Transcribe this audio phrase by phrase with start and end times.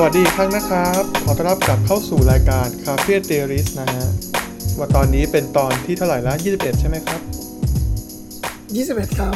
[0.00, 4.06] สวัสดีอีกครั้งนะครับ ขอต้อนรับกลับเข้าสู่รายการ Cafe t h e o r i s นะฮะ
[4.78, 7.20] ว่าตอนนี้เป็นตอนที่เท่าไหร่ละ21 ใช่ไหมครับ
[9.08, 9.34] 21 ครับ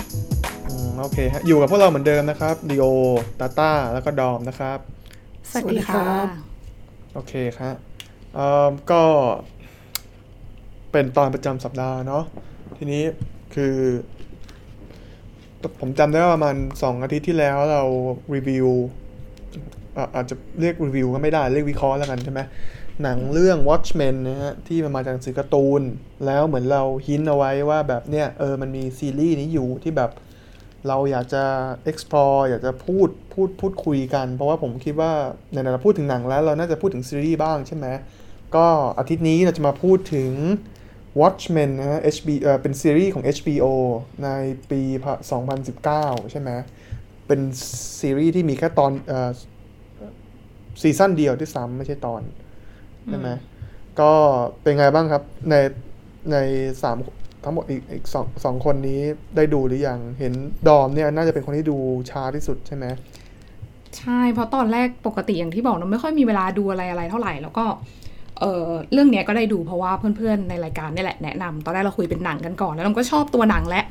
[0.69, 2.85] อืมโอเคฮะอยู่กับพวกเราเหมือนเดิมนะครับดีโอ
[3.41, 4.79] ตาต้าแล้วก็ดอมนะครับ
[5.51, 6.05] สวัสดีค่ะ
[7.15, 7.75] โอเคครับ
[8.35, 9.03] เอ่อก็
[10.93, 12.25] เป็นตอนประจำสัปดาห์เนาะ
[12.77, 13.03] ทีนี้
[13.55, 13.77] คือ
[15.81, 17.85] ผมจำได้ว่าประมาณสองอาทิตย์ที่แล้วเรา
[18.37, 18.69] รีวิว
[20.15, 22.41] อาจจะเรียกรีวิวก็ไม่ได้ เรียกวิเคราะห์แล้วกันใช่ไหม
[23.03, 25.83] หนังเรื่อง Watchmen นะฮะที่มันมาจากหนังสือการ์ตูน
[26.27, 30.11] แล้วเหมือนเราหินเอาไว้ว่าแบบเนี้ยเออมันมีซีรีส์นี้อยู่ที่แบบ
[30.89, 31.45] เราอยากจะ
[31.91, 35.13] explore อยากจะพูดพูดพูดคุยกัน เพราะว่าผมคิดว่า
[35.53, 37.87] ในเราพูดถึงหนังแล้วเราน่าจะพูดถึงซีรีส์บ้างใช่ไหม
[38.57, 38.67] ก็
[38.99, 40.33] อาทิตย์นี้เราจะมาพูดถึง
[41.21, 43.67] Watchmen นะฮะ HB เอ่อเป็นซีรีส์ของ HBO
[44.25, 44.29] ใน
[44.71, 45.15] ปีพะ
[45.73, 46.51] 2019 ใช่ไหม
[47.27, 47.41] เป็น
[48.01, 49.31] ซีรีส์ที่มีแค่ตอนเอ่อ
[50.81, 52.23] ซีซั่นเดียวที่ซ้ำไม่ใช่ตอน
[53.09, 53.29] ใช่ไหม
[54.01, 54.13] ก็
[54.63, 55.55] เป็นไงบ้างครับ ใน
[56.33, 56.37] ใน
[56.83, 56.97] สาม
[57.45, 59.01] ทั้งหมดอีกอีกสองสองคนนี้
[59.37, 60.33] ได้ดูหรือยังเห็น
[60.69, 61.77] ดอมเนี่ยน่าจะเป็นคนที่ดู
[62.11, 62.87] ช้าที่สุดใช่ไหม
[63.99, 67.65] ใช่เพราะตอนแรกปกติอย่างที่บอกเราไม่ค่อยมีเวลาดูอะไรอะไรเท่าไหร่ แล้วก็
[68.41, 73.83] เออเรื่องเนี้ยก็ได้ดูเพราะว่าเพื่อนๆในรายการนี่แหละแนะนำตอนแรกเราคุยเป็นหนังกันก่อน แล้วเราก็ชอบตัวหนังและ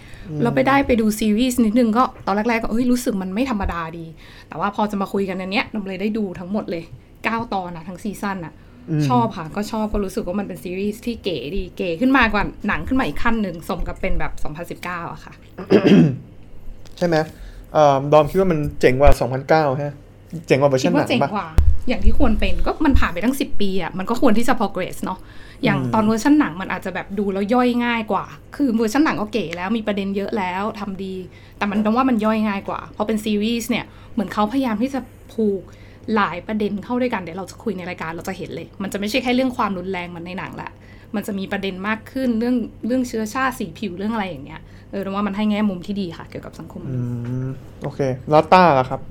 [0.43, 4.05] เราไปได้ไปดูซีรีส์นิดนึงก็ตอนแรกๆก็เอ้ยรู้สึกมันไม่ธรรมดาดี
[4.47, 6.83] แต่ว่าพอจะมาคุยกันอันเนี้ยเราเลยได้ดูทั้งหมดเลย
[7.17, 8.53] 9 ตอนนะทั้งซีซั่นอะ
[9.09, 15.33] ชอบค่ะก็ชอบก็รู้สึกว่ามันเป็นซีรีส์ที่เก๋ดีเก๋ขึ้นมากว่าหนังขึ้นมาอีกขั้นหนึ่งสมกับเป็นแบบ 2019อะค่ะ
[16.97, 17.15] ใช่ไหม
[17.73, 19.11] เอ่อดอมคิดว่ามันเจ๋งกว่า
[19.71, 19.93] 2009ฮะ
[20.47, 21.47] เจ๋งกว่าเวอร์คิชัดนหว่านังเจ๋งปะกว่า
[21.87, 25.19] อย่างที่ควรเป็นก็มันผ่านไปตั้งสิบปีอะมันก็ควรที่จะ progress เนาะ
[25.63, 31.15] อย่างตอนเวอร์ชันหนังมันอาจจะแบบดูแล้วย่อยง่ายกว่า คือเวอร์ชันหนังก็เก๋แล้วมีประเด็นเยอะแล้วทำดี
[31.57, 34.99] แต่มันต้องว่ามันย่อยง่ายกว่าพอเป็นซีรีส์เนี่ยเหมือนเขาพยายามที่จะ
[35.33, 35.61] ผูก
[36.15, 40.71] หลายประเด็นเข้าด้วยกันเดี๋ยวเราจะคุยในรายการเราจะเห็นเลย มันจะไม่ใช่แค่เรื่องความรุนแรงเหมือนในหนังละ
[41.15, 42.55] มันจะมีประเด็นมากขึ้นเรื่อง
[42.87, 44.61] เรื่องเชื้อชาติสีผิวเรื่องอะไรอย่างเงี้ย
[44.91, 47.09] เออเราว่ามันให้แง่มุมที่ดีค่ะ เกี่ยวกับสังคมมอืนุษย์
[47.47, 47.49] ม
[47.83, 47.99] โอเค
[48.29, 49.01] แล้วต้าล่ะครับ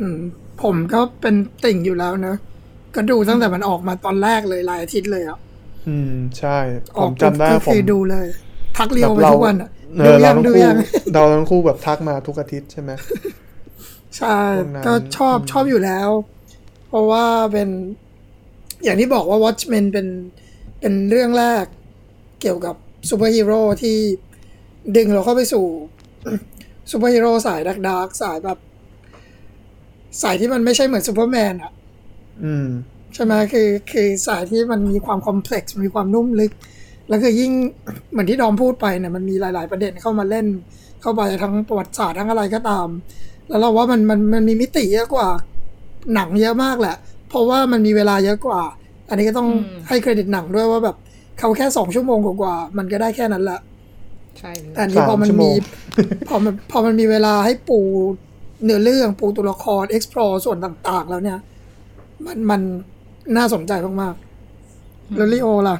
[0.00, 0.18] อืม
[0.62, 1.34] ผมก็เป็น
[1.64, 2.34] ติ่งอยู่แล้วนะ
[2.94, 5.38] ก็ดูตั้งแต่มันออกมาตอนแรกเลยหลายอาทิตย์เลยอะ
[5.88, 6.56] อืมใช่
[6.96, 8.26] อผอกมจำได้ก็ผมคือดูเลย
[8.76, 10.76] ทักเรียวไปแบบทุกวันอะเอดูอเรายังทั้งดูคู่ยัง
[11.12, 12.90] เราทั้งคู่แบบทักมาทุกอาทิตย์ใช่ไหม
[14.16, 16.08] ใช่ตรงนั้นก็ชอบชอบอยู่แล้ว
[16.88, 17.68] เพราะว่าเป็น
[18.84, 20.06] อย่างที่บอกว่า Watchmen เป็น
[20.80, 21.64] เป็นเรื่องแรก
[22.40, 22.74] เกี่ยวกับ
[23.10, 23.96] ซูเปอร์ฮีโร่ที่
[24.96, 25.66] ดึงเราเข้าไปสู่
[26.90, 28.58] ซูเปอร์ฮีโร่สายดัก dark สายแบบ
[30.22, 31.72] สายที่มันไม่ใช่เหมือนซูเปอร์แมนอะ
[32.44, 32.68] อืม
[33.14, 36.52] ใช่ไหมคือคือสายที่มันมีความ complex มีความนุ่มลึก
[37.08, 37.52] แล้วคือยิ่ง
[38.12, 40.46] เหมือนที่ดอมพูดไปเนี่ยมันมีหลาย ๆ ประเด็นเข้ามาเล่น
[41.02, 42.88] เข้าไปทั้งประวัติศาสตร์ทั้งอะไรก็ตาม
[43.48, 45.28] แล้วเราว่ามันมันมันมีมิติเยอะกว่า
[46.14, 46.96] หนังเยอะมากแหละ
[47.28, 48.60] เพราะว่ามันมีเวลาเยอะกว่า
[49.08, 49.48] อันนี้ก็ต้อง
[49.88, 50.96] ให้เครดิตหนังด้วยว่าแบบ
[51.38, 53.60] เขาแค่สองชั่วโมงกว่าๆมันก็ได้แค่นั้นแหละ
[54.38, 55.56] ใช่เลยแต่อันนี้พอมันสามชั่วโมมีง
[56.28, 57.80] พอมันพอมันมีเวลาให้ปู
[58.64, 61.38] เนื้อเรื่องปูตัวละคร explore ส่วนต่างๆ แล้วเนี่ย
[62.26, 62.60] มันมัน
[63.36, 63.72] น่าสนใจ
[64.02, 65.76] มากๆแล้วลิโอล่ะ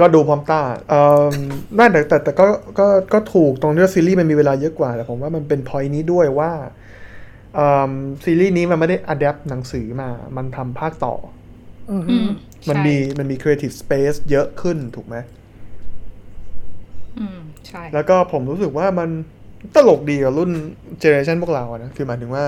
[0.00, 1.34] ก็ดูพร้อมต้าเอ่อ
[1.78, 2.46] น่าแต่แต่แต่ก็
[2.78, 6.52] ก็ก็ถูกตรงที่ว่าซีรีส์มันมีเวลาเยอะกว่าแต่ผมว่ามันเป็นพอยนี้ด้วยว่า
[7.54, 7.92] เอ่อ
[8.24, 11.14] ซีรีส์นี้มันไม่ได้ adapt หนังสือมา มันทำภาคต่อ
[11.92, 12.28] อืออืฮึม
[12.68, 15.16] มันใช่มีมันมี creative space เยอะขึ้นถูกไหม
[17.18, 19.10] อืม ใช่ แล้วก็ผมรู้สึกว่ามัน
[19.74, 20.50] ตลกดีกับรุ่น
[21.00, 22.44] เจเนอเรชันพวกเราอะนะคือหมายถึงว่า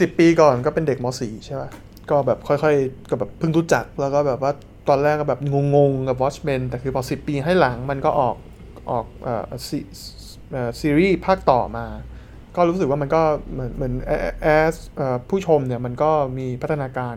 [0.00, 1.70] สิบปีก่อนก็เป็นเด็กม .4 ใช่ป่ะ
[2.10, 4.52] ก็แบบค่อยๆ ก็แบบเพิ่งรู้จัก แล้วก็แบบว่า
[4.88, 5.40] ตอนแรกก็แบบ
[5.74, 8.36] งงๆ กับ Watchmen แต่คือพอสิบปีให้หลังมันก็ออก
[8.90, 9.78] ออกเอ่อซี
[10.52, 11.86] เอ่อซีรีส์ภาคต่อมา
[12.56, 13.22] ก็รู้สึกว่ามันก็
[13.52, 13.92] เหมือนเหมือน
[14.42, 14.74] แอส
[15.28, 17.16] ผู้ชมเนี่ยมันก็มีพัฒนาการ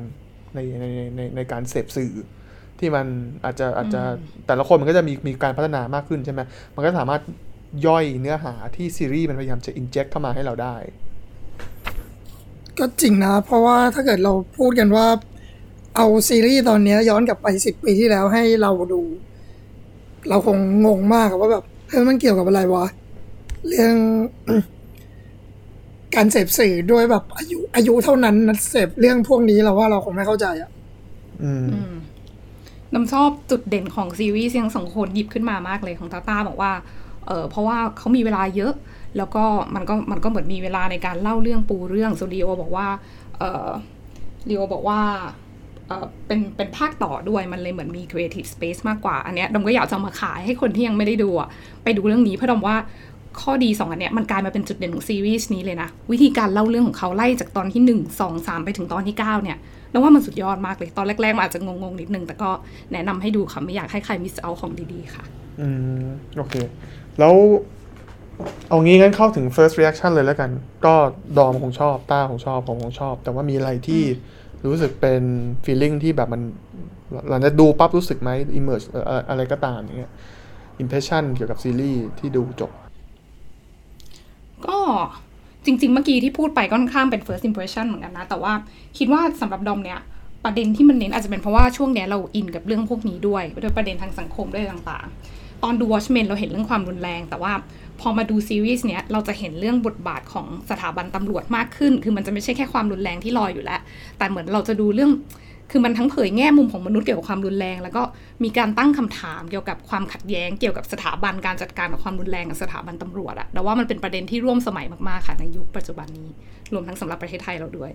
[0.55, 0.85] ในใน
[1.15, 2.13] ในในการเสพสื่อ
[2.79, 3.05] ที่มัน
[3.45, 4.01] อาจจะอาจจะ
[4.47, 6.41] แต่ละคนมันก็จะมีมีการพัฒนามากขึ้นใช่ไหม
[6.75, 7.21] มันก็สามารถ
[7.85, 10.75] ย่อยเนื้อหาที่ซีรีส์มันพยายามจะ inject เข้ามาให้เราได้
[12.77, 15.07] ก็จริงนะ เพราะว่าถ้าเกิดเราพูดกันว่า
[15.95, 19.01] เอาซีรีส์ตอนเนี้ยย้อนกลับไปสิบปีที่แล้วให้เราดู
[20.29, 22.85] เราคงงงมากอะว่าแบบเฮ้ยมันเกี่ยวกับอะไรวะ
[23.67, 23.95] เรื่อง
[26.15, 30.69] การเสพสื่อด้วยแบบอายุอายุเท่านั้นนะเสพเรื่องพวกนี้เราว่าเราคงไม่เข้าใจอะ
[31.43, 31.93] อืมอืม
[32.93, 36.71] น้ำชอบจุดเด่นของซีรีส์ที่ทั้งสองคนหยิบขึ้นมามากเลยของตาตาบอกว่า
[37.27, 38.73] เออเพราะว่าเขามีเวลาเยอะ
[39.17, 39.43] แล้วก็
[39.75, 42.87] มันก็มันก็เหมือนมีเวลาในการเล่าเรื่องปูเรื่องโซดีโอบอกว่า
[43.37, 43.67] เออ
[44.49, 44.99] ลีโอบอกว่า
[45.87, 51.47] เออเป็นเป็นภาคต่อด้วยมันเลยเหมือนมี creative space มากกว่า อันเนี้ยดอมก็อยากจะมาขายให้คนที่ยังไม่ได้ดูอะ
[51.83, 52.75] ไปดูเรื่องนี้เพราะดอมว่า
[53.41, 59.57] ข้อดีสองอันเนี้ยมันกลายมาเป็นจุดเด่นของซีรีส์นี้เลยนะ วิธีการเล่าเรื่องของเขาไล่จากตอนที่หนึ่งสองสามไปถึงตอนที่เก้าเนี่ย
[59.91, 62.49] แล้วว่ามันสุดยอดมากเลย ตอนแรกๆมันอาจจะงงๆนิดนึง แต่ก็
[62.93, 65.23] แนะนำให้ดูค่ะ ไม่อยากให้ใครมิสเอาของดีๆค่ะ
[65.59, 65.67] อื
[66.03, 66.07] ม
[66.37, 66.55] โอเค
[67.19, 67.33] แล้ว
[68.69, 70.51] เอางี้งั้นเข้าถึง first reaction เลยแล้วกัน
[70.85, 70.95] ก็
[71.37, 74.03] ดอมคงชอบ ต้าคงชอบ ผมคงชอบ แต่ว่ามีอะไรที่
[74.65, 75.21] รู้สึกเป็น
[75.65, 76.41] feeling ที่แบบมัน
[77.29, 78.29] หลังจากดูปั๊บรู้สึกไหม
[78.59, 80.11] immerse เอ่ออะไรก็ตามอย่างเงี้ย
[80.83, 82.71] impression เกี่ยวกับซีรีส์ที่ดูจบ
[84.65, 84.77] ก็
[85.65, 88.53] จริง ๆ เมื่อกี้ที่พูดไปก็ค่อนข้างเป็น first impression เหมือนกันนะ แต่ว่า
[88.97, 89.99] คิดว่าสำหรับดอมเนี่ย
[90.43, 97.53] ประเด็นที่มันเน้นอาจจะเป็นเพราะว่าช่วงเนี้ยเราอินกับเรื่องพวกนี้ด้วยด้วยประเด็นทางสังคมด้วยต่างๆ ตอนดู Watchmen เราเห็นเรื่องความรุนแรง แต่ว่า
[97.99, 103.79] พอมาดูซีรีส์เนี้ยเราจะเห็นเรื่องบทบาทของสถาบันตำรวจมากขึ้น คือมันจะไม่ใช่แค่ความรุนแรงที่ลอยอยู่แล้ว
[104.17, 105.11] แต่เหมือนเราจะดูเรื่อง
[105.71, 108.01] คือมันทั้งเผยแง่มุมของมนุษย์เกี่ยวกับความรุนแรง แล้วก็
[108.43, 116.29] มีการตั้งคำถามเกี่ยวกับความขัดแย้ง เกี่ยวกับสถาบันการจัดการกับความรุนแรงกับสถาบันตำรวจอะแต่ว่ามันเป็นประเด็นที่ร่วมสมัยมากๆค่ะในยุคปัจจุบันนี้
[116.73, 117.91] รวมทั้งสำหรับประเทศไทยเราด้วย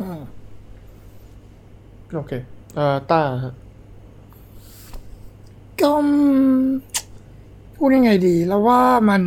[0.00, 0.02] อ
[2.14, 2.32] โอเค
[2.76, 3.54] เอ่อต้าฮะ
[5.82, 6.06] ก็อื
[6.56, 6.62] ม
[7.76, 8.80] พูดยังไงดีแล้วว่า
[9.10, 9.22] มัน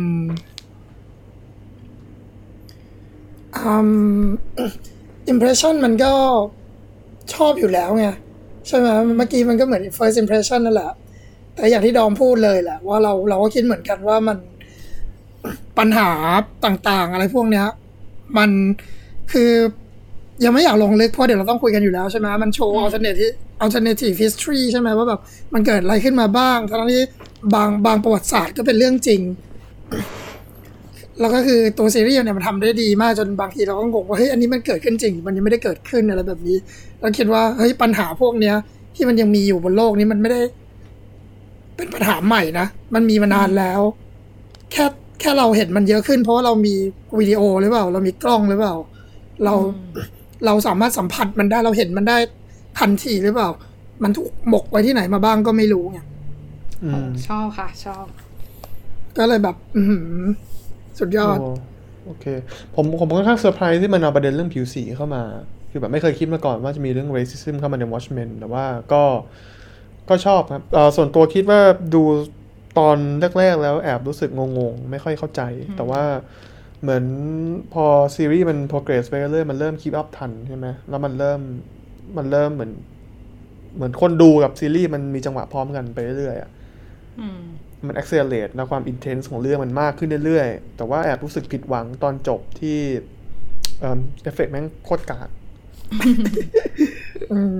[3.56, 3.88] อืม
[5.32, 6.12] impression มันก็
[7.34, 8.06] ชอบอยู่แล้วไง
[8.66, 10.92] ใช่ไหมเมื่อกี้มันก็เหมือน first impression นั่นแหละ
[11.54, 14.38] แต่อย่างที่ดอมพูดเลยแหละ ว่าเราเราก็คิดเหมือนกันว่ามัน
[15.78, 16.08] ปัญหา
[16.64, 17.66] ต่างๆ อะไรพวกเนี้ย
[18.38, 18.50] มัน
[19.32, 19.50] คือ
[20.44, 25.20] ยังไม่อยากลงลึกเพราะเดี๋ยวเราต้องคุยกันอยู่แล้วใช่ไหมมันโชว์ alternative alternative history ใช่ไหมว่าแบบ
[25.54, 27.02] มันเกิดอะไรขึ้นมาบ้างทั้งที่
[27.54, 29.20] บางบางประวัติศาสตร์ก็เป็นเรื่องจริง
[31.20, 36.56] แล้วก็คือตัวซีรีส์เนี่ยมันทำได้ดีมากจนบางทีเราก็งงว่าเฮ้ยอันนี้มันเกิดขึ้นจริง มันยังไม่ได้เกิดขึ้นอะไรแบบนี้
[37.00, 38.54] เราคิดว่าเฮ้ยปัญหาพวกเนี้ย
[38.94, 40.40] ที่มันยังมีอยู่บนโลกนี้มันไม่ได้
[41.76, 43.80] เป็นปัญหาใหม่นะมันมีมานานแล้ว
[44.72, 44.84] แค่
[45.20, 46.74] แค่เราเห็นมันเยอะขึ้น เพราะว่าเรามี
[47.18, 48.74] วิดีโอหรือเปล่า เรามีกล้องหรือเปล่า
[49.44, 49.54] เรา
[50.46, 52.16] เราสามารถสัมผัสมันได้เราเห็นมันได้
[52.78, 53.50] ทันทีหรือเปล่า
[54.02, 55.98] มันถูกหมกไว้ที่ไหนมาบ้างก็ไม่รู้ไง
[56.84, 58.06] อืมชอบค่ะ ชอบ
[59.18, 60.04] ก็เลยแบบ อือหือ
[60.98, 61.48] สุดยอดโอ้
[62.04, 62.24] โอเค
[62.74, 65.22] ผมผมค่อนข้างเซอร์ไพรส์ที่มันเอาประเด็นเรื่องผิวสีเข้ามา
[65.70, 69.02] คือแบบไม่เคยคิดมาก่อนว่าจะมีเรื่อง racism เข้ามาใน Watchmen แต่ว่าก็
[70.08, 71.60] ก็ชอบครับเอ่อส่วนตัวคิดว่า
[71.94, 72.02] ดู
[72.78, 72.98] ตอน
[73.38, 75.42] แรก ๆ แล้วแอบรู้สึกงงๆ ไม่ค่อยเข้าใจ
[75.76, 76.02] แต่ว่า
[76.82, 77.04] เหมือน
[77.72, 77.84] พอ
[78.16, 81.40] ซีรีส์มัน progress ไปเรื่อยๆมันเริ่ม keep up ทันใช่ไหมแล้วมันเริ่ม
[82.16, 82.72] มันเริ่มเหมือน
[83.76, 86.50] เหมือนคนดูกับซีรีส์มันมีจังหวะพร้อมกันไปเรื่อยๆอะ
[87.20, 87.40] อืม
[87.86, 92.78] มัน accelerate นะความ intense ของเรื่องมันมากขึ้นเรื่อยๆ แต่ว่าแอบรู้สึกผิดหวังตอนจบที่
[93.80, 95.28] เอ่อเอฟเฟกต์แม่งโคตรกาก
[97.32, 97.58] อืม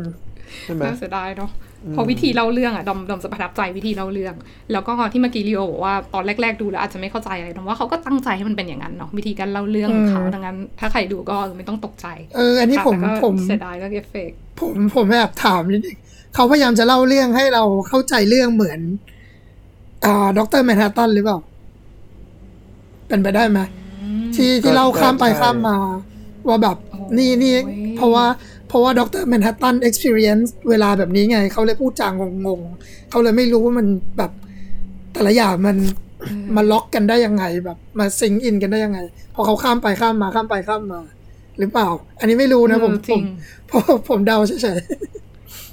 [0.63, 4.35] ใช่ไหมน่าเสียดายเนาะเพราะวิธีเล่าเรื่องอะดอมดอมจะประทับใจวิธีเล่าเรื่อง
[4.73, 12.07] แล้วก็ที่เมื่อกี้ลีโอบอกว่าตอนแรก ๆ ดูแล้วอาจจะไม่เข้าใจอะไรแต่ว่าเขาก็ตั้งใจให้มันเป็นอย่างนั้นเนาะวิธีการเล่าเรื่องของเขาอืมดังนั้น ถ้าใครดูก็ไม่ต้องตกใจ
[12.37, 15.97] เอออันนี้ค่ะผมแต่ก็ผมเสียดายเรื่องเอฟเฟกต์ผมผมแอบถามนิดนึง
[16.35, 18.81] เขาพยายามจะเล่าเรื่องให้เราเข้าใจเรื่องเหมือน
[20.05, 21.39] อ่าด็อกเตอร์แมนฮัตตันหรือเปล่า
[23.09, 23.61] เป็นไปได้ไหม
[24.37, 25.77] ที่ที่เล่าข้ามไปข้ามมา
[26.49, 26.77] ว่าแบบ
[27.19, 27.55] นี่นี่
[27.97, 28.25] เพราะว่า
[28.56, 32.13] เพ ราะว่าด็อกเตอร์แมนฮัตตัน experience เวลาแบบนี้ไง เขาเลยพูดจาง
[32.47, 33.87] งงๆเขาเลยไม่รู้ว่ามัน
[34.19, 34.33] แบบ
[35.13, 35.77] แต่ละอย่างมัน
[36.57, 38.99] มาล็อกกันได้ยังไงแบบมาซิงอินกันได้ยังไง
[39.35, 41.01] พอเขาข้ามไปข้ามมาข้ามไปข้ามมา
[41.59, 41.89] หรือเปล่า
[42.19, 43.23] อันนี้ไม่รู้นะผมเออจผริมง
[43.71, 44.81] ผมผมเดาเฉย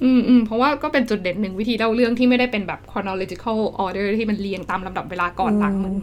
[0.04, 5.96] อืมอืมเพราะว่าก็เป็นจุดเด่นหนึ่งวิธีเล่าเรื่องที่ไม่ได้เป็นแบบ chronological order ที่มันเรียงตามลำดับเวลาก่อนหลังเหมือน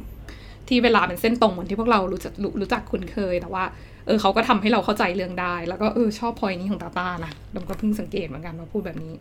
[0.68, 9.14] ที่เวลาเป็นเส้นตรงเหมือนที่พวกเรารู้จักรู้รู้จักคุ้นเคย แต่ว่าเออเขาก็ทำให้เราเข้าใจเรื่องได้ แล้วก็เออชอบพอยนี้ของตาตานะดมก็เพิ่งสังเกตเหมือนกันว่าพูดแบบนี้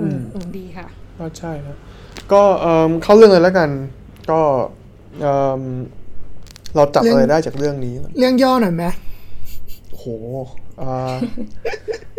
[0.00, 0.04] อื
[0.44, 0.86] มดีค่ะ
[1.18, 1.76] ก็ใช่ครับ
[2.32, 3.70] ก็เอิ่มเข้าเรื่องเลยแล้วกัน
[4.30, 4.40] ก็
[5.20, 5.62] เอิ่ม
[6.76, 8.84] เราจับอะไรได้จากเรื่องนี้ๆเรื่องย่อหน่อยไหม
[9.90, 10.06] โอ้โห
[10.82, 11.14] อ่า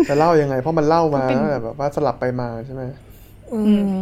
[0.10, 2.84] จะเล่ายังไง เพราะมันเล่ามาก็เป็นตั้งแต่แบบว่าสลับไปมาใช่ไหม
[3.54, 3.62] อื
[3.96, 4.00] ม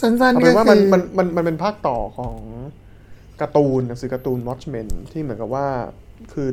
[0.00, 2.36] สั้นเอาๆเป็ก็นว่าคืมันอมันมันมันเป็นภาคต่อของ
[3.40, 5.66] การ์ตูนหนังสือการ์ตูน Watchmen ที่เหมือนกับว่า
[6.32, 6.48] คือ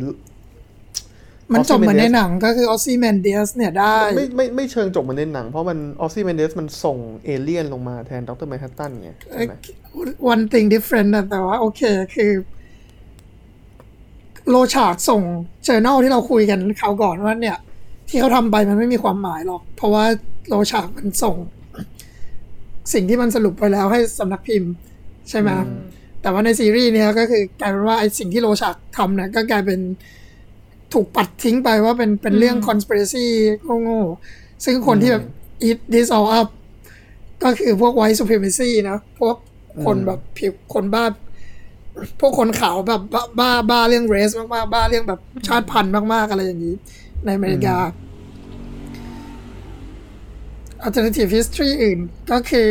[1.53, 8.47] มันจบเหมือนใน Ozymandias หนังก็คือออซ i แมนเดียสเนี่ยได้ ไม่ไม่ไม่เชิงจบเหมือนในหนัง เพราะมันออซ i ี m มนเดสมันส่งเอเลี่ยนลงมาแทนดร.
[8.49, 9.53] แมนฮัตตันไงใช่ไหม
[10.31, 11.81] one thing different นะแต่ว่าโอเค
[12.15, 12.31] คือ
[14.49, 15.21] โลชาร์ดส่ง
[15.65, 17.57] เจอ r n a l ที่เราคุยกันคราวก่อนว่าเนี่ย
[18.09, 20.05] ที่เขาทำไปมันไม่มีความหมายหรอก เพราะว่า
[20.47, 21.35] Rorschach มันส่ง
[22.93, 24.71] สิ่งที่มันสรุปไปแล้วให้สำนักพิมพ์
[25.29, 25.49] ใช่ไหม
[26.21, 29.79] แต่ว่าในซีรีส์เนี่ยก็คือกลายเป็นว่าไอ้สิ่งที่ Rorschach ทำเนี่ยก็กลายเป็น
[30.93, 33.25] ถูกปัดทิ้งไปว่าเป็นเป็นเรื่อง conspiracy
[33.83, 35.25] โง่ๆซึ่งคนที่แบบ
[35.67, 36.49] eat this all up
[37.43, 39.35] ก็คือพวก white supremacy นะพวก
[39.85, 41.05] คนแบบผิวคนบ้า
[42.19, 46.75] พวกคนขาวแบบบ้าบ้าบ้าเรื่องเรสมากๆ บ้าเรื่องแบบชาติพันธุ์มากๆ อะไรอย่างนี้
[47.25, 47.77] ในอเมริกา
[50.85, 51.99] alternative history อื่น
[52.31, 52.69] ก็คือ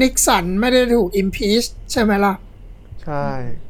[0.00, 2.34] นิกสันไม่ได้ถูก impeach ใช่ไหมล่ะ
[3.04, 3.26] ใช่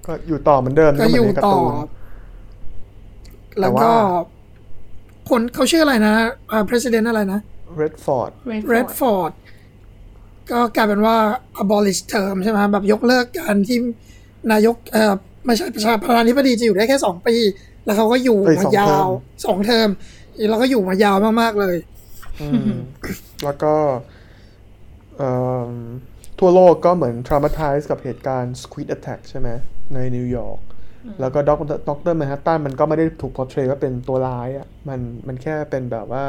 [0.07, 1.73] ก็อยู่ต่อเหมือนเดิมก็เหมืนอยู่ในาร์ต่อตูน
[3.59, 3.97] แล้วแต่ก็ว่า
[5.31, 6.15] คนเขาชื่ออะไรนะ
[6.51, 7.41] อ่า president อะไรนะ
[7.81, 9.33] Redford Redford Redford
[10.51, 11.17] ก็กลายเป็นว่า
[11.63, 13.79] abolish term ใช่ไหมแบบยกเลิกการที่
[14.53, 15.15] นายกเอ่อ
[15.47, 17.35] ไม่ใช่ประชาประธานาธิบดีจะอยู่ได้แค่สองปี
[17.85, 19.11] แล้วเขาก็อยู่เอ้ยมาสองยาเทอวม
[19.45, 19.89] สองเทอม
[20.51, 21.77] แล้วก็อยู่มายาวมากๆเลย
[22.41, 22.73] อืม
[23.45, 24.14] แล้วก็เอิ่ม
[26.39, 29.49] ทั่วโลกก็เหมือน traumatize กับเหตุการณ์ Squid Attack ใช่ไหม
[29.95, 30.59] ในนิวยอร์ก
[31.21, 36.25] แล้วก็ด็อกด็อกเตอร์แมนฮัตตันมันก็ไม่ได้ถูก portray ว่าเป็นตัวร้ายอะมันมันแค่เป็นแบบว่า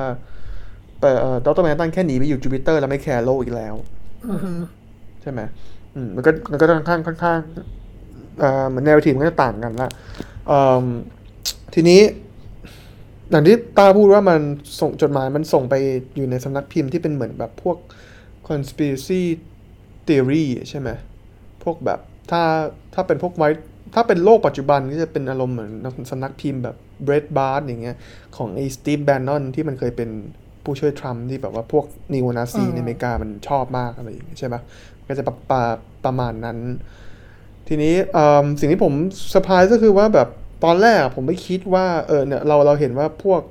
[1.02, 1.12] แต่
[1.46, 3.76] ด็อกเตอร์แมนฮัตตันแค่หนีไปอยู่จูปิเตอร์แล้วไม่แคร์โลกอีกแล้ว
[4.30, 4.52] อือฮึ
[5.22, 5.42] ใช่ไหม
[5.96, 7.40] อืมมันก็มันก็ค่อนข้างค่อนข้าง
[8.40, 9.90] เอ่อเหมือนแนวทีมก็จะต่างกันละ
[10.48, 10.86] เอิ่ม
[11.74, 12.02] ทีนี้
[13.30, 14.42] อย่างที่ตาพูดว่ามัน
[14.80, 15.76] ส่งจดหมายมันส่งไป
[16.16, 17.78] อยู่ในสำนักพิมพ์ที่เป็นเหมือนแบบพวก
[18.50, 19.24] conspiracy
[20.08, 20.90] theory ใช่ไหม
[21.64, 22.00] พวกแบบ
[22.32, 22.42] ถ้า
[22.94, 23.50] ถ้าเป็นพวกไว้
[23.96, 25.72] ถ้าเป็นโลกปัจจุบันก็จะเป็นอารมณ์เหมือน
[26.12, 26.76] สำนักพิมพ์แบบ
[27.06, 27.98] Bread b a r อย่างเงี้ย
[28.38, 30.10] ของไอ้สตีฟแบนนอนที่มันเคยเป็น
[30.64, 34.62] ผู้ช่วยทรัมป์ที่แบบว่าพวกนีโอนาซีในอเมริกามันชอบมากอะไรอย่างเงี้ยใช่ปะ
[35.08, 35.62] ก็จะประประ
[36.06, 36.58] ประมาณนั้น
[37.68, 38.94] ทีนี้เอิ่มสิ่งที่ผม
[39.30, 40.30] เซอร์ไพรส์ก็คือว่าแบบ
[40.64, 43.42] ตอนแรกอะผมไม่คิดว่าเออเนี่ยเราเราเห็นว่าพวก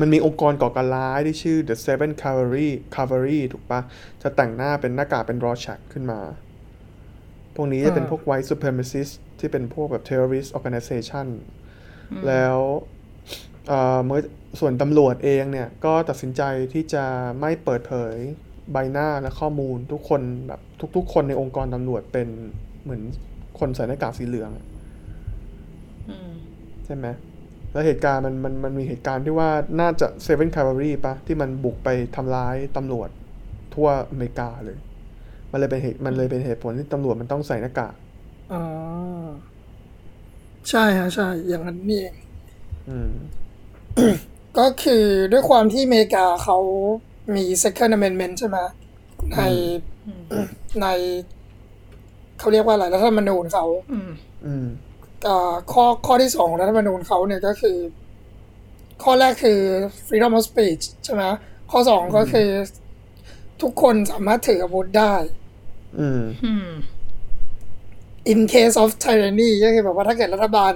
[0.00, 3.80] มันมีองค์กรก่อการร้ายที่ชื่อ The Seven Cavalry Cavalry ถูกปะ
[4.22, 6.20] จะแต่งหน้าเป็นหน้ากากเป็นรอชักขึ้นมา
[7.54, 11.26] พวกนี้จะเป็นพวก white supremacist ที่เป็นพวกแบบ terrorist organization
[12.26, 12.58] แล้ว
[13.68, 14.20] เอ่อเมื่อ
[14.60, 17.04] ส่วนตำรวจเองเนี่ย ก็ตัดสินใจที่จะ
[17.40, 18.16] ไม่เปิดเผย
[18.72, 20.60] ใบหน้าและข้อมูลทุกคนแบบ
[20.96, 22.28] ทุก ๆ คนในองค์กรตำรวจเป็น
[22.82, 23.02] เหมือน
[23.58, 24.66] คนใส่หน้ากากสีเหลืองอะ
[26.08, 26.30] อืม
[26.84, 27.06] ใช่ไหม
[27.72, 33.08] แล้วเหตุการณ์มันมันมันมีเหตุการณ์ที่ว่าน่าจะ Seven Cavalry ปะที่มันบุกไปทำร้ายตำรวจ
[33.74, 34.78] ทั่วอเมริกาเลย
[35.52, 37.94] มันเลยเป็นเหตุมันเลยเป็นเหตุผลที่ตำรวจมันต้องใส่หน้ากาก
[38.52, 38.62] อ๋อ
[40.70, 42.16] ใช่ฮะใช่ อย่างนั้นนี่เอง
[42.88, 43.10] อืม
[44.58, 46.58] ก็คือด้วยความที่อเมริกาเขา
[47.34, 48.58] มี second amendment ใช่ไหม
[49.36, 49.42] ใน
[50.82, 50.86] ใน
[52.38, 54.10] เขาเรียกว่าอะไรรัฐธรรมนูญเขาอืม
[54.46, 54.87] อืมอ่า
[55.72, 57.76] ข้อข้อที่สองของรัฐธรรมนูญเขาเนี่ยก็คือ
[59.02, 59.60] ข้อแรกคือ
[60.06, 61.22] freedom of speech ใช่ไหม
[61.70, 62.48] ข้อสองก็คือ
[63.62, 65.14] ทุกคนสามารถถืออาวุธได้
[65.98, 66.68] อืมอืม
[68.32, 70.72] in case of tyranny ก็คือแบบว่าถ้าเกิดรัฐบาล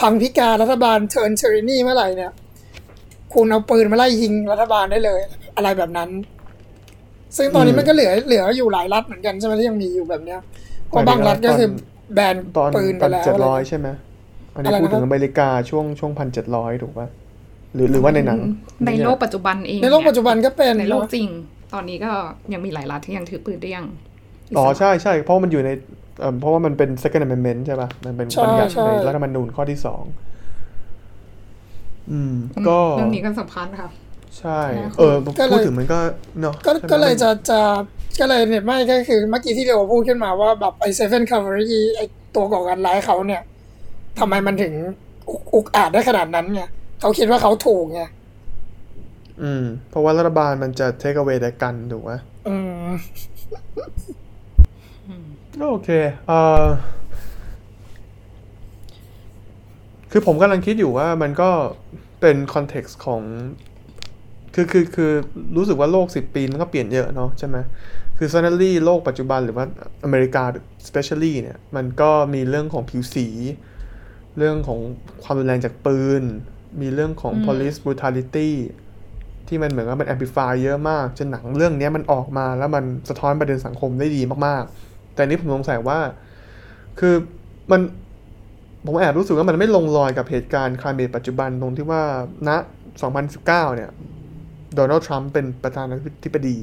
[0.00, 2.32] พังพิการรัฐบาล turn tyranny เมื่อไหร่เนี่ย
[3.34, 5.20] คุณเอาปืนมาไล่ยิงรัฐบาลได้เลย
[5.56, 6.10] อะไรแบบนั้น
[7.36, 10.40] ซึ่งตอนนี้อืมมันก็เหลือเหลืออยู่หลายรัฐเหมือนกันใช่ไหมที่ยังมีอยู่แบบเนี้ย
[10.86, 11.68] เพราะบางรัฐก็คือ
[12.14, 13.88] แบนตอนปืนไปตอนแล้วเจ็ดอะไรร้อยใช่ไหม
[14.54, 17.08] อันนี้อะไรพูดถึงนะครับอเมริกาช่วงช่วงพันเจ็ดร้อยถูกปะ
[17.74, 18.40] หรือหรือว่าในหนัง
[18.86, 21.28] ในโลกปัจจุบันเองในโลกปัจจุบันก็เป็นในโลกเนอะจริง
[21.74, 22.10] ตอนนี้ก็
[22.52, 23.86] ยังมีหลายรัฐที่ยังถือปืนได้ยัง
[24.56, 25.70] อ๋อใช่ใช่เพราะว่ามันอยู่ใน
[26.20, 30.02] เอ่อเพราะว่ามันเป็น second amendment ใช่ปะมันเป็นใช่บัญญัติใช่ในรัฐธรรมนูญข้อที่สอง
[32.10, 32.34] อืม
[32.68, 33.90] ก็เรื่องนี้ก็สำคัญค่ะ
[34.38, 35.98] ใช่นะเออก็เลยพูดถึงมันก็
[36.40, 37.60] เนาะก็ใช่ไหมก็เลยจะจะ
[38.18, 43.42] ก็เลยเนี่ยไม่ก็คือเมื่อกี้ที่เดียวพูดขึ้นมาว่าแบบไอ้เซเว่นคาร์ y ไอ้ตัวก่อการร้ายเขาเนี่ย
[44.18, 44.72] ทำไมมันถึง
[45.28, 46.62] อุกอุกอาจได้ขนาดนั้นไง
[47.00, 48.02] เขาคิดว่าเขาถูกไง
[49.42, 52.12] อืม เพราะว่ารัฐบาลมันจะ take away แต่กันถูกไหม
[52.48, 52.86] อืม
[55.54, 55.90] ก็โอเค
[56.26, 56.64] เอ่อ
[60.10, 61.50] คือผมกำลังคิดอยู่ว่ามันก็
[62.20, 63.22] เป็นคอนเท็กซ์ของ
[64.54, 65.12] คือคือคือ
[65.56, 67.56] รู้สึกว่าโลกสิบปีมันก็เปลี่ยนเยอะเนาะใช่ไหม
[68.18, 69.64] คือ suddenly โลกปัจจุบันหรือว่า
[70.04, 70.42] อเมริกา
[70.84, 73.26] especially เนี่ยมันก็มีเรื่องของผิวสี
[74.38, 74.80] เรื่องของ
[75.24, 76.22] ความรุนแรงจากปืน
[76.80, 78.50] มีเรื่องของ police brutality
[79.48, 85.98] ที่มันเหมือนว่ามัน amplify เยอะมากจนหนังเรื่องเนี้ยมันออกมาแล้วมันสะท้อนประเด็นสังคมได้ดีมากๆ แต่อันนี้ผมสงสัยว่า
[86.98, 87.14] คือ
[87.70, 87.80] มัน
[88.84, 92.02] ผมแอบรู้สึกว่ามันไม่ลงรอยกับเหตุการณ์คลายเมตปัจจุบันตรงที่ว่า
[92.48, 92.50] ณ
[93.12, 93.90] 2019 เนี่ย
[94.74, 96.56] โดนัลด์ทรัมป์เป็นประธานาธิบดี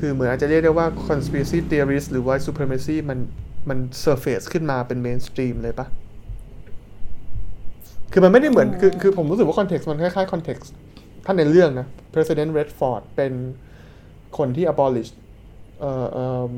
[0.00, 3.18] คือเหมือนอาจจะเรียกได้ว่า conspiracy theorist หรือว่า supremacy มัน
[3.68, 5.86] มัน surface ขึ้นมาเป็น mainstream เลยปะ
[8.12, 10.68] คือมันไม่ได้เหมือน คือคือผมรู้สึกว่า context มันคล้ายๆ context
[11.24, 13.32] ถ้าในเรื่องนะ President Redford เป็น
[14.38, 15.10] คนที่ abolish
[15.80, 16.52] เอ่อเอ่อ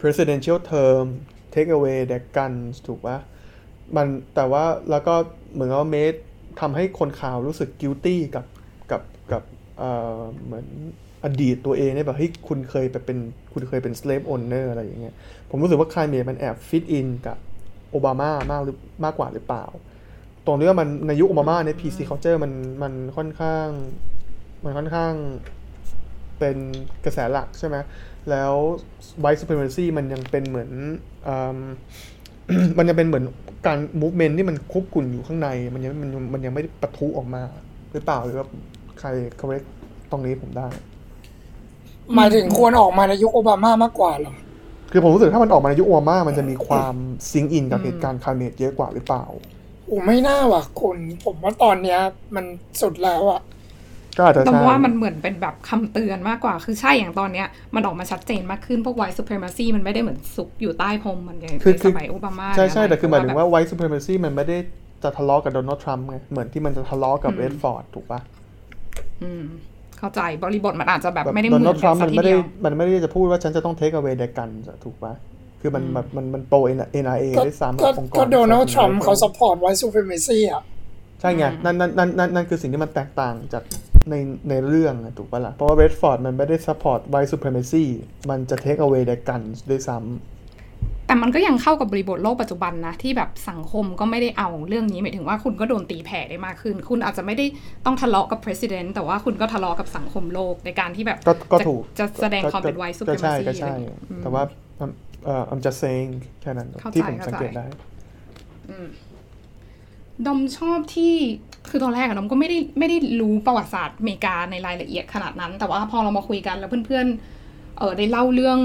[0.00, 1.06] presidential term
[1.54, 3.18] take away the guns ถูกปะ
[3.96, 5.14] มันแต่ว่าแล้วก็
[5.52, 6.14] เหมือนว่าเมด
[6.60, 8.46] ทำให้คนข่าวรู้สึก guilty กับ
[8.90, 9.42] กับกับ
[9.78, 10.66] เอ่อเหมือน
[11.24, 13.18] อดีตตัวเองเนี่ยแบบเฮ้ยคุณเคยไปเป็น
[13.52, 15.14] คุณเคยเป็น slave owner อะไรอย่างเงี้ย
[15.50, 17.36] ผมรู้สึกว่า climate มันแอบ fit in กับ
[17.90, 19.64] โอบามามากหรือมากกว่าหรือเปล่า
[20.46, 23.66] ตรงนี้ว่ามันในยุคโอบามาเนี่ย PC culture มันมันค่อนข้าง
[24.64, 25.14] มันค่อนข้าง
[26.38, 26.56] เป็น
[27.04, 27.76] กระแสหลักใช่ไหม
[28.30, 28.52] แล้ว
[29.22, 30.70] white supremacy มันยังเป็นเหมือน
[31.28, 31.30] อ
[32.78, 33.24] มันยังเป็นเหมือน
[33.66, 37.42] การ movement ที่มันคุกกุ่นอยู่ข้างใน มันยังมันมันยังไม่ปะทุออกมา
[37.92, 38.46] หรือเปล่าหรือว่า
[39.00, 39.08] ใคร
[39.40, 39.66] correct
[40.10, 40.68] ตรงนี้ผมได้
[42.16, 44.34] หมายถึงควรออกมาในยุคโอบามามากกว่าเหรอ
[44.92, 46.94] คือผมรู้สึกถ้ามันออกมาในยุคโอบามา มันจะมีความ
[47.30, 49.24] ซิงอินกับเหตุการณ์คาเมตเยอะกว่าหรือเปล่า
[49.86, 51.98] โอ้ไม่น่าว่ะคุณผมว่าตอนเนี้ย
[52.34, 52.44] มัน
[52.80, 53.40] สุดแล้วอะ
[54.16, 64.58] ก็อาจจะแต่ใช่ว่ามันเหมือนเป็นแบบคำเตือนมากกว่า คือใช่อย่างตอนเนี้ย มันออกมาชัดเจนมากขึ้น พวก white supremacy มันไม่ได้เหมือนซุกอยู่ใต้พรมเหมันอย่างคือในคืสอมัยโอบามา ใช่ใช่แต่คือหมายถึงว่าแบบ white supremacy มันไม่ได้
[65.02, 68.20] จะทะเลาะกับโดนัลด์ทรัมป์ไง เหมือนที่มันจะทะเลาะกับเรดฟอร์ดถูกปะ
[69.22, 69.44] อืม
[70.00, 74.48] เข้าใจบริบทมันอาจจะแบบแบบไม่ได้เหโดมือนนัลด์ทรัมป์กัมันนไม่ได้เดียวมันไม่ได้จะพูดว่าฉันจะต้อง take away เด็กกัน
[74.84, 75.12] ถูกปะ
[75.60, 76.58] คือมันแบบมันมันโปร
[77.04, 80.62] NRA ก็ด้วยซ้ำก็องค์รก็โดนัลด์ทรัมป์ประชาชนเขาสปอร์ตไว้ซูเปอร์เมซี่อะ
[81.20, 83.62] ใช่ไงนั่นนั่นนั่นนั่นนั่นคือสิ่งที่มันแตกต่างจาก
[84.10, 84.14] ใน
[84.48, 87.84] ในเรื่องอะถูกปะล่ะเพราะว่าเรดฟอร์ดมันไม่ได้ support white supremacy
[88.30, 89.40] มันจะ take away เด็กกัน
[89.70, 90.39] ด้วยซ้ำ
[91.10, 97.46] แต่มันก็ยังเข้ากับบริบทโลกปัจจุบันนะ ที่แบบสังคมก็ไม่ได้เอาเรื่องนี้หมายถึงว่าคุณก็โดนตีแผ่ได้มากขึ้น คุณอาจจะไม่ได้
[97.86, 104.42] ต้องทะเลาะกับ president แต่ว่าคุณก็ทะเลาะกับสังคมโลกในการที่แบบก็ก็จะถูกจะแสดงความเป็น white ก็ใช่ supremacy ก็ใช่อะไรอย่างเงี้ยอืมแต่ว่า
[105.24, 106.10] เอ่อ I'm just saying
[106.42, 107.66] แค่นั้นเข้าใจที่ผมเข้าใจสังเกตได้
[110.26, 111.14] ดอมชอบที่
[111.68, 118.60] คือตอนแรกอะดอมก็ไม่ได้ไม่ได้รู้ประวัติศาสตร์อเมริกาในรายละเอียดขนาดนั้น แต่ว่าพอเรามาคุยกันแล้วเพื่อนๆเออได้เล่าเรื่อง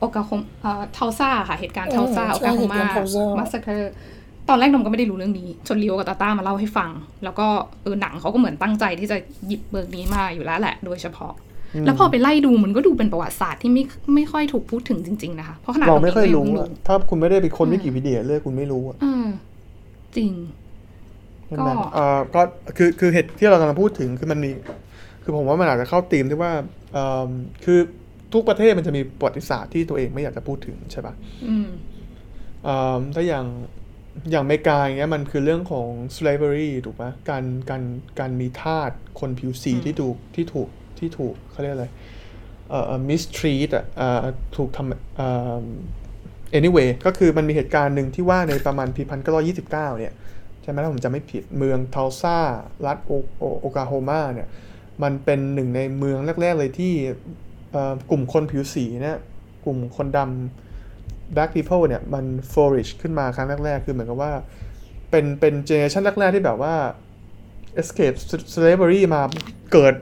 [0.00, 3.92] โอคลาโฮมาเอ่อ Tulsa ค่ะ เหตุการณ์ Tulsa เออโอใช่กาโฮเหตุมาการณ์ Tulsa มัสเ e อร์
[4.48, 6.90] ตอนแรกดอมก็ไม่ได้รู้เรื่องนี้จนลีโอกับตาต้ามาเล่าให้ฟัง
[7.24, 7.46] แล้วก็
[7.82, 11.32] เออหนังเขาก็เหมือนตั้งใจที่จะหยิบเบิร์กนี้มาอยู่แล้วแหละ โดยเฉพาะ
[11.86, 13.82] แล้วพอไปไล่ดูมันก็ดูเป็นประวัติศาสตร์ที่ไม่
[14.14, 19.26] ไม่ค่อยถูกพูดถึงจริง ๆ นะคะ เพราะขนาดเราดไม่งค่อยก็งรู้พิ่งอะถ้าคุณไม่ได้ไปคนวิกิพีเดียเรื่องคุณไม่รู้อะเออ
[20.16, 20.32] จริง
[21.46, 22.42] ใช่ไหมก็เอ่อก็
[22.76, 24.50] คือคือเหตุที่เรากำลังพูดถึงคือมันมี
[25.22, 26.52] คือผมว่ามันอาจจะเข้าธีมที่ว่า
[26.92, 27.30] เอ่อ
[27.64, 27.78] คือ
[28.36, 31.14] ทุกประเทศมันจะมีประวัติศาสตร์ที่ตัวเองไม่อยากจะพูดถึงใช่ปะ
[31.48, 31.68] อืม
[32.64, 33.46] เอ่อถ้าอย่าง
[34.30, 37.82] อย่างอเมริกาอย่างเงี้ยมันคือเรื่องของ slavery ถูกปะการการ
[38.20, 40.68] การมีทาสคนผิวสีที่ถูกที่ถูก
[40.98, 41.86] ที่ถูกเขาเรียกอะไร
[42.70, 44.24] เอ่อ mistreat อะเอ่อ
[44.56, 45.28] ถูกทำเอ่
[45.60, 45.64] อ
[46.58, 50.12] anyway ก็คือมันมีเหตุการณ์หนึ่งที่ว่าในประมาณปีพันเก้าร้อยยี่สิบเก้าเนี่ย
[50.62, 52.38] ใช่ไหมถ้าผมจำไม่ผิดเมืองเทาซา
[52.86, 54.48] รัฐโอโอโอกาโฮมาเนี่ย
[55.02, 57.18] มันเป็นหนึ่งในเมืองแรก ๆ เลยที่เอ่อ
[58.10, 59.18] กลุ่มคนผิวสีเนี่ย
[59.64, 64.32] กลุ่มคนดำ black people เนี่ยมัน flourish ขึ้นมาครั้งแรกๆ คือเหมือนกับว่า
[65.10, 66.74] เป็นเป็นเจเนอเรชันแรก ๆ ที่แบบว่า
[67.80, 68.16] escape
[68.54, 69.22] slavery มา
[69.72, 69.94] เกิด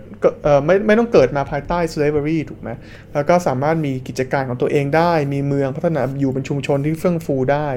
[0.42, 2.70] เอ่อไม่ไม่ต้องเกิดมาภายใต้ slavery ถูกไหม
[3.14, 7.68] แล้วก็สามารถมีกิจการของตัวเองได้ มีเมืองพัฒนาอยู่เป็นชุมชนที่เฟื่องฟูได้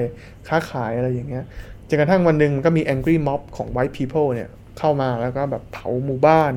[0.48, 1.44] ค้าขายอะไรอย่างเงี้ย
[1.88, 6.52] จนกระทั่งวันหนึ่งมันก็มี angry mob ของ white people เนี่ย เข้ามาแล้วก็แบบเผาหมู่บ้าน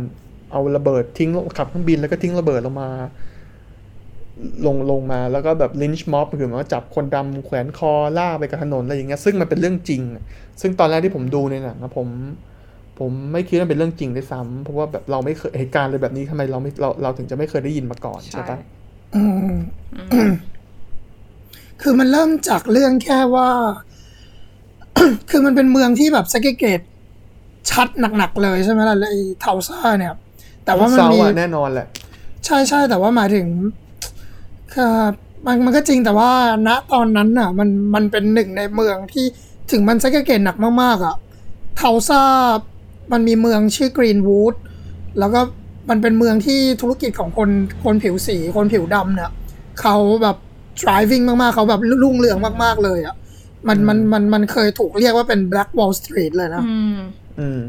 [0.52, 2.90] เอาระเบิดทิ้งลงขับเครื่องบินแล้วก็ทิ้งระเบิดลงมา
[4.66, 10.02] ลงลงมาแล้วก็แบบ lynch mob คือหมายว่าจับคนดำแขวนคอล่ากไปกับถนนอะไรอย่างเงี้ยซึ่งมันเป็นเรื่องจริง
[10.62, 12.08] ซึ่งตอนแรกที่ผมดูในหนังนะผม
[13.00, 18.58] ผมไม่คิดว่าเป็นเรื่องจริงด้วยซ้ำเพราะว่าแบบเราไม่เคยเหตุการณ์เลยแบบนี้ทำไมเราไม่เราเราถึงจะไม่เคยได้ยินมาก่อนใช่ปะ
[19.16, 19.54] อืม
[21.82, 23.50] คือมันเริ่มจากเรื่องแค่ว่า
[25.30, 26.82] คือมันเป็นเมืองที่แบบสกเกต
[27.72, 30.14] ชัดหนักๆเลยใช่ไหมล่ะไอ้เทาซ่าเนี่ย
[30.66, 31.88] แต่ว่ามันเศร้ามีอะแน่นอนแหละ
[32.46, 33.48] ใช่ใช่แต่ว่าหมายถึง
[34.74, 34.94] คือ
[35.46, 36.32] มันมันก็จริงแต่ว่า
[36.68, 39.26] ณตอนนั้นน่ะ มันมันเป็นหนึ่งในเมืองที่
[39.72, 41.16] ถึงมันสกเกตหนักมากๆอะ
[41.78, 42.24] เทาซ่า
[43.12, 44.56] มันมีเมืองชื่อกรีนวูด
[45.20, 45.42] แล้วก็
[45.90, 47.50] มันเป็นเมืองที่ธุรกิจของคน
[47.84, 49.32] คนผิวสีคนผิวดำเนี่ย
[49.82, 50.38] เขาแบบ
[50.82, 53.16] driving มากๆเขาแบบรุ่งเรืองมากๆเลยอะ
[53.68, 56.98] มันมันมันมันเคยถูกเรียกว่าเป็น Black Wall Street เลยนะ อืม
[57.40, 57.62] อืม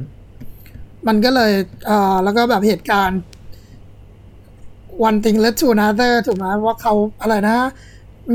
[1.07, 1.53] มันก็เลย
[1.87, 3.21] เอ่อแล้วก็แบบเหตุการณ์
[5.07, 7.57] one thing led to another ถูกไหมว่าเขาอะไรนะ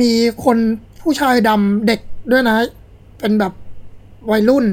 [0.02, 0.12] มี
[0.46, 0.58] คน
[1.02, 2.00] ผู้ชายดำเด็ก
[2.32, 2.58] ด้วยนะ
[3.20, 3.54] เป็นแบบ
[4.32, 4.66] วัยรุ่น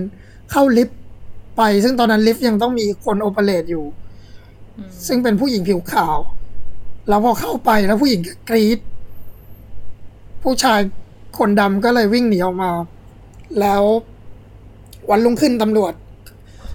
[0.51, 0.99] เข้าลิฟต์
[1.57, 3.85] ไป ซึ่งตอนนั้นลิฟต์ยังต้องมีคนโอเปเรตอยู่
[5.07, 6.17] ซึ่งเป็นผู้หญิงผิวขาว
[7.09, 8.79] แล้วพอเข้าไปแล้วผู้หญิงก็กรีด
[10.43, 10.81] ผู้ชาย
[11.39, 12.71] คนดำก็เลยวิ่งหนีออกมา
[13.61, 13.83] แล้ว
[15.11, 15.93] วันรุ่งขึ้นตำรวจ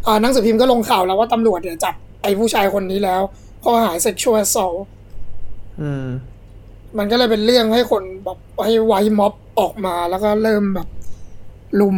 [0.06, 3.22] อ่าหนังสือพิมพ์ก็ลงข่าวแล้วว่าตำรวจเนี่ยจับไอ้ผู้ชายคนนี้แล้ว
[3.63, 4.80] ข้อหา sexual assault
[5.82, 6.06] อืม
[6.98, 10.88] มันก็เลยเป็นเรื่องให้คนแบบให้ไวม็อบออกมาแล้วก็เริ่มแบบ
[11.80, 11.98] ลุม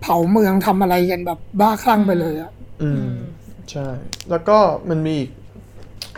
[0.00, 2.52] เผาเมืองทำอะไรกันแบบบ้าคลั่งไปเลยอะ
[2.82, 3.10] อืม
[3.70, 3.86] ใช่
[4.30, 5.30] แล้วก็มันมีอีก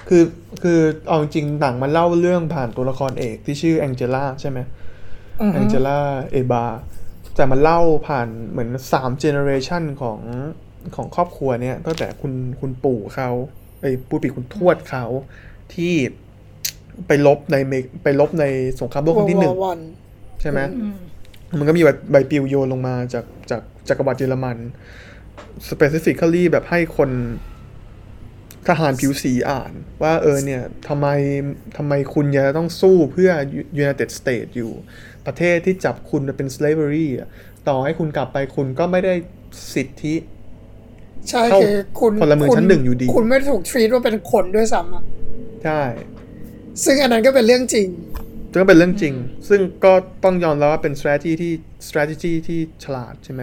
[0.09, 0.25] คือ
[0.63, 4.59] คือเอาจริงๆหนังมันเล่าเรื่องผ่านตัวละครเอกที่ชื่อแองเจล่าใช่ไหม
[5.41, 5.99] อือแอฮึงเจล่า
[6.33, 6.65] เอบา
[7.37, 10.21] แต่มันเล่าผ่านเหมือนสามเจเนอเรชันของ
[10.97, 13.31] ของครอบครัวเนี่ยตั้งแต่คุณคุณปู่เขา
[13.81, 15.05] ไอ้ยปู่ปีคุณทวดเขา
[15.75, 15.95] ที่
[17.07, 18.45] ไปลบในเมกไปลบใน
[18.81, 19.81] สงครามโลกครั้งที่หนึ่งวัน
[20.41, 20.97] ใช่ไหมอืม
[21.59, 24.57] มันก็มีใบใบปลิวโยนลงมาจากจากจักรวรรดิเยอรมัน
[25.69, 27.11] specifically แบบให้คน
[28.69, 31.07] ทหารผิวสีอ่าน ว่าเออเนี่ยทำไม
[31.77, 33.31] ทำไมคุณยังต้องสู้เพื่อ
[33.83, 34.73] United States อยู่
[35.27, 37.29] ประเทศที่จับคุณมาเป็น slavery อะ
[37.69, 39.15] ต่อให้คุณกลับไปคุณก็ไม่ได้
[39.75, 40.15] สิทธิ
[41.31, 45.05] ใช่เข้าคือคุณพลเมืองคุณชั้นหนึ่งอยู่ดี คุณไม่ถูกทรีตว่าเป็นคนด้วยซ้ำอะ
[45.65, 45.83] ใช่
[46.85, 47.89] ซึ่งอันนั้นก็เป็นเรื่องจริง
[48.53, 49.15] ซึ่งก็เป็นเรื่องจริง
[49.49, 49.93] ซึ่งก็
[50.25, 51.53] ต้องยอมรับว่าเป็น strategy ที่
[51.89, 53.43] strategy ที่ฉลาดใช่ไหม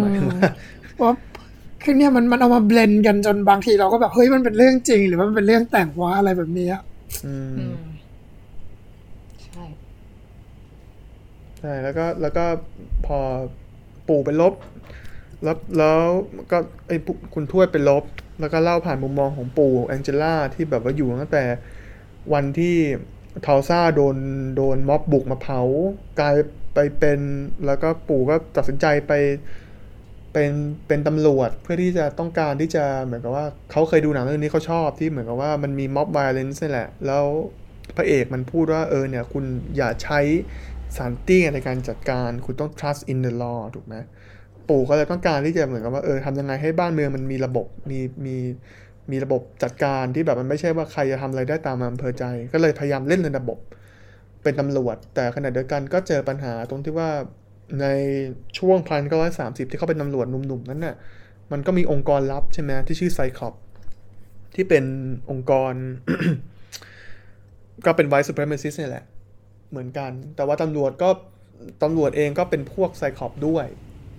[0.00, 0.40] หมายถึงว่า
[0.96, 1.12] เพราะ
[1.82, 6.82] คือเนี่ยมันมันเอามาเบลนกันจนบางทีเราก็แบบเฮ้ยมันเป็นเรื่องจริง หรือว่ามันเป็นเรื่องแต่งวะอะไรแบบนี้อะ
[7.26, 7.76] อืมอืม
[9.44, 9.64] ใช่
[11.58, 12.44] ใช่แล้วก็แล้วก็
[13.06, 13.18] พอ
[14.08, 14.54] ปู่ไปลบ
[15.44, 16.00] แล้วแล้ว
[16.52, 18.04] ก็ไอ้ปู่คุณทวดไปลบ
[18.40, 21.44] แล้วก็เล่าผ่านมุมมองของปู่แองเจล่าที่แบบว่าอยู่ตั้งแต่
[22.34, 22.76] วันที่
[23.46, 24.16] ทาวซ่าโดน
[24.56, 25.60] โดนม็อบบุกมาเผา
[26.20, 26.36] กลาย
[26.74, 27.20] ไปเป็น
[27.66, 29.12] แล้วก็ปู่ก็ตัดสินใจไป
[30.32, 30.52] เป็น
[30.86, 37.24] เป็นตำรวจเพื่อที่จะต้องการที่จะเหมือนกับว่าเขาเคยดูหนังเรื่องนี้เขาชอบที่เหมือนกับว่ามันมีม็อบ violence นี่แหละ แล้ว
[37.96, 39.44] พระเอกมันพูดว่าเออเนี่ยคุณ
[39.76, 40.20] อย่าใช้
[40.96, 43.94] สารตี้ในการจัดการคุณต้อง trust in the law ถูกไหม
[44.68, 48.36] ปู่ก็เลยต้องการที่จะเหมือนกับว่าเออทำยังไงให้บ้านเมืองมันมีระบบมีมี
[49.10, 53.58] มีระบบจัดการที่แบบมันไม่ใช่ว่าใครจะทำอะไรได้ตามอำเภอใจ ก็เลยพยายามเล่นในระบบ
[54.42, 57.10] เป็นตำรวจ แต่ขณะเดียวกันก็เจอปัญหาตรงที่ว่า
[57.80, 57.86] ใน
[58.58, 60.94] ช่วงพันเก้าร้อยสามสิบที่เขาเป็นตำรวจหนุ่มๆนั้นน่ะ
[61.52, 63.54] มันก็มีองค์กรลับใช่ไหมที่ชื่อไซคลอป
[64.54, 64.84] ที่เป็น
[65.30, 65.72] องค์กร
[67.86, 69.04] ก็เป็น white supremacist เนี่ยแหละ
[69.70, 71.08] เหมือนกัน แต่ว่าตำรวจก็
[71.82, 73.66] ตำรวจเองก็เป็นพวกไซคลอปด้วย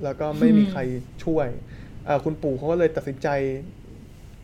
[0.04, 0.82] แล้วก็ไม่มีใคร
[1.26, 1.48] ช่วย
[2.08, 3.28] อ่าคุณปู่เขาก็เลยตัดสินใจ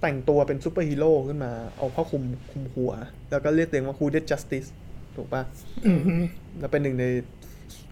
[0.03, 2.91] แต่งตัวเป็นซูเปอร์ฮีโร่ขึ้นมา เอาผ้าคลุมคลุมหัว
[3.31, 4.67] แล้วก็เรียกตัวเองว่า Hooded Justice
[5.15, 5.43] ถูกปะ
[5.87, 6.15] อือฮึ
[6.59, 7.05] แล้วเป็นหนึ่งใน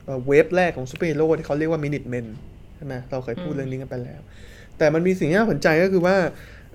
[0.06, 2.26] เอ่อ wave แรกของซูเปอร์ฮีโร่ที่เขาเรียกว่า Minutemen
[2.76, 4.22] ใช่ไหมเราเคยพูดเรื่องนี้กันไปแล้ว
[4.78, 6.16] แต่มันมีสิ่งที่น่าสนใจก็คือว่า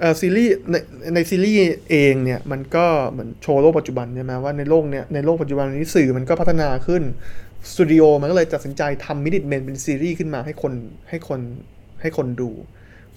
[0.01, 0.75] เอ่อซีรีส์ใน
[1.14, 7.03] ในซีรีส์เองเนี่ยมันก็เหมือนโชว์โลกปัจจุบันใช่ไหมว่าในโลกเนี่ยในโลกปัจจุบันนี้สื่อมันก็พัฒนาขึ้น
[7.72, 10.72] สตูดิโอมันก็เลยตัดสินใจทำมินิ e เมนเป็นซีรีส์ขึ้นมาให้คน
[11.09, 11.40] ให้คน
[12.01, 12.51] ให้คนดู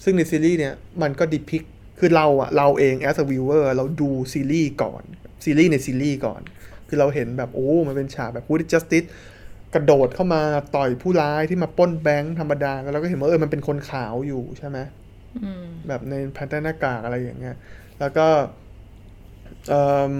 [0.04, 1.62] ซึ่งในซีรีส์เนี่ยมันก็ดิพิก
[2.00, 5.02] คือเราอะเราเอง as a viewer เราดูซีรีส์ก่อน
[5.44, 6.40] ซีรีส์ในซีรีส์ก่อน
[6.88, 9.06] คือเราเห็นแบบ โอ้ มันเป็นฉากแบบ Hooded Justice
[9.74, 10.42] กระโดดเข้ามา
[10.76, 14.78] ต่อยผู้ร้ายที่มาปล้นแบงค์ธรรมดา แล้วเราก็เห็นว่าเออมันเป็นคนขาวอยู่ใช่ไหม
[15.44, 17.56] อืมแบบในพันธนากากอะไรอย่างเงี้ย
[18.00, 18.26] แล้วก็
[19.68, 20.12] เอิ่ม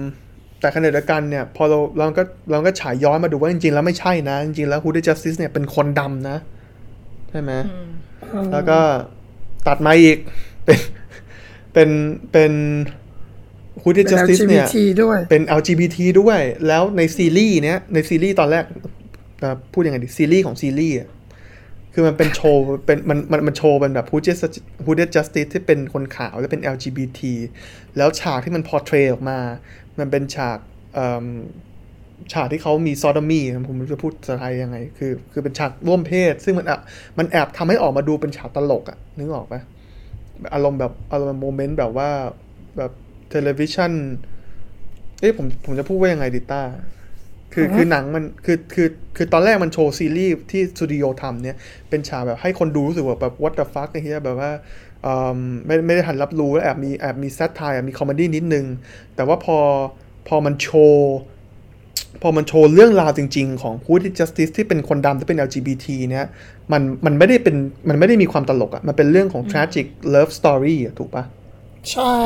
[0.59, 6.37] แต่ขณะเดียวกันเนี่ย พอเราเราก็เราก็ฉายย้อนมาดูว่าจริงๆ แล้วไม่ใช่นะ จริงๆ แล้ว Hooded Justice เนี่ยเป็นคนดำนะ
[7.29, 7.89] ใช่ไหมอืม
[8.53, 8.79] แล้วก็
[9.67, 10.17] ตัดมาอีก
[10.65, 10.77] เป็น
[11.73, 11.89] เป็น
[12.31, 12.53] เป็น
[13.83, 18.63] Hooded เป็น Justice เนี่ย LGBT ด้วยเป็น LGBT ด้วย แล้วในซีรีส์เนี้ยในซีรีส์ตอนแรก
[19.39, 21.09] เอ่อพูดยังไงดีซีรีส์ของซีรีส์อะ
[21.93, 24.37] คือมันเป็นโชว์เป็นมันมันมันโชว์เป็นแบบ Hooded
[24.85, 27.19] Hooded Justice ที่เป็นคนขาวและเป็น LGBT
[27.97, 29.39] แล้วฉากที่มัน portray ออกมา
[29.99, 30.57] มันเป็นฉาก
[30.93, 31.25] เอิ่ม
[32.33, 36.79] ฉากที่เขามี sodomy ผมไม่รู้จะพูดภาษาไทยยังไง คือ คือเป็นฉากร่วมเพศ ซึ่งมันอะ
[37.17, 39.61] มันแอบทำให้ออกมาดูเป็นฉากตลกอะนึกออกปะ
[40.53, 42.09] อารมณ์แบบอารมณ์ moment แบบว่า
[42.77, 42.91] แบบ
[43.29, 43.91] television
[45.19, 46.61] เอ๊ะผมผมจะพูดว่ายังไงดิต้า
[47.53, 51.57] คืออือฮึคือหนังมันคือคือคือตอนแรกมันโชว์ซีรีส์ที่สตูดิโอทำเนี่ย
[51.89, 54.51] เป็นฉากแบบให้คนดูรู้สึกว่าแบบ what the fuck ไอ้เหี้ยแบบว่า
[55.03, 58.65] เอิ่มไม่ไม่ได้ทันรับรู้แล้วแอบมีแอบมี satire มี comedy นิดนึง
[59.15, 59.57] แต่ว่าพอ
[60.27, 61.13] พอมันโชว์
[62.21, 66.27] พอมันโชว์เรื่องราวจริง ๆ ของ Hooded Justice ที่เป็นคนดำที่เป็น LGBT เนี่ย
[66.71, 67.55] มันมันไม่ได้เป็น
[67.89, 71.23] มันไม่ได้มีความตลกอะมันเป็นเรื่องของ tragic love story อะถูกปะ
[71.91, 72.17] ใช่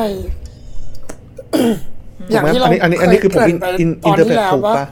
[2.30, 4.86] อย่างที่เราอันนี้อันนี้อันนี้คือผมเกอิริ่นไปตอนที่แล้วว่า อิ interpret ถูกปะ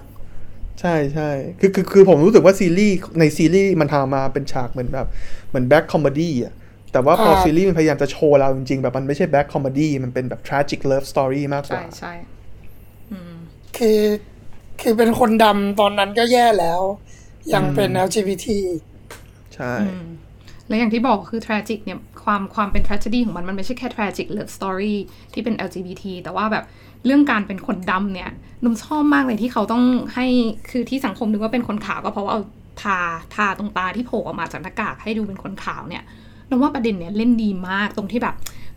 [0.81, 5.07] ใช่ใช่คือคือคือผมรู้สึกว่าซีรีส์ในซีรีส์มันทำมาเป็นฉากเหมือนแบบ
[5.49, 6.55] เหมือน black comedy อะ
[6.93, 12.13] แต่ว่าพอซีรีส์มันพยายามจะโชว์เราจริงๆ แบบมันไม่ใช่ black comedy มันเป็นแบบ tragic love story มากกว่า ใช่ใช่
[13.13, 13.35] อืม
[13.77, 14.01] คือ
[14.85, 16.81] คือเป็นคนดำตอนนั้นก็แย่แล้ว
[17.55, 18.47] ยังเป็น LGBT
[19.55, 20.09] ใช่อืม
[20.69, 24.97] และอย่างที่บอกคือ tragic เนี่ย ความความเป็น tragedy ของมันมันไม่ใช่แค่ tragic love story
[25.33, 26.65] ที่เป็น LGBT แต่ว่าแบบ
[27.05, 28.31] เรื่องการเป็นคนดำเนี่ย
[28.65, 30.27] นุ่มชอบมากเลยที่เขาต้องให้
[30.71, 32.41] คือที่สังคมนึกว่าเป็นคนขาวก็เพราะว่าเอา
[32.83, 32.99] ทา
[33.35, 36.03] ทาตรงตาที่โผล่ออกมาจากหน้ากากให้ดูเป็นคนขาวเนี่ย
[36.49, 38.35] นุ่มว่าประเด็นเนี่ยเล่นดีมากตรงที่แบบ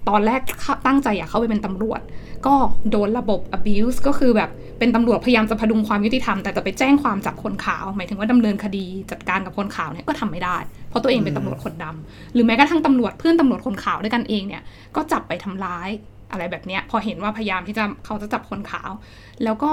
[0.09, 0.41] ตอนแรก
[0.87, 2.01] ตั้งใจอยากเข้าไปเป็นตำรวจ
[2.45, 2.55] ก็
[2.91, 10.57] โดนระบบ abuse ก็คือแบบเป็นตำรวจพยายามจะพดุงความยุติธรรมแต่จะไปแจ้งความจับคนขาว หมายถึงว่าดำเนินคดีจัดการกับคนขาวเนี่ยก็ทำไม่ได้
[10.89, 14.61] เพราะตัวเองเป็นตำรวจคนดำหรือแม้กระทั่งตำรวจเพื่อนตำรวจคนขาวด้วยกันเองเนี่ย
[14.95, 15.89] ก็จับไปทำร้าย
[16.31, 18.89] อะไรแบบเนี้ยพอเห็นว่าพยายามที่จะเขาจะจับคนขาว
[19.43, 19.71] แล้วก็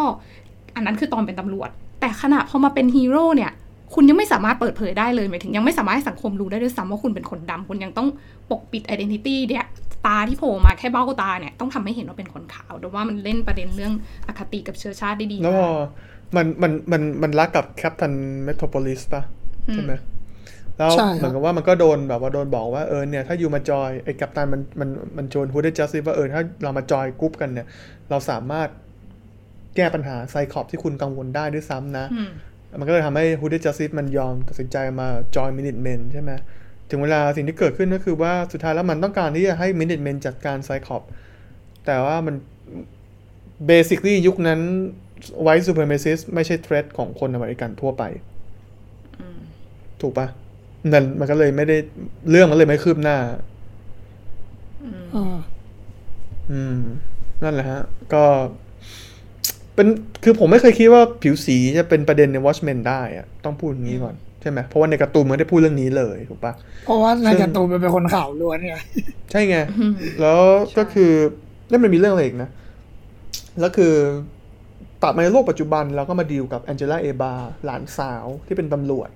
[0.77, 1.71] อันนั้นคือตอนเป็นตำรวจ
[2.01, 3.53] แต่ขณะพอมาเป็นฮีโร่เนี่ย
[3.95, 8.09] คุณยังไม่สามารถเปิดเผยได้เลยหมายถึงยังไม่สามารถให้สังคมรู้ได้ด้วยซ้ำว่าคุณเป็นคนดำคุณยังต้อง
[8.51, 9.65] ปกปิด identity เนี่ย
[10.07, 13.93] ตาที่โผล่มาแค่เบ้าตาเนี่ยต้องทำให้เห็นว่าเป็นคนขาวดอมว่ามันเล่นประเด็นเรื่อง
[14.27, 15.77] อคติกับเชื้อชาติได้ดีแล้วพมาอก
[16.37, 18.13] มันมันมันมันรักกับ Captain
[18.45, 19.23] Metropolis ป่ะ
[19.75, 19.93] ใช่ไหม
[20.79, 27.67] แล้วใช่ครับเหมือนกับว่ามันก็โดนแบบว่าโดนบอกว่าเออเนี่ยถ้าอยู่มาจอยไอ้กัปตันมันมันมันชวน Hooded Justice ว่าเออถ้าเรามา join group กันเนี่ย
[28.11, 28.69] เราสามารถ
[29.77, 32.31] แก้ปัญหาไซคอบที่คุณกังวลได้ด้วยซ้ำนะอืม
[32.79, 36.33] มันก็เลยทำให้ Hooded Justice มันยอมตัดสินใจมาจอยมินิ t เมนใช่ไหม
[36.91, 41.03] ถึงเวลาสิ่งที่เกิดขึ้นก็คือว่าสุดท้ายแล้วมันต้องการที่จะให้มินิ t เมนจัดการไซคอบ
[41.87, 42.35] แต่ว่ามัน
[43.67, 44.61] basically ยุคนั้น
[45.43, 48.03] white supremacist ไม่ใช่ threat ของคนอเมริกันทั่วไป
[50.01, 50.27] ถูกปะ
[50.93, 51.77] นั่นมันก็เลยไม่ได้
[52.31, 53.19] เรื่องมันเลยไม่คืบหน้า
[55.15, 55.39] อ่า
[56.51, 56.81] อืม
[57.43, 57.83] นั่นแหละฮะ
[58.15, 58.25] ก็
[59.75, 59.89] เป็น
[60.25, 66.53] คือผมไม่เคยคิดว่าผิวสีจะเป็นประเด็นใน Watchmen ได้อะต้องพูดอย่างนี้ก่อน ใช่ไหมเพราะว่าในการ์ตูนมันไม่ได้พูดเรื่องนี้เลยถูกปะ
[66.85, 68.77] เพราะว่าในการ์ตูนมันเป็นคนข่าวล้วนไง
[69.31, 69.57] ใช่ไง
[70.21, 70.41] แล้ว
[70.79, 71.13] ก็คือ
[71.71, 72.51] นี่มันมีเรื่องอะไรอีกนะ
[73.61, 73.95] แล้วคือ
[75.03, 77.33] ตัดมาในโลกปัจจุบันเราก็มาดีลกับแองเจล่าเอบา
[77.65, 79.11] หลานสาวที่เป็นตำรวจ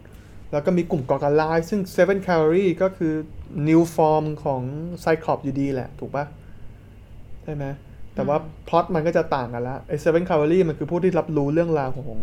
[0.52, 3.14] แล้วก็มีกลุ่มก่อการร้าย ซึ่ง Seven Cavalry ก็คือ
[3.68, 4.62] New Form ของ
[5.04, 6.24] Cyclops อยู่ดีแหละ ถูกปะ
[7.44, 7.64] ใช่ไหม
[8.14, 8.36] แต่ว่า
[8.68, 12.20] พล็อตมันก็จะต่างกันละไอ้ Seven Cavalry มันคือผู้ที่รับรู้เรื่องราวของ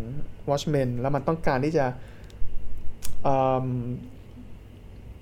[0.49, 1.95] Watchmen แล้วมันต้องการที่จะอืม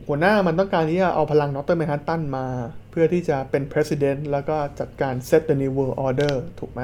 [0.07, 2.45] หัวหน้ามันต้องการที่จะเอาพลังนอตเตอร์แมนฮัตตันมา
[2.91, 6.81] เพื่อที่จะเป็น president แล้วก็จัดการ set the new world order ถูกไหม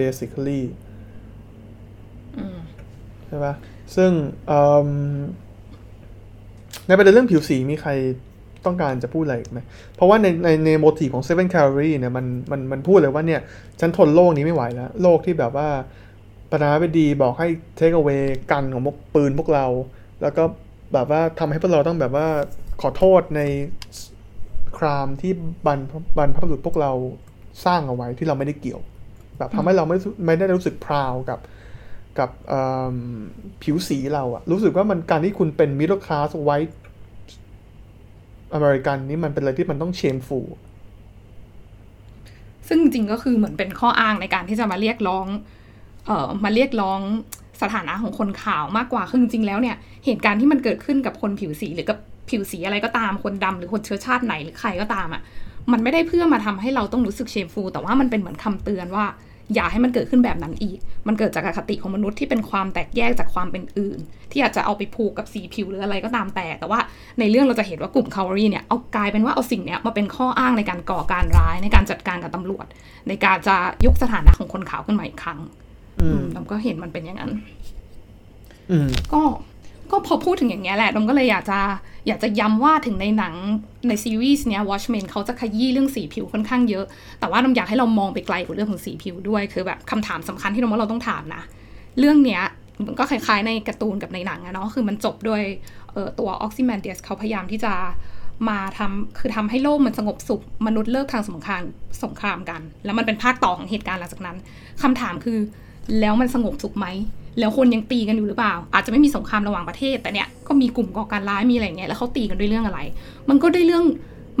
[0.00, 0.62] basically
[3.26, 3.54] ใช่ปะ
[3.96, 4.10] ซึ่ง
[4.50, 4.90] อืม
[6.88, 7.90] ในประเด็นเรื่องผิวสีมีใคร
[8.66, 9.60] ต้องการจะพูดอะไรอีกไหม
[9.94, 13.40] เพราะว่าในในในโมทีฟของ Seven Cavalry เนี่ยมันมันมันพูดเลยว่าเนี่ย
[13.80, 15.68] ฉันทนโลกนี้ไม่ไหวแล้ว โลกที่แบบว่า
[16.50, 19.66] ประธานาธิบดีบอกให้ take away กันของพวกปืนพวกเรา
[20.22, 20.44] แล้วก็
[20.92, 22.26] แบบว่าทำให้พวกเราต้องแบบว่า
[22.80, 23.40] ขอโทษใน
[24.78, 25.32] ครามที่
[25.66, 26.92] บรรพบรรพบุรุษพวกเรา
[27.64, 28.80] สร้างเอาไว้ที่เราไม่ได้เกี่ยว
[29.38, 31.38] แบบทำให้เราไม่ไม่ได้รู้สึกพราวกับ
[32.18, 32.62] กับเอิ่
[32.94, 32.96] ม
[33.62, 36.74] ผิวสีเราอะรู้สึกว่ามันการที่คุณเป็น middle class white
[38.54, 40.46] อเมริกันนี่มันเป็นอะไรที่มันต้อง shameful
[42.68, 45.26] ซึ่งจริงๆก็คือเหมือนเป็นข้ออ้างในการที่จะมาเรียกร้อง
[46.06, 47.00] เอ่อมาเรียกร้อง
[47.62, 51.98] สถานะของคนขาวมากกว่าคือจริงๆแล้วเนี่ยเหตุการณ์ที่มันเกิดขึ้นกับคนผิวสีหรือกับ
[52.30, 55.22] ผิวสีอะไรก็ตามคนดำหรือคนเชื้อชาติไหนหรือใครก็ตามอะ่ะ
[55.72, 59.06] มันไม่ได้เพื่อมาทำให้เราต้องรู้สึกเชมฟูแต่ว่ามันเป็นเหมือนคำเตือนว่า
[59.54, 63.98] อย่าให้มันเกิดขึ้นแบบนั้นอีก มันเกิดจากอคติของมนุษย์ที่เป็นความแตกแยกจากความเป็นอื่น
[64.32, 66.80] ที่อาจจะเอาไปผูกกับสีผิวหรืออะไรก็ตามแต่ แต่ว่า
[67.18, 72.66] ในเรื่องเราจะเห็นว่ากลุ่มคาวรีเนี่ยเอากลายเป็นว่าเอาสิ่งเนี้ยมาเป็นข้ออ้างในการก่อการร้ายในการจัดการกับตำรวจ
[73.08, 75.69] ในการจะยกสถานะของคนขาวขึ้นมาอีกครั้งอืม
[76.34, 77.32] ดมก็เห็นมันเป็นอย่างนั้น
[78.70, 79.22] อืมก็
[79.90, 81.60] ก็พอพูดถึงอย่างเงี้ยแหละดมก็เลยอยากจะ
[82.06, 83.34] อยากจะย้ำว่าถึงในหนัง
[83.88, 86.84] ในซีรีส์เนี้ย Watchmen เขาจะขยี้เรื่องสีผิวค่อนข้างเยอะ
[87.20, 91.42] แต่ว่าดมอยากให้เรามองไปไกลกว่าเรื่องของสีผิวด้วย คือแบบคำถามสำคัญที่ดมว่าเราต้องถามนะ
[91.98, 92.42] เรื่องเนี้ย
[92.86, 95.42] มันก็คล้ายๆในการ์ตูนกับในหนังอะเนาะ คือมันจบด้วย
[95.92, 97.72] เอ่อตัวออกซิแมนเดียสเขาพยายามที่จะ
[98.48, 101.62] มาทำคือทำให้โลกมันสงบสุข มนุษย์เลิกทางสงคราม
[102.04, 104.36] สงครามกัน แล้วมันเป็นภาคต่อของเหตุการณ์หลังจากนั้น
[104.82, 105.38] คำถามคือ
[106.00, 106.86] แล้วมันสงบสุขไหม
[107.38, 112.80] แล้วคนยังตีกันอยู่หรือเปล่า อาจจะไม่มีสงครามระหว่างประเทศ แต่เนี่ยก็มีกลุ่มก่อการร้ายมีอะไรอย่างเงี้ยแล้วเขาตีกันด้วยเรื่องอะไร
[113.28, 113.84] มันก็ได้เรื่อง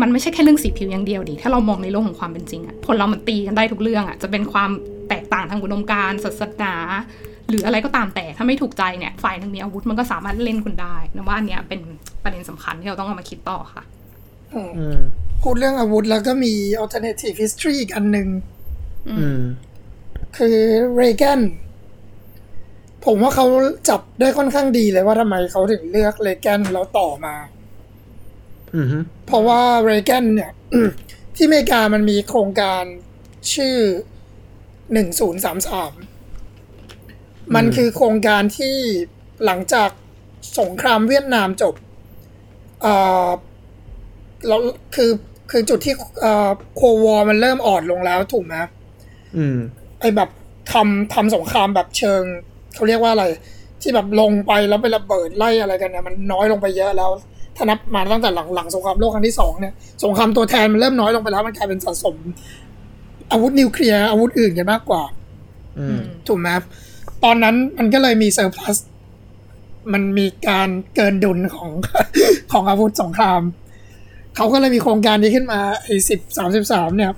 [0.02, 4.70] มันไม่ใช่แค่เรื่องสีผิวอย่างเดียวดิถ้าเรามองในโลกของความเป็นจริงอะคนเรามันตีกันได้ทุกเรื่องอะจะเป็นความ
[5.08, 6.74] แตกต่างทางอุดมการณ์ศาสนา
[7.48, 11.80] หรืออะไรก็ตามแต่ถ้าไม่ถูกใจเนี่ยฝ่ายหนึ่งมีอาวุธมันก็สามารถเล่นคุณได้นะว่าอันเนี้ยเป็น
[12.22, 13.82] ประเด็นสำคัญที่เราต้องเอามาคิดต่อค่ะ
[14.54, 14.60] อื
[14.96, 14.98] ม
[15.42, 18.28] พูดเรื่องอาวุธแล้วก็มี alternative history อีกอันหนึ่ง
[19.08, 19.40] อืม
[20.36, 20.56] คือ
[20.96, 21.40] เรแกน
[23.04, 23.46] ผมว่าเขา
[23.88, 27.34] จับได้ค่อนข้างดีเลยว่าทำไมเขาถึงเลือกเรแกนแล้วต่อมา
[28.74, 30.52] อืมฮึเพราะว่าเรแกนเนี่ย
[31.36, 32.84] ที่อเมริกามันมีโครงการ
[33.54, 33.76] ชื่อ
[34.92, 35.92] หนึ่งศูนย์สามสาม
[37.54, 38.76] มันคือโครงการที่
[39.44, 39.90] หลังจาก
[40.60, 41.74] สงครามเวียดนามจบ
[42.82, 42.94] เอ่
[43.26, 43.28] อ
[44.48, 44.60] แล้ว
[44.94, 45.10] คือ
[45.50, 48.56] คือจุดที่เอ่อโควอมันเริ่มอ่อนลงแล้วถูกไหม
[49.36, 49.58] อืม
[50.00, 50.30] ไอแบบ
[50.72, 52.22] ทำทำสงครามแบบเชิง
[52.74, 53.24] เขาเรียกว่าอะไร
[53.82, 57.10] ที่แบบลงไปแล้วไประเบิดไล่อะไรกันเนี่ยมันน้อยลงไปเยอะแล้ว
[57.56, 62.16] ทถ้านับมาตั้งแต่หลังหลังสงครามโลกครั้งที่สองเนี่ยสงครามตัวแทนมันเริ่มน้อยลงไปแล้วมันกลายเป็นสะสม
[63.32, 65.02] อาวุธนิวเคลียร์อาวุธอื่นกันมากกว่า
[65.78, 66.48] อืมถูกไหม
[67.24, 68.76] ตอนนั้นมันก็เลยมีเซอร์พลัส
[69.92, 71.70] มันมีการเกินดุลของ
[72.52, 73.42] ของอาวุธสงคราม
[74.36, 77.12] เขาก็เลยมีโครงการนี้ขึ้นมาไอ้สิบสามสิบสามเนี่ย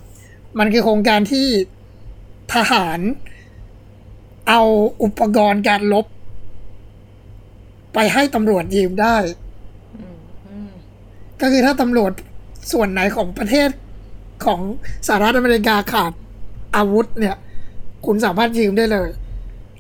[0.58, 1.46] มันคือโครงการที่
[2.54, 3.00] ทหาร
[4.48, 4.60] เอา
[5.02, 6.06] อุปกรณ์การลบ
[7.94, 9.16] ไปให้ตำรวจยืมได้
[11.40, 12.12] ก็คือถ้าตำรวจ
[12.72, 13.70] ส่วนไหนของประเทศ
[14.44, 14.60] ของ
[15.06, 16.12] สหรัฐอเมริกาขาด
[16.76, 17.36] อาวุธเนี่ย
[18.06, 19.08] คุณสามารถยืมได้เลย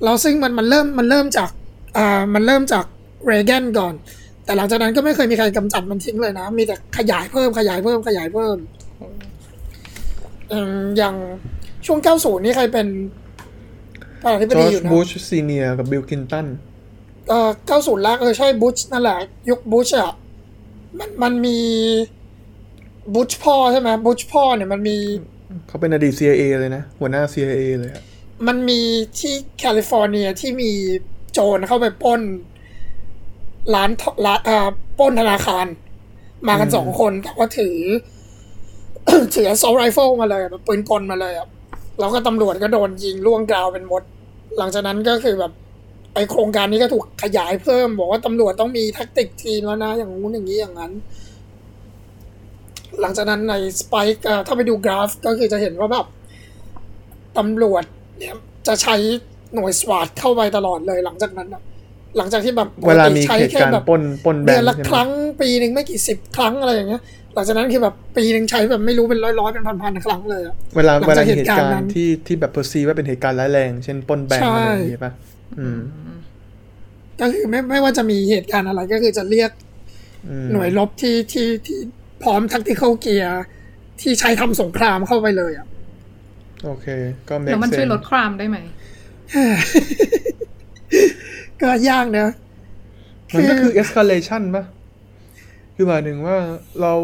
[0.04, 1.50] แล้วซึ่งมันมันเริ่มมันเริ่มจาก
[1.96, 2.84] อ่ามันเริ่มจาก
[3.26, 3.94] เรแกนก่อน
[4.44, 8.56] แต่หลังจากนั้นก็ไม่เคยมีใครกำจัดมันทิ้งเลยนะ มีแต่ขยายเพิ่มขยายเพิ่มขยายเพิ่ม
[10.52, 11.14] อืมอย่าง
[11.86, 12.86] ช่วง 90 นี่ใครเป็น
[14.22, 16.46] ประธานาธิบดีอยู่นะ จอร์จบูช Senior กับบิลคลินตัน
[17.28, 19.18] เอ่อ90แรกเออใช่บุชนั่นแหละ
[19.50, 20.12] ยุคบุชอะ
[20.98, 21.58] มันมันมี
[23.14, 24.96] บุชพ่อใช่ไหมบุชพ่อเนี่ยมันมี
[25.68, 28.02] เขาเป็นอดีต CIA เลยนะ หัวหน้า CIA เลยอะ
[28.46, 28.80] มันมี
[29.18, 30.70] ที่แคลิฟอร์เนียที่มี
[31.32, 32.20] โจรเข้าไปปล้น
[33.74, 34.68] ร้านทร้านอ่า
[34.98, 35.66] ปล้นธนาคาร
[36.48, 37.76] มากันสองคนแต่ว่าถือ
[39.34, 41.48] ถือ assault rifle มาเลยแบบปืนกลมาเลยอะ
[41.98, 44.02] แล้วก็ตำรวจก็โดนยิงล่วงกราวเป็นหมด
[44.58, 45.52] หลังจากนั้นก็คือแบบ
[46.14, 50.92] ไอโครงการนี้ก็ถูกขยายเพิ่ม บอกว่าตำรวจต้องมีแท็กติกทีมแล้วนะ อย่างงู้นอย่างนี้อย่างนั้น
[53.00, 56.06] หลังจากนั้นในสไปค์ถ้าไปดูกราฟก็คือจะเห็นว่าแบบ
[57.38, 57.84] ตำรวจ
[58.18, 58.34] เนี่ย
[58.66, 58.96] จะใช้
[59.54, 61.62] หน่วยสวาดเข้าไปตลอดเลยหลังจากนั้นนะ
[62.16, 65.08] หลังจากที่แบบเวลามีใช้เหตุแค่การณ์แบบปล้นปล้นแบเดืงอนค์ละใช่ไหคมรั้ง
[65.40, 67.02] ปีหนึ่งไม่กี่สิบครั้งอะไรอย่างเงี้ย
[67.34, 75.12] หลังจากนั้นคือแบบปีหนึ่งใช้แบบไม่รู้เป็นร้อยร้อยๆเป็นพันๆครั้งเลยอะเวลาหลังเวจาลากเหตุเหตุการณ์การนั้นณ์ที่ที่แบบเพอร์ซีว่าเป็นเหตุการณ์ร้ายแรง เช่นปล้นแบงค์ใช่อะไรอย่างเงี้ยป่ะ
[75.58, 75.80] อืม
[77.20, 79.50] ก็คือไม่ไม่ว่าจะมีเหตุการณ์อะไรก็คือจะเรียก
[80.28, 81.78] อืมหน่วยรบที่ที่ที่
[82.22, 83.42] พร้อมทักติค a l เกียร์
[84.00, 85.66] ที่ใช้ทำสงครามเข้าไปเลยอะ
[86.64, 86.86] โอเค
[87.28, 88.56] ก็เมแล้วมันช่วยลดเซครามได้ไหม
[91.60, 92.28] ก็ยากนะ
[93.34, 94.64] มันก็คือ escalation ป่ะ
[95.82, 96.36] คือหมายถึงว่า
[96.82, 96.94] เรา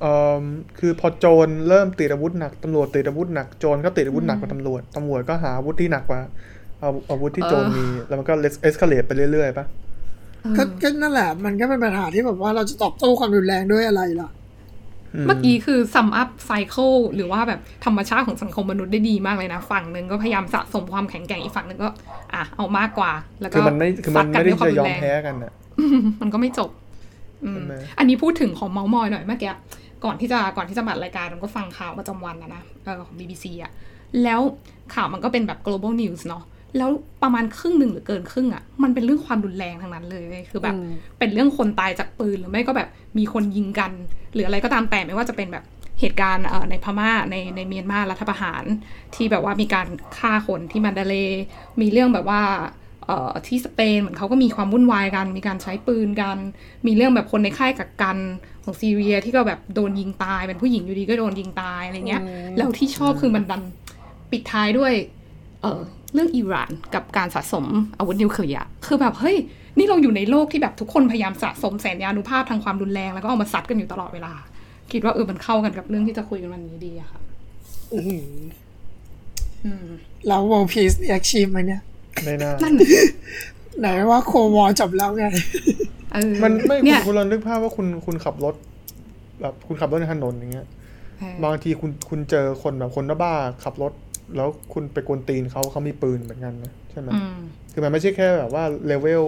[0.00, 0.42] เอ่อ
[0.78, 6.20] คือพอโจรเริ่มติดอาวุธหนักตำรวจติดอาวุธหนักโจรก็ติดอาวุธหนักกว่าตำรวจตำรวจก็หาอาวุธที่หนักกว่า
[6.80, 8.32] เอาอาวุธที่โจรมีแล้วมันก็
[8.68, 9.66] escalate ไปเรื่อยๆป่ะ
[10.56, 14.30] ก็ก็นั่นแหละ มันก็เป็นปัญหาที่แบบว่าเราจะตอบโต้ความรุนแรงด้วยอะไรล่ะ
[15.26, 21.88] เมื่อกี้คือซัมอัพไซเคิลหรือว่าแบบธรรมชาติของสังคมมนุษย์ได้ดีมากเลยนะ ฝั่งหนึ่งก็พยายามสะสมความแข็งแกร่งอีกฝั่งหนึ่งก็
[22.34, 25.52] อะเอามากกว่า แล้วก็คือมันไม่คือมันซักัไม่ได้วควาจะยอมรุนแรงแพ้กันอะ
[26.20, 26.70] มันก็ไม่จบ
[27.44, 29.52] อืมใช่ไหมอันนี้พูดถึงของเมาส์มอยหน่อยเมื่อกี้
[30.04, 33.72] ก่อนที่จะก่อนที่จะบัดรายการมันก็ฟังข่าวประจำวันนะนะเออของ BBC อะ
[34.22, 34.40] แล้ว
[34.94, 36.44] ข่าวมันก็เป็นแบบ global news เนาะ
[36.78, 36.90] แล้ว
[37.22, 43.92] ประมาณครึ่งหนึ่งหรือเกินครึ่งอะมันเป็นเรื่องความรุนแรงทั้งนั้นเลยเว้ยคือแบบอืมเป็นเรื่องคนตายจากปืนหรือไม่ก็แบบมีคนยิงกัน
[44.34, 45.64] หรืออะไรก็ตามแต่ไม่ว่าจะเป็นแบบ
[46.00, 48.64] เหตุการณ์เอ่อในพม่าในในเมียนมารัฐประหาร
[49.14, 49.86] ที่แบบว่ามีการ
[50.18, 51.42] ฆ่าคนที่มันดาเลย์
[51.80, 52.66] มีเรื่องแบบว่าเอ่อ
[53.46, 56.38] ที่สเปนเหมือนเขาก็มีความวุ่นวายกัน มีการใช้ปืนกัน
[56.86, 58.18] มีเรื่องแบบคนในค่ายกักกัน
[58.64, 62.22] ของซีเรียที่ก็แบบโดนยิงตายเป็นผู้หญิงอยู่ดีก็โดนยิงตายอะไรเงี้ย
[62.56, 63.62] แล้วที่ชอบคือมันดัน
[64.30, 64.92] ปิดท้ายด้วย
[65.62, 65.80] เออ
[66.14, 67.66] เรื่องอิหร่านกับการสะสม
[67.98, 69.36] อาวุธนิวเคลียร์คือแบบเฮ้ย
[69.78, 74.32] นี่เราอยู่ในโลกที่แบบทุกคนพยายามสะสมแสนยานุภาพทางความรุนแรงแล้วก็เอามาซัดกันอยู่ตลอดเวลา
[74.92, 77.20] คิดว่าเออมันเข้ากันกับเรื่องที่จะคุยกันวันนี้ดีอะค่ะ
[77.92, 78.26] อื้อหือ
[79.64, 79.86] อืม
[80.26, 81.82] แล้ว World Peace เนี่ย achieve ไหมเนี่ย
[82.24, 83.00] ไม่น่านั่นน่ะสิ
[83.80, 85.26] ไหนว่าโควอจบแล้วไง
[86.12, 88.54] เออมันไม่เนี่ยคุณคุณลองนึกภาพว่าคุณคุณขับรถ
[89.40, 90.66] แบบคุณขับรถในถนนอย่างเงี้ย
[91.18, 93.92] เออบางทีคุณคุณเจอคนแบบคนบ้าๆขับรถ
[94.36, 97.36] แล้วคุณไปกวนตีนเขาเขามีปืนเหมือนกันนะใช่ไหมอืม
[97.72, 99.24] คือมันไม่ใช่แค่แบบว่าเลเวล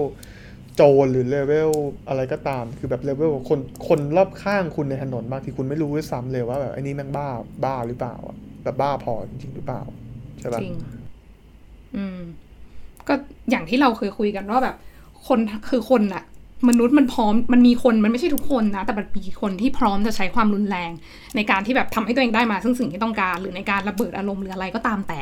[0.77, 1.71] โจรหรือเลเวล
[2.09, 7.29] อะไรก็ตาม คือแบบเลเวลคนคนรอบข้างคุณในถนนบางทีคุณไม่รู้ด้วยซ้ำเลยว่าแบบไอ้นี่แม่งบ้า
[7.65, 9.83] บ้าหรือเปล่าอะแบบบ้าพอจริงๆหรือเปล่า
[10.41, 10.75] ใช่ปะจริง
[11.97, 12.19] อืม
[13.09, 13.15] ก็
[13.51, 14.77] อย่างที่เราเคยคุยกันว่าแบบ
[15.27, 15.39] คน
[15.71, 16.25] คือคนอะ
[16.69, 20.91] มนุษย์มันพร้อมมันมีคนมันไม่ใช่ทุกคนนะ แต่มันมีคนที่พร้อมจะใช้ความรุนแรง
[21.37, 25.21] ในการที่แบบทำให้ตัวเองได้มาซึ่งสิ่งที่ต้องการ หรือในการระเบิดอารมณ์หรืออะไรก็ตามแต่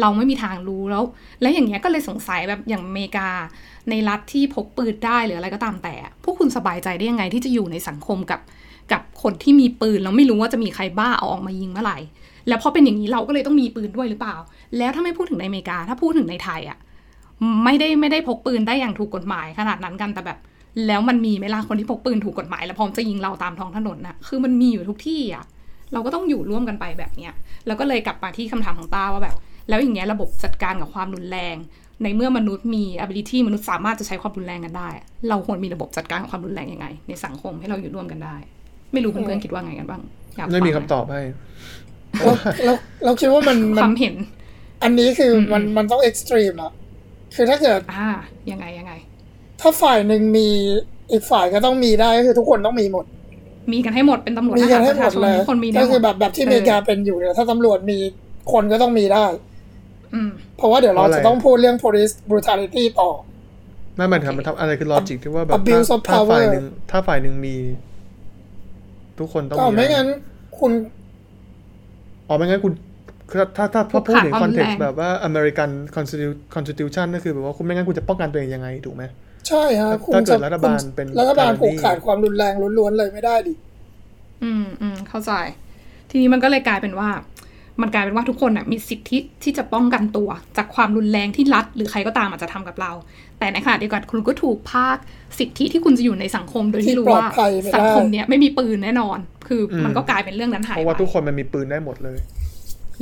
[0.00, 1.04] เราไม่มีทางรู้แล้ว
[1.40, 3.28] และอย่างเงี้ยก็เลยสงสัยแบบอย่างอเมริกา
[3.90, 5.94] ในรัฐที่พกปืนได้หรืออะไรก็ตามแต่
[6.24, 8.40] พวกคุณสบายใจได้ยังไงที่จะอยู่ในสังคมกับ
[8.92, 11.98] กับคนที่มีปืนแล้วไม่รู้ว่าจะมีใครบ้าเอาออกมายิงเมื่อไหร่
[12.48, 14.36] แล้วพอเป็นอย่างนี้เราก็เลยต้องมีปืนด้วยหรือเปล่า
[14.78, 16.78] แล้วถ้าไม่พูดถึงในอเมริกาถ้าพูดถึงในไทยอะ
[17.64, 20.38] ไม่ได้ไม่ได้พกปืนได้อย่างถูกกฎหมายขนาดนั้นกันแต่แบบ
[20.86, 25.44] แล้วมันมีไหมล่ะคนที่พกปืนถูกกฎหมาย แล้วพร้อมจะยิงเราตามท้องถนนน่ะคือมันมีอยู่ทุกที่อะ
[25.92, 27.34] เราก็ต้องอยู่ร่วมกันไปแบบเนี้ย
[27.66, 29.36] แล้วก็เลยกลับมาที่คำถามของต้าว่าแบบ
[29.68, 31.56] แล้วอย่างเงี้ยระบบจัดการกับความรุนแรง
[32.02, 34.88] ในเมื่อมนุษย์มี ability มนุษย์สามารถจะใช้ความรุนแรงกันได้
[35.28, 38.36] เราควรมีระบบจัดการกับความรุนแรงยังไง ในสังคมให้เราอยู่ร่วมกันได้
[38.92, 40.02] ไม่รู้เพื่อนๆคิดว่าไงกันบ้าง
[40.36, 41.20] อยากไม่มีฟังคำตอบให้
[42.24, 42.32] เรา
[42.64, 42.72] เรา
[43.04, 44.14] เราคิดว่ามันคมัวานมเห็น
[44.82, 46.72] อันนี้คืออมมันมันต้องเอ็กซ์ตรีมอะ
[47.34, 48.08] คือถ้าเกิด อ่า
[48.50, 48.92] ยังไงยังไง
[49.60, 50.48] ถ้าฝ่ายหนึ่งมี
[51.12, 53.04] อีกฝ่ายก็ต้องมีได้ก็คือทุกคนต้องมีหมด
[53.72, 57.98] มีกันให้หมดเป็นตำรวจมีทกัหานรให้ประหมชาดชนเลยทุกคนมีได้ก็หมคือดแบบแบบที่อเมริกาเป็นอยู่เนี่ยถ้าตำรวจมี
[58.52, 59.26] คนก็ต้องมีได้
[60.14, 63.10] อืมเพราะว่าเดี๋ยวเราเพราะอะไรจะต้องพูดเรื่อง police brutality ต่อ
[63.96, 67.56] ไม่มันทำมันทำอะไรคือลอจิกที่ว่าแบบ Abuse ถ้า of ถ้าฝ่าย power หนึ่งถ้าฝ่ายหนึ่งมี
[69.18, 70.06] ทุกคนต้องก็มีไม่งั้น
[70.58, 70.72] คุณ
[72.28, 72.72] อ๋อไม่งั้นคุณ
[73.32, 79.02] ถ้าถ้าถ้าถ้าพูดถึงขาดคควาอมนเท็กรุนซ์แรงแบบว่า American Constitu- Constitution ก็คือแบบว่าคุณไม่งั้นคุณจะป้องกันตัวเองยังไงถูกไหม
[79.48, 83.52] ใช่ฮะถ้าคุณถ้าเกิจะดรัฐบาลเป็นรัฐบาล tyranny ผูกขาดความรุนแรงล้วนๆเลยไม่ได้ดิ
[84.44, 85.32] อืมอืมเข้าใจ
[86.10, 87.08] ทีนี้มันก็เลยกลายเป็นว่า
[87.82, 92.92] มันกลายเป็นว่าทุกคนน่ะมีสิทธิที่จะป้องกันตัว จากความรุนแรงที่รัฐหรือใครก็ตามอาจจะทำกับเรา
[93.38, 94.96] แต่ในขณะเดียวกันคุณก็ถูกภาค
[95.38, 99.18] สิทธิที่คุณจะอยู่ในสังคมโดยที่รู้ว่าที่ปลอดภัยไม่ได้สังคมเนี้ยไม่มีปืนแน่นอน
[99.48, 102.18] คืออมมันก็กลายเป็นเรื่องนั้นหายเพราะว่าไปทุกคนมันมีปืนได้หมดเลย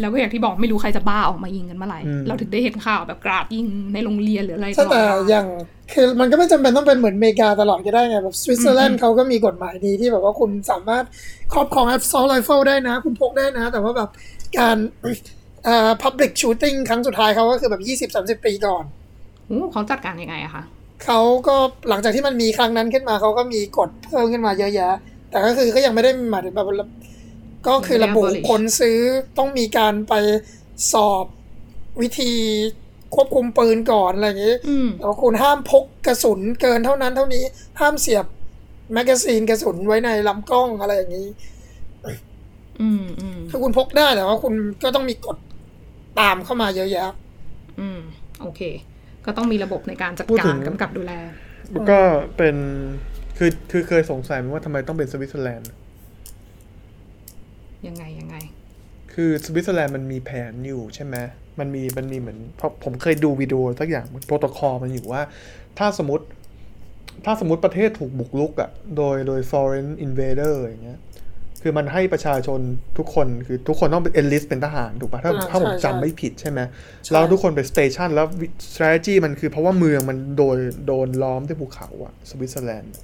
[0.00, 5.46] แล้วก็อย่างที่บอกไม่รู้ใครจะบ้าออกมายิงกันเมื่อไหร่อืมเราถึงได้เห็นข่าวแบบกราดยิงในโรงเรียนหรืออะไรใช่ตลอดแต่เวลาอย่าง
[5.92, 11.04] คือมันก็ไม่จำเป็นต้องเป็นเหมือนอเมริกาตลอดก็ได้ไงแบบสวิตเซอร์แลนด์เขาก็มีกฎหมายดีที่แบบว่าคุณสามารถ
[11.54, 14.08] ครอบครอง assault rifle ได้นะ คุณพกได้นะ แต่ว่าแบบ
[14.58, 14.76] การ
[15.64, 18.84] เอ่อ public shooting ครั้งสุดท้ายเขาก็คือแบบยี่สิบสามสิบปีก่อน
[19.46, 20.62] โอ้เขาจัดการยังไงอะคะ
[21.04, 21.56] เขาก็
[21.88, 24.92] หลังจากที่มันมีครั้งนั้นขึ้นมาเขาก็มีกฎเพิ่มขึ้นมาเยอะแยะ
[25.30, 26.88] แต่ก็คือก็ยังไม่ได้หมายถึงแบบ
[27.68, 28.98] ก็คือระบุคนซื้อ
[29.38, 30.14] ต้องมีการไป
[30.92, 31.24] สอบ
[32.00, 32.32] วิธี
[33.14, 37.44] ควบคุมปืนก่อนอะไรอย่างนี้อืมแล้วคุณห้ามพกกระสุนเกินเท่านั้นเท่านี้
[37.80, 38.26] ห้ามเสียบ
[38.92, 41.28] magazine กระสุนไว้ในลำกล้องอะไรอย่างนี้
[42.80, 45.36] อืมอืมคือคุณพกได้แต่ว่าคุณก็ต้องมีกฎ
[46.20, 47.14] ตามเข้ามาเยอะแยะ
[47.80, 48.00] อืม
[48.42, 48.60] โอเค
[49.26, 51.12] ก็ต้องมีระบบในการจัดพูดกาถึรงกำกับดูแล
[51.72, 51.98] แล้วก็
[52.36, 52.56] เป็น
[53.38, 55.70] คือคือเคยสงสัยไหมว่าทำไมต้องเป็นสวิตเซอร์แลนด์
[57.86, 58.36] ยังไงยังไง
[59.12, 61.16] คือสวิตเซอร์แลนด์มันมีแผนอยู่ใช่ไหม
[61.58, 65.22] มันมีมันมีเหมือนเพราะผมเคยดูวิดีโอสักอย่างโปรโตคอลมันอยู่ว่า
[65.78, 66.24] ถ้าสมมติ
[67.24, 71.00] ถ้าสมมติประเทศถูกบุกรุกอะ่ะ โดยโดย foreign invader อย่างเงี้ย
[71.62, 72.60] คือมันให้ประชาชน
[72.98, 76.60] ทุกคนคือทุกคนต้องเป็น enlist เป็นทหารถูกปะถ้าอ่าถ้าผมใช่จำใช่ไม่ผิดใช่ไหม
[77.04, 78.26] ใช่แล้วทุกคนไป station แล้ว
[78.72, 80.56] strategy มันคือเพราะว่าเมืองมันโดน
[80.86, 82.94] โดนล้อมด้วยภูเขาอะสวิตเซอร์แลนด์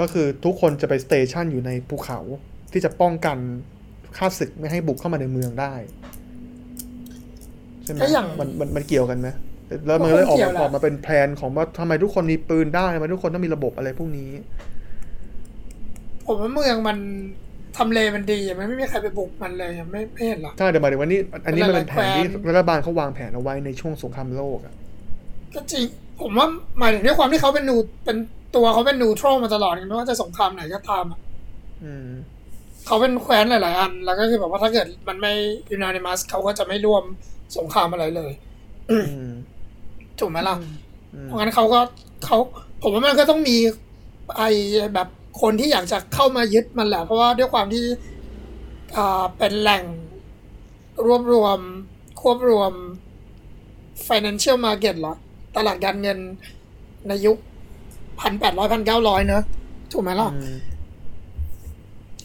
[0.00, 2.20] ก็คือทุกคนจะไป station อยู่ในภูเขา
[2.72, 3.38] ที่จะป้องกัน
[4.18, 5.74] ข้าศึกไม่ให้บุกเข้ามาในเมืองได้
[7.84, 9.28] ใช่ไหมก็อย่างมันมันมันเกี่ยวกันไหม
[9.86, 14.30] แล้วมันก็คงเลยออกเกี่ยมาวแหละออกมาเป็นแพลนของว่าทำไมทุกคนมีปืนได้ทำไมทุกคนต้องมีระบบอะไรพวกนี้
[16.26, 16.98] ผมว่าเมืองมัน
[17.76, 24.74] ทำเลมันดีมันไม่มีใครไปบุกมันเลยไม่ไม่เห็นหรอกใช่แต่หมายถึงว่านี่อันนี้มันเป็นแผนที่หลายๆแผนรัฐบาลเขาวางแผนเอาไว้ในช่วงสงครามโลกอะ
[25.54, 25.84] ก็จริง
[26.20, 26.46] ผมว่า
[26.78, 28.16] หมายถึงด้วยความที่เขาเป็นนูเป็น
[28.56, 31.20] ตัวเขาเป็นนูทรัลมาตลอดไม่ว่าจะสงครามไหนก็ตามอะ
[31.84, 32.08] อืม
[32.90, 35.32] เขาเป็นแคว้นหลาย ๆ อัน แล้วก็คือแบบว่าถ้าเกิดมันไม่
[35.74, 37.04] unanimous เขาก็จะไม่ร่วม
[37.56, 38.32] สงครามอะไรเลย
[38.90, 39.28] อืม
[40.20, 40.56] ถูกไหมล่ะ
[41.14, 41.80] อืมเพราะงั้นเขาก็
[42.24, 42.36] เขา
[42.82, 43.56] ผมว่ามันก็ต้องมี
[44.36, 44.42] ไอ
[44.94, 45.08] แบบ
[45.42, 47.84] คนที่อยากจะเข้ามายึดมันแหละ เพราะว่าด้วยความที่
[48.96, 49.84] อ่าเป็นแหล่ง
[51.06, 51.58] รวบรวม
[52.20, 52.72] ควบรวม
[54.08, 55.14] financial market เหรอ
[55.56, 56.18] ตลาดการเงิน
[57.08, 57.36] ในยุค
[58.20, 59.42] พันแปดร้อยพันเก้าร้อยเนอะ
[59.92, 60.56] ถูกไหมล่ะอืม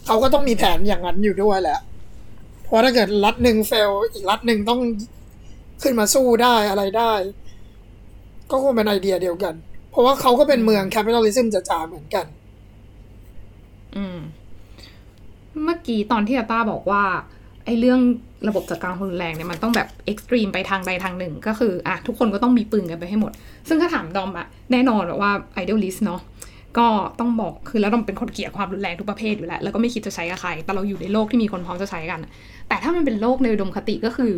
[0.06, 1.78] เขาก็ต้องมีแผนอย่างนั้นอยู่ด้วยแหละ
[2.64, 4.80] เพราะถ้าเกิดรัฐหนึ่ง fail อีกรัฐหนึ่งต้อง
[5.82, 7.12] ขึ้นมาสู้ได้อะไรได้
[8.50, 9.54] ก็คงเป็นไอเดียเดียวกัน
[9.90, 12.26] เพราะว่าเขาก็เป็นเมือง capitalism จ๋าๆเหมือนกัน
[13.96, 14.18] อืม
[15.64, 17.02] เมื่อกี้ตอนที่อาต้าบอกว่า
[17.64, 18.00] ไอ้เรื่อง
[18.48, 23.32] ระบบจัดการความรุนแรงเนี่ยมันต้องแบบ extreme ไปทางใดทางหนึ่ง ก็คืออะทุกคนก็ต้องมีปืนกันไปให้หมด
[23.68, 26.20] ซึ่งถ้าถามดอมอะแน่นอนแบบว่าไอเด a ลิสเนาะ
[26.78, 26.86] ก็
[27.20, 32.20] ต้องบอกคือแล้วดอมเป็นคนเกลียดความรุนแรงทุกประเภทอยู่แล้ว แล้วก็ไม่คิดจะใช้กับใคร แต่เราอยู่ในโลกที่มีคนพร้อมจะใช้กัน
[32.68, 34.30] แต่ถ้ามันเป็นโลกในอุดมคติก็คือ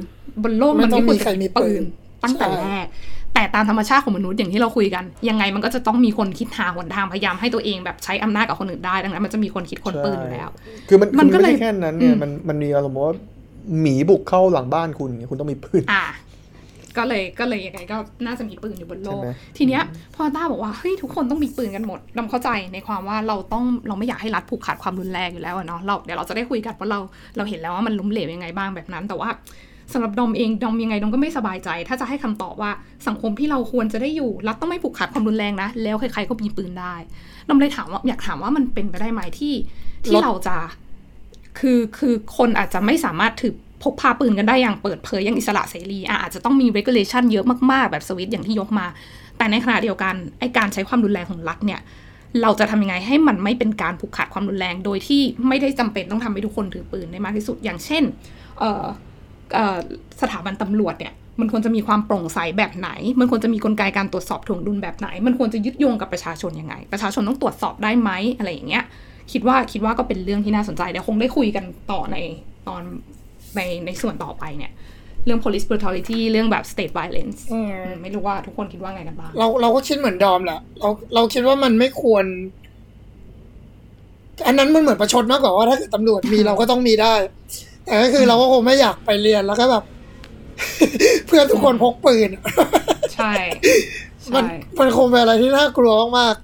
[0.43, 1.85] บนโลกมันไม่ต้ไม่องควรมีใครจะมีมีปืปืนน
[2.25, 2.87] ตั้งแต่ใช่แรก
[3.35, 10.49] แต่ตามธรรมชาติของมนุษย์อย่างที่เราคุยกัน ยังไงมันก็จะต้องมีคนคิดหาหนทางพยายามให้ตัวเองแบบใช้อำนาจกับคนอื่นได้ดังนั้นมันจะมีคนคิดคนปืนอยู่แล้ว
[10.89, 13.17] คือมันมันก็คือเลยไม่ใช่แค่นั้นเนี่ยอืมมันมันมีอารมณ์ว่า
[13.81, 16.05] หมีบุกเข้าหลังบ้านคุณอย่างเงี้ยคุณต้องมีปืนอะ
[16.99, 17.97] ก็เลยก็เลยยังไงก็
[18.27, 19.83] น่าจะมีปืนอยู่บนโลกใช่ไหมทีเนี้ย
[20.15, 27.01] พอต้าบอกว่าเฮ้ยทุกคนต้องมีปืนกันหมดดำเข้าใจในความว่าเราต้องเราไม่อยากให้รัฐผูกขาดความรุนแรงอยู่แล้วอะเนาะเราเดี๋ยวเราจะได้คุยกันว่าเรา
[27.37, 29.31] เราเห็นแล้วว่ามันล้มเหลวยังไงบ้างแบบนั้น แต่ว่า
[29.93, 32.71] สำหรับดอมเองดอมยังไงดอมก็ไม่สบายใจ ถ้าจะให้คำตอบว่า
[33.07, 36.95] สังคมที่เราควรจะได้อยู่รัฐต้องไม่ผูกขาดความรุนแรงนะ แล้วใครๆก็มีปืนได้
[37.49, 39.55] ดอมเลยถามว่าอยากถามว่ามันเป็นไปได้ไหมที่
[40.05, 40.57] ที่ลดเราจะ
[41.59, 48.87] คือคือคนอาจจะไม่สามารถถือ พกพาปืนกันได้อย่างเปิดเผยอย่างอิสระเสรีอาจจะต้องมี regulation เยอะมากๆ แบบสวิตอย่างที่ยกมา
[49.39, 51.81] แต่ในขณะเดียวกันไอการใช้ความรุนแรงของรัฐเนี่ย
[52.43, 58.03] เราจะทำยังไงให้มันไม่เป็นการผูกขาดความรุนแรง โดยที่ไม่ได้จำเป็นต้องทำให้ทุกคนถือปืนได้มากที่สุด อย่างเช่น
[60.21, 68.85] สถาบันตำรวจเนี่ยมันควรจะมีความโปร่งใสแบบไหน มันควรจะมีกลไกการตรวจสอบถ่วงดุลแบบไหน มันควรจะยึดโยงกับประชาชนยังไง ประชาชนต้องตรวจสอบได้ไหมอะไรอย่างเงี้ย
[69.33, 72.17] คิดว่าคิดว่าก็เป็นเรื่องที่น่าสนใจเดี๋ยวคงได้คุยกันต่อใน
[72.69, 72.83] ตอน
[73.57, 74.73] ในในส่วนต่อไปเนี่ย
[75.25, 82.25] เรื่อง police brutality เรื่องแบบ state violence อืมอืมไม่รู้ว่าทุกคนคิดว่าไงกันบ้าง เราเราก็คิดเหมือนดอมแหละ เราเราคิดว่ามันไม่ควร
[84.47, 87.15] อันนั้นมันเหมือนประชดมากกว่าว่าถ้าเกิดตำรวจมีเราก็ต้องมีได้
[87.85, 89.85] แต่ก็คือเราก็คงไม่อยากไปเรียนแล้วก็แบบ
[91.27, 92.31] เพื่อนทุกคนพกปืน
[93.15, 93.33] ใช่
[94.35, 96.37] มันใช่มันคงเป็นอะไรที่น่ากลัวมาก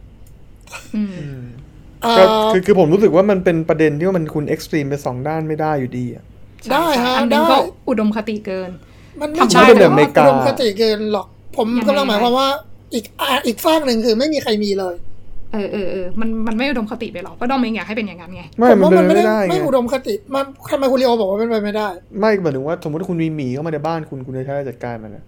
[0.94, 6.24] อืมอืมๆเอ่ก็อคือคือผมรู้สึกว่ามันเป็นประเด็นที่ว่ามันคุณเอ็กซ์ตรีมไปสองด้านไม่ได้อยู่ดีอะ
[6.72, 7.56] ได้ฮะอันนึงได้ก็
[7.88, 8.70] อุดมคติเกิน
[9.20, 12.48] มันทำไม่ได้ใช่แบบอเมริกาอุดมคติเกินหรอก ผมยังไงกำลังหมายความว่า
[12.94, 14.94] อีกอะอีกฝากหนึ่งคือไม่มีใครมีเลย
[15.52, 21.88] เออเออเออมันมันไม่อุดมคติไปหรอกเพราะดอมเองอยากให้เป็นอย่างนั้นไงไม่ผมมันว่าเป็มันนไปไม่ไม่ได้ได้ไม่ไงอุดมคติมันทำไมคุณลีโอบอกว่าเป็นไปไม่ได้
[22.20, 25.24] ไม่หมายถึงว่าสมมติว่าคุณมีหมีเข้ามาในบ้านคุณคุณจะใช้อะไรจัดการมันนะ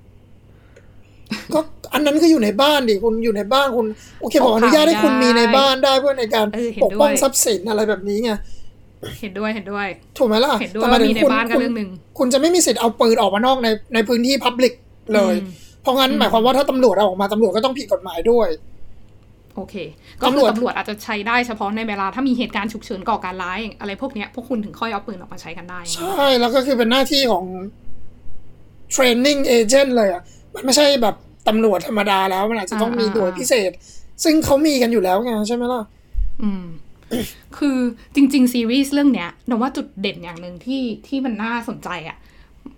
[1.52, 1.60] ก็
[1.92, 3.86] อันนั้นก็อยู่ในบ้านดิคุณอยู่ในบ้านคุณ
[4.20, 8.30] โอเคผมอนุญาตให้คุณมีในบ้านได้เพื่อในการเออเห็นปกป้องด้วยทรัพย์สินอะไรแบบนี้ไง
[9.20, 9.86] เห็นด้วยเห็นด้วย
[10.18, 14.72] ถูกไหมล่ะเห็นด้วยแต่หมายถึงว่ามีในคุณบ้านก็คุณเรื่องหนึ่งคุณจะไม่มีสิทธิ์เอาปืนออกมานอกในในพื้นที่พับลิก
[15.14, 15.50] เลยอืม
[15.82, 18.48] เพราะงั้นอืมหมายความว่าถ้าตำรวจเอาออกมาตำรวจก็ต้องผิดกฎหมายด้วย
[19.56, 19.74] โอเค
[20.20, 27.44] ก็ตำคืรอวจตำรวจอาจจะใช้ได้เฉพาะในเวลาถ้ามีเหตุการณ์ฉุกเฉินก่อการร้าย อะไรพวกเนี้ยพวกคุณถึงค่อยเอาปืนออกมาใช้กันได้ใช่แล้วก็คือเป็นหน้าที่ของ
[28.94, 30.22] training agent เลยอะ
[30.54, 31.14] มันไม่ใช่แบบ
[31.48, 33.70] ตำรวจธรรมดาแล้วมันอาจจะต้องมีหน่วยพิเศษ
[34.24, 35.82] ซึ่งเขามีกันอยู่แล้วไงใช่ไหมล่ะ
[36.42, 36.64] อืม
[37.58, 37.78] คือ
[38.14, 42.16] จริง ๆ ซีรีส์เรื่องเนี้ยนว่าจุดเด่นอย่างหนึ่งที่ที่มันน่าสนใจอะ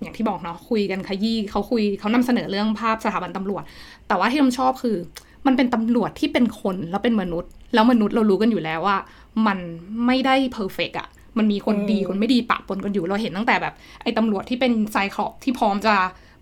[0.00, 3.62] อย่างที่บอกเนาะคุยกันขยี้เขาคุยเขานำเสนอเรื่องภาพสถาบันตำรวจ
[4.08, 4.96] แต่ว่าที่ผมชอบคือ
[5.46, 8.96] มันเป็นตำรวจที่เป็นคนแล้วเป็นมนุษย์ แล้วมนุษย์เรารู้กันอยู่แล้วว่า
[9.46, 9.58] มัน
[10.06, 11.08] ไม่ได้เพอร์เฟกอะ
[11.38, 15.94] มันมีคนดีอืมคนไม่ดีปะปนกันอยู่เราเห็นตั้งแต่แบบไอ้ตำรวจที่เป็นไซคลอปที่พร้อมจะ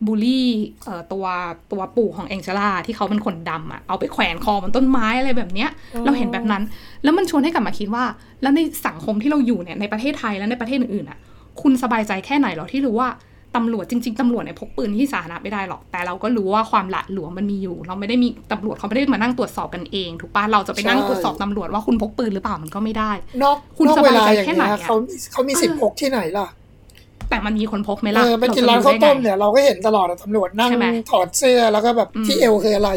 [0.07, 0.47] บูลลี่
[0.85, 1.25] เอ่อตัว
[1.73, 5.71] ตัวปู่ของแองเจล่าที่เขาเป็นคนดำอะเอาไปแขวนคอบนต้นไม้อะไรแบบเนี้ย
[6.05, 6.63] เราเห็นแบบนั้น
[7.05, 8.05] แล้วมันชวนให้กลับมาคิดว่า
[8.43, 11.19] แล้วในสังคมที่เราอยู่เนี่ยในประเทศไทยและในประเทศอื่นๆอะ
[11.63, 13.11] คุณสบายใจแค่ไหนหรอที่รู้ว่า
[13.57, 23.11] ตำรวจจริงๆตำรวจเนี่ยพกปืนที่สาธารณะไม่ได้หรอก แต่เราก็รู้ว่าความหละหลวมมันมีอยู่ เราไม่ได้มีตำรวจเขาไม่ได้มานั่งตรวจสอบกันเอง ถูกปะเราจะไปนั่งใช่ตรวจสอบตำรวจว่าคุณพกปืนหรือเปล่ามันก็ไม่ได้
[23.43, 24.97] นอกคุณนอกสเวบายลาใจอย่างแค่ไหนเงี้ยอะเขา
[25.33, 26.47] เขามีสิทธิ์พกที่ไหนล่ะ
[27.31, 32.91] แต่มันมีคนพกไหมเอล่ะอไปกินร้านข้าวต้มเนี่ยเราก็เห็นตลอดอะตำรวจนั่งใช่ไหมถอดเสื้อแล้วก็แบบอืมที่เอวคืออะไร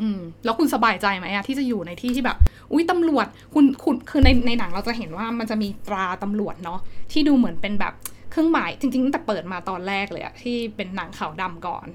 [0.00, 2.36] อืม แล้วคุณสบายใจไหมอะที่จะอยู่ในที่ที่แบบ
[2.72, 6.80] อุ้ยตำรวจคุณคุณคือในในหนังเราจะเห็นว่ามันจะมีตราตำรวจเนาะ
[7.12, 7.92] ที่ดูเหมือนเป็นแบบ
[8.30, 11.86] เครื่องหมายจริงๆตั้งแต่เปิดมาตอนแรกเลยอะที่เป็นหนังขาวดำก่อน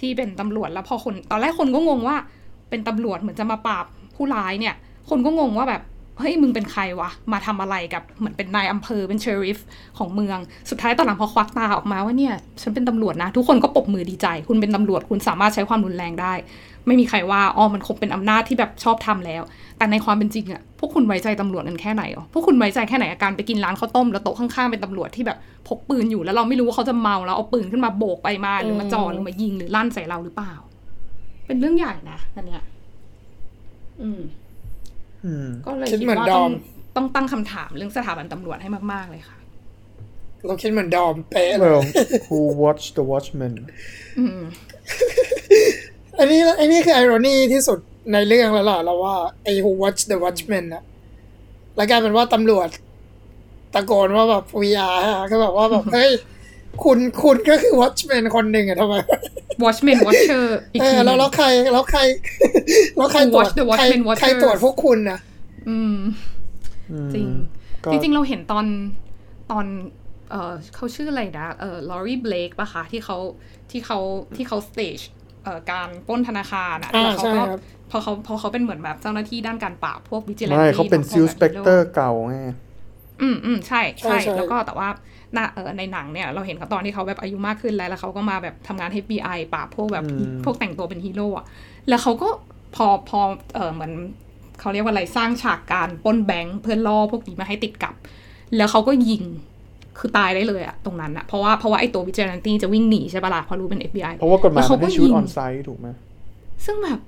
[0.00, 2.16] ที่เป็นตำรวจแล้วพอคนตอนแรกคนก็งงว่า
[2.70, 3.84] เป็นตำรวจเหมือนจะมาปราบ
[4.16, 4.74] ผู้ร้ายเนี่ย
[5.10, 5.82] คนก็งงว่าแบบ
[6.18, 9.58] เฮ้ยมึงเป็นใครวะ มาทำอะไรกับเหมือนเป็นนายอำเภอเป็นเชอริฟ
[9.98, 10.38] ของเมือง
[10.70, 16.32] สุดท้ายตอนหลังพอควักตาออกมาว่าเนี่ย ฉันเป็นตำรวจนะ ทุกคนก็ปรบมือดีใจ คุณเป็นตำรวจคุณสามารถใช้ความรุนแรงได้
[16.86, 19.42] ไม่มีใครว่าอ๋อมันคงเป็นอำนาจที่แบบชอบทำแล้ว
[19.78, 25.38] แต่ในความเป็นจริงอะพวกคุณไว้ใจตำรวจกันแค่ไหนอ๋อพวกคุณไว้ใจแค่ไหนอาการไปกินร้านข้าวต้มแล้วโต๊ะข้างๆเป็นตำรวจที่แบบ
[25.68, 30.52] พกปืนอยู่แล้วเราไม่รู้ว่าเขาจะเมาแล้วเอาปืนขึ้นมาโบกไปมาหรือมาจ่อหรือมายิงหรือลั่นใส่เราหรือเปล่า
[31.46, 32.62] เป็นเรื่องใหญ่นะอันเนี้ย
[34.02, 34.20] อืมอืม
[35.66, 36.52] ก็เลยคิดคิดเหมือนว่าดต้อองม
[36.96, 39.38] ต้องตั้งคำถามเรื่องสถาบันตำรวจให้มาก ๆ เลยค่ะ
[40.46, 41.82] เราคิดเหมือนดอมเป๊ะเลย well
[42.28, 43.52] who watched the Watchmen
[44.18, 44.40] อืม
[46.18, 47.78] อันนี้อันนี้คือไอรอนีที่สุด
[48.12, 50.84] ในเรื่องแล้วล่ะเราว่าไอ้ Who Watch the Watchmen นะ
[51.76, 52.68] แล้วกลายเป็นว่าตำรวจ
[53.74, 56.10] ตะโกนว่าแบบ VR ฮะก็แบบว่าแบบเฮ้ย
[56.84, 58.94] คุณคุณก็คือ Watchmen คนหนึ่งอะทำไม
[59.64, 62.00] Watchmen Watcher อีกเอทีอหแล้วนึ่งแล้วใครแล้วใคร
[62.96, 65.18] แล้วใคร Who ตรวจ watch the ใคร Watchmen ใคร Watchers ตรวจพวกคุณนะ
[65.68, 65.96] อืม
[66.90, 67.26] อืมจริง
[67.84, 68.66] ก็จริง ๆ เราเห็นตอน
[69.50, 69.66] ตอน
[70.30, 73.16] เออเขาชื่ออะไรนะเออลอรี่เบลกปะคะที่เขา
[73.70, 73.98] ที่เขา
[74.36, 74.98] ที่เขา stage
[75.44, 82.36] เอ่อการปล้นธนาคารอะอ่าแล้วเขาใช่ก็ครับพอเขาพอเขาเป็นเหมือนแบบเจ้าหน้าที่ด้านการปราบพวก vigilante ไม่เขาเป็น Silk Spectre เก่าไง
[83.22, 85.19] อืมอืมใช่ใช่ใช่ใช่แล้วก็แต่ว่าหน้าเออ
[85.78, 91.46] ในหนังเนี่ยเราเห็นเขาตอนที่เขาแบบอายุมากขึ้นแล้วแล้วเขาก็มาแบบทำงานให้ FBI ปราบพวกแบบอืมพวกแต่งตัวเป็นฮีโร่อะ
[91.88, 92.28] แล้วเขาก็
[92.76, 93.20] พอพอ
[93.54, 93.92] เออเหมือน
[94.60, 97.94] เขาเรียกว่าอะไรสร้างฉากการปล้นแบงค์เพื่อล่อพวกนี้มาให้ติดกับ
[98.56, 99.22] แล้วเขาก็ยิง
[99.98, 105.88] คือตายได้เลยอะตรงนั้นอะเพราะว่าเพราะว่าไอตัววิจิ l นตี้จะวิ่งหนีใช่ปะล่ะเพราะรู้เป็น FBI เพราะว่ากฎหมายแล้วมัเขานก็ให้ชูดยิงออนไซต์ถูกไหม
[106.64, 106.98] ซึ่งแบบ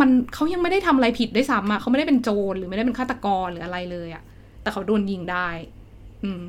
[0.00, 4.22] มันเขายังไม่ได้ทำอะไรผิดด้วยซ้ำอะเขาไม่ได้เป็นโจรหรือไม่ได้เป็นฆาตกรหรืออะไรเลยอะ
[4.62, 5.48] แต่เขาโดนยิงได้
[6.24, 6.44] อืม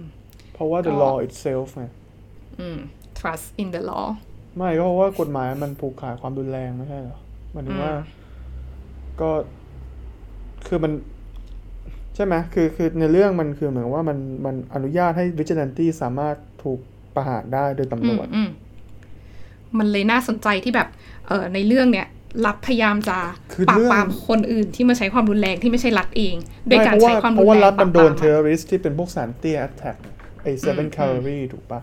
[0.58, 1.86] เพราะว่า the ก็ law itself ไง
[2.60, 2.78] อืม
[3.20, 4.08] trust in the law
[4.58, 7.20] ไม่ก็เพราะว่ากฎหมายมันผูกขาดความรุนแรงไม่ใช่เหรอ
[7.52, 8.16] หมายถึงว่าอืม
[9.22, 9.30] ก็
[10.68, 10.92] คือมัน
[12.16, 16.80] ใช่ไหมคือคือในเรื่องมันคือเหมือนว่ามันมันอนุญาตให้วิจิ l ลนตี้สามารถถูก
[17.16, 18.50] ประหารได้โดยตำรวจอืม
[19.78, 20.88] มันเลยน่าสนใจที่แบบ
[21.28, 22.08] เออในเรื่องเนี้ย
[22.46, 23.18] รัฐพยายามจะ
[23.54, 26.36] คือปราบเรื่องปรามคนอื่นที่มาใช้ความรุนแรงที่ไม่ใช่รัฐเอง
[26.68, 29.96] โดยการไม่ใช้ความเพรุนราะว่าแรงรัฐมันโดนปเทราอบปรามร์ริสที่เป็นพวกสารเตี้ยแอตแทก
[30.44, 31.80] ไอ้เซเว่นอืมแคลอรี่ถูกปะ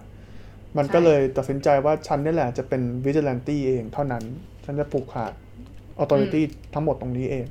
[0.76, 4.24] มันใช่ก็เลยตัดสินใจว่าฉันนี่แหละจะเป็นวิจิ l ลนตี้เองเท่านั้น
[4.64, 5.32] ฉันจะผูกขาด
[5.98, 6.42] ออ t h o r i t y
[6.74, 7.46] ทั้งหมดตรงนี้เอง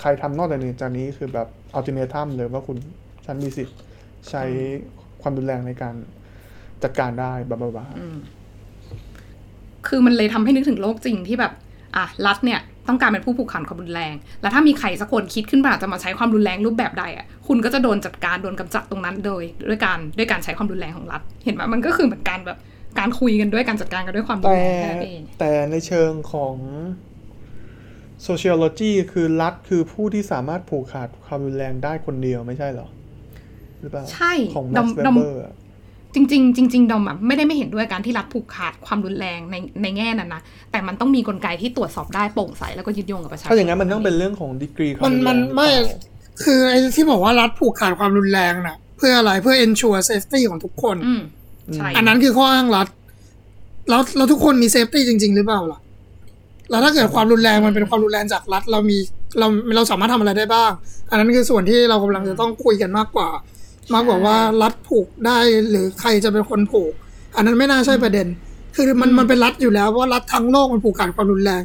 [0.00, 2.76] ใครทำนอกจากนี้จากนี้คือแบบอัลติเมทัมเลยว่าคุณ
[3.26, 3.78] ฉันมีสิทธิ์
[4.30, 4.42] ใช้
[5.22, 5.94] ความรุนแรงในการ
[6.82, 7.86] จัดการได้บลาบลาบลา
[9.86, 11.52] คือมันเลยทำให้นึกถึงโลกจริงที่แบบ
[11.96, 22.58] อะรัฐเนี่ย ต้องการเป็นผู้ผูกขาดความรุนแรง แล้วถ้ามีใครสักคนคิดขึ้นมาจะมาใช้ความรุนแรงรูปแบบใดอะคุณก็จะโดนจัดการโดนกำจัดตรงนั้นโดยด้วยการด้วยการใช้ความรุนแรงของรัฐ เห็นไหมมันก็คือเหมือนการแบบ
[22.98, 26.54] การคุยกันด้วยการจัดการกันด้วยความรุนแต่แรงแค่นั้นเองแต่ในเชิงของ
[28.26, 32.88] sociology คือรัฐคือผู้ที่สามารถผูกขาดความรุนแรงได้คนเดียวไม่ใช่เหรอ
[33.80, 35.54] หรือเปล่าใช่ของดอ Max มดอม Weber อะ
[36.14, 51.20] จริง ๆ จริงๆดอมอะไม่ได้ไม่เห็นด้วยการที่รัฐผูกขาดความรุนแรงในในแง่นั้นนะแต่มันต้องมีกลไกที่ตรวจสอบได้โปร่งใสแล้วก็ยึดโยงกับประชาชนถ้าอย่างนั้นมันต้องเป็นเรื่องของดีกรีความมันรุนแรงมันหรือเปไม่ล่าคือไอ้ที่บอกว่ารัฐผูกขาดความรุนแรงน่ะ เพื่ออะไรเพื่อ ensure safety ของทุกคนอืม
[51.74, 52.86] ใช่อันนั้นคือข้ออ้างรัฐ
[53.88, 55.80] แล้วแล้วทุกคนมี safety จริง ๆ หรือเปล่าล่ะ
[56.70, 58.98] แล้วถ้าเกิดความรุนแรงมันเป็นความรุนแรงจากรัฐเรามี
[59.38, 59.46] เรา
[59.76, 60.70] เราสามารถทำอะไรได้บ้าง
[61.10, 63.28] อันนั้นคือส่วนที่เรากำลังจะต้องคุยกันมากกว่า
[63.94, 65.38] มากกว่าว่ารัฐผูกได้
[65.70, 66.92] หรือใครจะเป็นคนผูก
[67.36, 68.26] อันนั้นไม่น่าใช่ประเด็น
[68.76, 71.62] คือมันมันเป็นรัฐอยู่แล้วเพราะว่ารัฐทั้งโลกมันผูกขาดความรุนแรง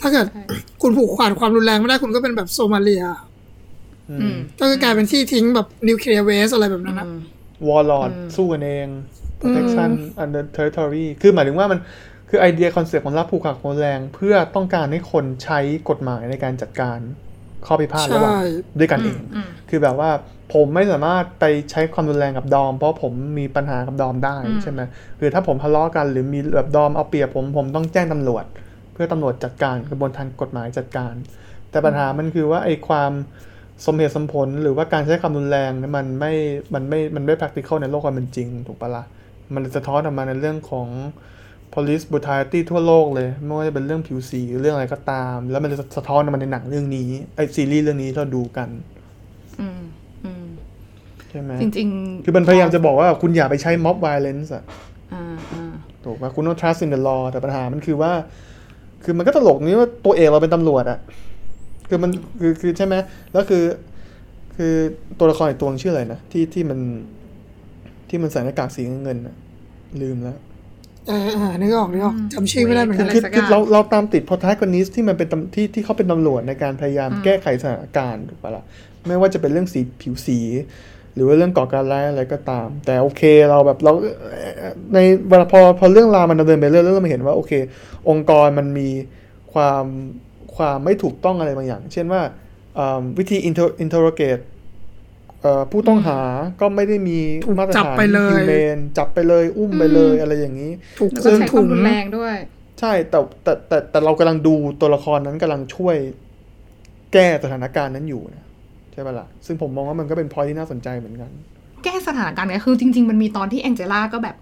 [0.00, 0.42] ถ้าเกิดใช่
[0.82, 3.04] คุณผูกขาดความรุนแรงไม่ได้คุณก็เป็นแบบโซมาเลีย
[4.10, 7.06] อืมก็คือกลายเป็นที่ทิ้งแบบนิวเคลียร์เวสอะไรแบบนั้นนะ
[7.68, 8.88] warlord สู้กันเอง
[9.40, 9.90] protection
[10.22, 11.78] under territory คือหมายถึงว่ามัน
[12.28, 16.98] คือไอเดีย concept ของรัฐผูกขาดความรุนแรง เพื่อต้องการให้คนใช้กฎหมายในการจัดการ
[17.66, 18.42] ข้อพิพาทระหว่างใช่
[18.78, 20.10] ด้วยกันเองอืมคือแบบว่า
[20.54, 24.80] ผมไม่สามารถไปใช้ความรุนแรงกับดอม เพราะผมมีปัญหากับดอมได้อืมใช่ไหม
[25.20, 28.44] คือถ้าผมทะเลาะกันหรือมีแบบดอมเอาเปรียบผมผมต้องแจ้งตำรวจ
[28.92, 31.14] เพื่อตำรวจจัดการกระบวนทางกฎหมายจัดการ
[31.70, 33.12] แต่ปัญหามันคือว่าไอ้ความ
[33.86, 36.32] สมเหตุสมผลหรือว่าการใช้ความรุนแรงเนี่ยมันไม่
[36.74, 39.04] มันไม่ มันไม่ practical ในโลกความเป็นจริง ถูกปะละ่ะ
[39.54, 40.88] มันสะท้อนออกมาในเรื่องของ
[41.74, 48.68] police brutality ทั่วโลกเลย ไม่ว่าจะเป็นเรื่องผิวสีหรือเรื่องอะไรก็ตาม แล้วมันจะสะท้อนออกมาในหนังเรื่องนี้ไอซีรีส์เรื่องนี้ที่เราดูกัน
[49.60, 49.80] อืม
[50.24, 50.44] อืม
[51.30, 54.64] ใช่ไหมจริงๆ คือมันพยายามจะบอกว่าคุณอย่าไปใช้ mob violence อะ
[55.12, 55.72] อ่าอ่า
[56.04, 58.12] ถูกปะคุณต้อง trust in the law แต่ปัญหามันคือว่า
[59.04, 60.98] คือมันก็ตลกนี้ว่าตัวเอกเราเป็นตำรวจอะ
[61.88, 62.10] คือมัน
[62.40, 62.94] คือคือใช่ไหม
[63.32, 63.64] แล้วคือ
[64.56, 64.74] คือ
[65.18, 66.78] ตัวละครอีกตัวนึงชื่ออะไรนะที่ที่มัน
[68.08, 69.34] ที่มันใส่หน้ากากสีเงินๆอะ
[70.02, 78.64] ลืมแล้วเออเออนึกออกนึกออกจำชื่อไม่ได้เหมือนคืกัอนคือคือเราเราตามติด protagonist ที่มันเป็นตำที่ที่เขาเป็นตำรวจในการพยายามแก้ไขสถานการณ์ถูกปะล่ะ
[79.06, 80.38] ไม่ว่าจะเป็นเรื่องสีผิวสี
[81.14, 83.92] หรือว่าเรื่องก่อการร้ายอะไรก็ตาม แต่โอเคเราแบบเรา
[84.94, 84.98] ใน
[85.28, 87.52] เวลาพอพอเรื่องราวมันดำเนินไปเรื่อยๆเราเห็นว่าโอเค
[88.08, 88.88] องค์กรมันมี
[89.52, 89.84] ความ
[90.56, 92.22] ความไม่ถูกต้องอะไรบางอย่าง เช่นว่า
[92.78, 94.53] อ่าวิธี inter- interrogate เอ่อ
[95.70, 96.20] ผู้ต้องหา
[96.60, 102.36] ก็ไม่ได้มีถูกมาตรจับฐานไปเลย humane จับไปเลยอุ้มไปเลยอะไรอย่างนี้ถูกแล้วคุก็มใช้คถุวามงรุนแรงด้วย
[102.80, 105.96] ใช่แต่แต่แต่แต่เรากำลังดูตัวละครนั้นกำลังช่วย
[107.12, 108.44] แก้สถานการณ์นั้นอยู่นะ
[108.92, 111.30] ใช่ปะล่ะซึ่งผมมองว่ามันก็เป็นพอยที่น่าสนใจเหมือนกัน
[111.84, 114.36] แก้สถานการณ์เนี่ยคือจริง ๆ มันมีตอนที่แองเจล่าก็แบบ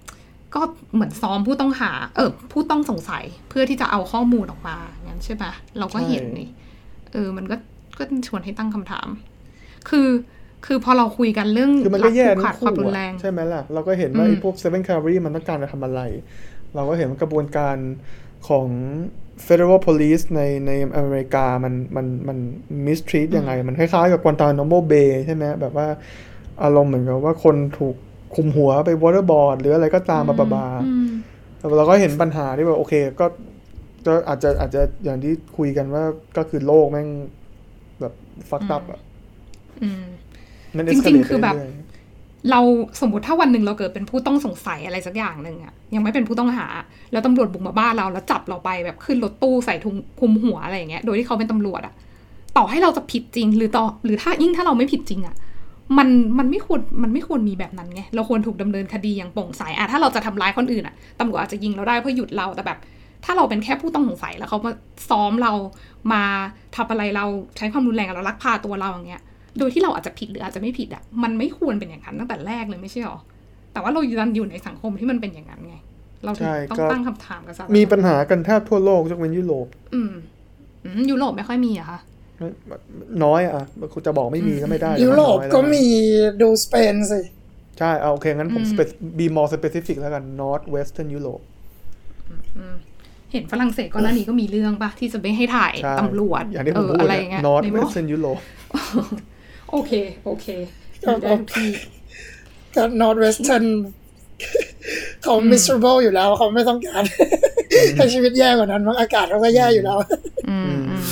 [0.54, 0.62] ก็
[0.94, 6.48] เหมือนซ้อมผู้ต้องหา เออผู้ต้องสงสัยเพื่อที่จะเอาข้อมูลออกมางั้นใช่ปะเราก็เห็นนี่
[7.12, 7.56] เออ มันก็
[7.98, 9.08] ก็ชวนให้ตั้งคำถาม
[9.90, 10.08] คือ
[10.66, 16.00] คือพอเราคุยกันเรื่องคือมันก็แย่รัทั้ผูขาดงความคู่รุนอะแรงใช่ไหมล่ะ เราก็เห็นว่าอืมไอ้พวก Seven Cavalry มันต้องการจะทำอะไร
[16.74, 17.76] เราก็เห็นว่ากระบวนการ
[18.48, 18.66] ของ
[19.46, 22.38] Federal Police ในในอเมริกามันมันมัน
[22.86, 25.86] mistreat ยังไง มันคล้ายๆกับ Guantanamo Bay ใช่ไหมแบบว่า
[26.62, 27.96] อารมณ์เหมือนกับว่าคนถูก
[28.34, 31.08] คุมหัวไป waterboard หรืออะไรก็ตามบาบาๆอืม
[31.58, 33.26] แต่เราก็เห็นปัญหาที่แบบโอเคก็
[34.06, 36.04] ก็อาจจะอาจจะอย่างที่คุยกันว่า
[36.36, 37.08] ก็คือโลกแม่ง
[38.00, 38.12] แบบ
[38.50, 39.00] ฟักตับอะ
[39.82, 40.21] อืมมัน
[40.92, 41.80] จริงๆ escalate คือแบบเรื่ย
[42.50, 42.60] เรา
[43.00, 46.66] สมมติถ้าวันหนึ่งเราเกิดเป็นผู้ต้องสงสัยอะไรสักอย่างหนึ่งอะยังไม่เป็นผู้ต้องหา
[47.12, 51.94] แล้วตำรวจบุกมาบ้านเราแล้วจับเราไปแบบขึ้นรถตู้ใส่ถุงคลุมหัวอะไรอย่างเงี้ยโดยที่เขาเป็นตำรวจอะ
[52.56, 55.36] ต่อให้เราจะผิดจริง หรือต่อ หรือถ้ายิ่งถ้าเราไม่ผิดจริงอะ
[55.98, 56.08] มัน
[56.38, 62.78] มันไม่ควรมันไม่ควรมีแบบนั้นไงเราควรถูกดำเนินคดีอย่างโปร่งใสอะถ้าเราจะทำร้ายคนอื่นอะตำรวจอาจจะยิงเราได้เพื่อหยุดเราแต่แบบ
[63.24, 64.72] ถ้าเราเป็นแค่ผู้ต้องสงสัยแล้วเขามา
[65.10, 65.52] ซ้อมเรา
[66.12, 66.22] มา
[66.76, 69.22] ทำอะไรเราใช้ความรุนแรงกับเราลักพาตัวเราอย่างเงี้ย
[69.58, 73.18] โดยที่เราอาจจะผิดหรืออาจจะไม่ผิดอะมันไม่ควรเป็นอย่างนั้นตั้งแต่แรกเลยไม่ใช่หรอ
[73.72, 75.76] แต่ว่าเราดันอยู่ในสังคมที่มันเป็นอย่างนั้นไง
[76.24, 80.12] เราถึงใช่ต้องก็ตั้งคำถามกับสหรัฐมีปัญหากันแทบทั่วโลกยกเว้นยุโรป อืม
[80.84, 81.98] อืมยุโรปไม่ค่อยมีอะคะ
[83.24, 85.86] น้อยอะคุณจะบอกไม่มีก็ไม่ได้ ยุโรปน้อยแล้วก็มี
[86.40, 87.20] ดูสเปนสิ
[87.78, 91.42] ใช่เอาโอเค งั้นผมอืม spe- be more specific แล้วกัน north western Europe
[93.32, 98.40] เห็นฝรั่งเศสก่อนหน้านี้ก็มีเรื่องปะที่จะไม่ให้ถ่ายใช่ตำรวจอย่างที่เอผมอพูดอะไรเนี่ยเงี้ย north ในบอก western Europe
[99.72, 99.92] โอเค
[100.24, 100.46] โอเค
[101.04, 101.70] ครับได้ทุกที่
[102.74, 103.64] ก็ North Western
[105.22, 107.02] เขา miserable อยู่แล้วเขาไม่ต้องการ
[107.96, 109.98] ให้ชีวิตแย่กว่านั้นมั้งอากาศเขาก็แย่อยู่แล้ว
[110.48, 111.06] อืมอืม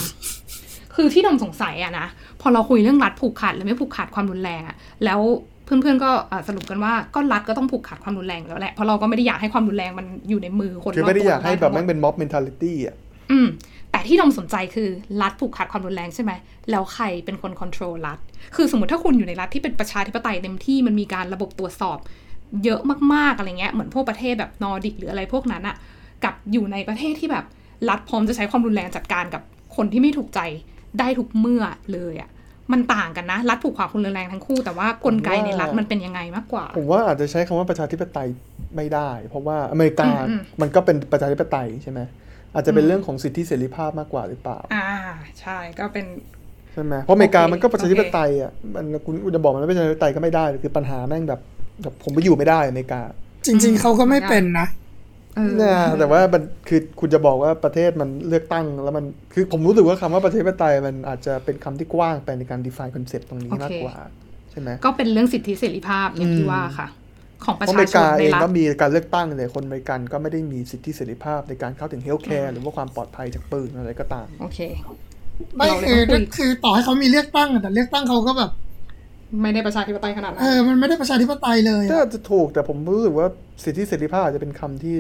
[0.95, 2.07] คือที่ดมสงสัยอะนะ
[2.41, 5.21] พอเราคุยเรื่องรัฐผูกขาดหรือไม่ผูกขาดความรุนแรงอะแล้ว
[5.65, 12.97] เพื่อนๆก็อะสรุปกันว่าก็รัฐก็ต้องผูกขาดความรุนแรงอยู่แล้วแหละเพราะเราก็ไม่ได้อยากให้ความรุนแรงมันอยู่ในมือคนคือรอบไม่ได้ตัวอยากให้แบบทั้แม่งงหมดเป็น mob mentality อะ
[13.31, 13.47] อืม
[13.93, 14.89] แต่ที่ดมสนใจคือ
[15.23, 16.33] รัฐผูกขาดความรุนแรงใช่ไหม
[16.71, 18.19] แล้วใครเป็นคนค o n t r o l รัฐ
[18.57, 21.99] คือสมมติถ้าคุณอยู่ในรัฐที่เป็นประชาธิปไตยเต็มที่มันมีการระบบตรวจสอบ
[22.65, 22.81] เยอะ
[23.15, 25.77] มากๆอะไรเงี้ย เหมือนพวกประเทศแบบนอร์ดิกหรืออะไรพวกนั้นอะ
[26.25, 27.45] กับอยู่ในประเทศที่แบบ
[27.89, 29.43] รัฐพร้อมจะใช้ความรุนแรงจัดการกับ
[29.77, 30.41] คนที่ไม่ถูกใจ
[30.99, 31.63] ได้ทุกเมื่อ
[31.93, 32.31] เลยอะ
[32.73, 38.29] มันต่างกันนะ รัฐผูกขาดความรุนแรงทั้งคู่ แต่ว่ากลไกในรัฐมันเป็นยังไงมากกว่า ผมว่าอาจจะใช้คำว่าประชาธิปไตย
[38.77, 42.01] ไม่ได้ เพราะว่าอเมริกาอืมอืมมันก็เป็นประชาธิปไตยใช่ไหม
[42.55, 44.87] อาจจะเป็นเรื่องของสิทธิเสรีภาพมากกว่าหรือเปล่า อ่า
[45.41, 46.07] ใช่ก็เป็น
[46.73, 51.41] ใช่ไหมเพราะอเมริกาโอเคมันก็ประชาธิปไตยอะมันคุณคุณจะบอกมันไม่ประชาธิปไตยก็ไม่ได้คือปัญหาแม่งแบบ
[51.83, 53.01] แบบผมไปอยู่ไม่ได้อเมริกา
[53.47, 54.67] จริง ๆเขาก็ไม่เป็นนะ
[55.37, 63.95] เออเนี่ยแต่ว่ามันคือคุณจะบอกว่าประเทศมันเลือกตั้งแล้วมันคือผมรู้สึกว่าคำว่าประชาธิปไตยมันอาจจะเป็นคำที่กว้างไปในการ define concept ตรงนี้มากกว่า
[64.51, 66.87] ใช่ไหมก็เป็นเรื่องสิทธิเสรีภาพอย่างที่อืมว่าค่ะ
[67.45, 74.59] ของประเพราะอชาเมริชนกาในเองรัฐก็มีการเลือกตั้งเลยคนอเมริกันก็ไม่ได้มีสิทธิเสรีภาพในการเข้าถึง healthcare หรือว่าความปลอดภัยจากปืนอะไรก็ตาม โอเค
[75.57, 78.51] ไม่เราเลยคือต้องคุยคือต่อให้เขามีเลือกตั้งอะแต่เลือกตั้งเขาก็แบบ
[79.43, 83.27] ไม่ได้ประชาธิปไตยขนาดเอนั้นอมันไม่ได้ประชาธิปไตยเลยก็อะจะถูกแต่ผมรู้สึกว่า
[83.65, 84.97] สิทธิเสรีภาพอาจจะเป็นคำที่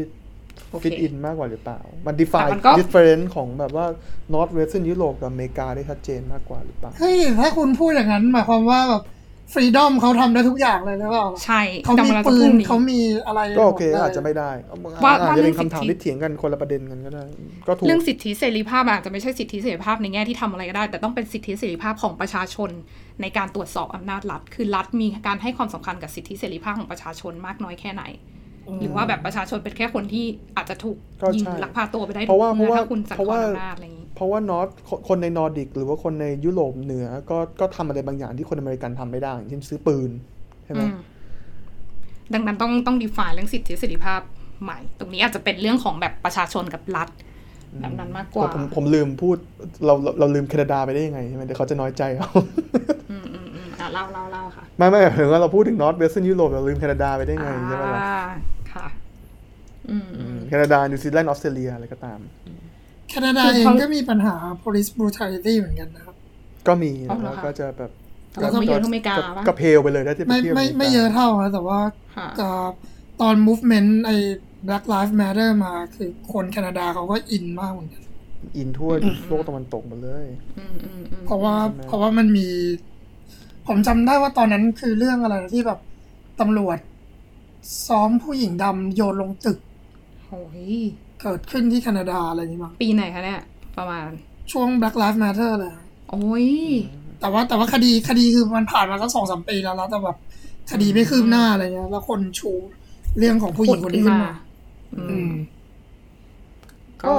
[0.70, 3.86] โอเค fit in มากกว่าหรือเปล่า มัน define แต่มันก็ difference ของแบบว่า
[4.34, 9.02] North Western Europe กับอเมริกาได้ชัดเจนมากกว่าหรือเปล่าเฮ้ยถ้าคุณพูดอย่างนั้นหมายความว่าแบบ
[9.52, 14.50] ฟรีดอมเขาทำได้ทุกอย่างเลยหรือเปล่าใช่เขามีกำลังจะปืพูดนนี้เขามีอะไรก็โอเคหมดลยอาจจะไม่ได้
[15.04, 17.24] ว่าอาจว่าจะเป็นเรื่องคำถามสิทธิที่เถียงกันคนละประเด็นกันก็ได้
[17.68, 22.70] ก็ถูกเรื่องสิทธิเสรีภาพอาจจะไม่ใช่สิทธิเสรีภาพในแง่ที่ทำอะไรก็ได้ แต่ต้องเป็นสิทธิเสรีภาพของประชาชน
[23.22, 28.04] ในการตรวจสอบอำนาจรัฐ คือรัฐมีการให้ความสำคัญกับสิทธิเสรีภาพของประชาชนมากน้อยแค่ไหน
[28.80, 30.26] หรือว่าแบบประชาชนเป็นแค่คนที่
[30.56, 33.40] อาจจะถูกก็ยิงใช่ลักพาตัวไปได้เพราะว่าทุกมื่อเพราะว่าถ้าคุณสังเพราะคว่า
[34.28, 40.10] มอำนาจอะไรอย่างนี้เพราะว่านอตคนในนอร์ดิก หรือว่าคนในยุโรปเหนือ ก็ก็ทำอะไรบางอย่างที่คนอเมริกันทำไม่ได้อย่างเช่นซื้อปืน
[40.64, 40.94] ใช่ไหมอืม
[42.34, 44.20] ดังนั้นต้องต้อง define เรื่องสิทธิเสรีภาพ
[44.62, 47.08] ใหม่ ตรงนี้อาจจะเป็นเรื่องของแบบประชาชนกับรัฐ
[47.80, 49.36] แบบนั้นมากกว่าผมผมลืมพูด
[49.86, 52.30] เราเราเราลืมแคนาดาไปได้ยังไงใช่ไหมเดี๋ยวเขาจะน้อยใจเอา
[53.10, 58.20] อืมอืมอืมอะเล่าเล่าเล่าค่ะ ไม่ไม่ถึงว่าเราพูดถึงนอร์ w เวสเทิร์นยุโรปเราลืมแคนาดาไปได้ไงใช่ไหมล่ะอ่า
[58.72, 58.86] ค่ะ
[59.90, 62.18] อืมอืมแคนาดานิวซีแลนด์ออสเตรเลียอะไรก็ตาม
[63.10, 66.16] แคนาดาคือเองเขาก็มีปัญหา police brutality เหมือนกันนะครับ
[66.66, 67.90] ก็มีอ๋อเหรอแล้วคะก็จะแบบ
[68.32, 71.80] แต่ว่าไม่เยอะเท่าอเมริกาปะก็เพลไปเลยได้ที่ไปไม่เที่ยวไม่ริกาไม่เยอะเท่านะแต่ว่า
[72.16, 72.70] ค่ะกับ
[73.20, 74.16] ตอน movement ไอ้
[74.66, 78.02] Black Lives Matter มาคือคนแคนาดาเขาก็อินมากเหมือนกัน
[78.56, 78.90] อินทั่ว
[79.28, 80.26] โลกตะวันตกหมดเลย
[80.58, 82.48] อืมอืมอืมเพราะว่าใช่ไหมเพราะว่ามันมี
[83.66, 85.78] ผมจำได้ว่าตอนนั้นคือเรื่องอะไรนะที่แบบ
[86.40, 86.78] ตำรวจ
[87.88, 89.58] ซ้อมผู้หญิงดำโยนลงตึก
[90.26, 90.74] โอ้ย
[91.22, 93.40] เกิดขึ้นที่แคนาดาอะไรอย่างนี้มั้งปีไหนคะเนี่ย
[93.76, 94.06] ประมาณ
[94.52, 96.48] ช่วง Black Lives Matter เลยอะโอ้ย
[97.20, 100.16] แต่ว่าแต่ว่าคดีคดีคือมันผ่านมาก็สองสามปีแล้วแล้วแต่แบบ
[100.70, 102.50] คดีไม่คืบหน้าอะไรเงี้ย แล้วคนชู
[103.18, 104.32] เรื่องของผู้หญิงคนนี้ขึ้นมา
[104.96, 105.32] อือืมม
[107.02, 107.14] ก็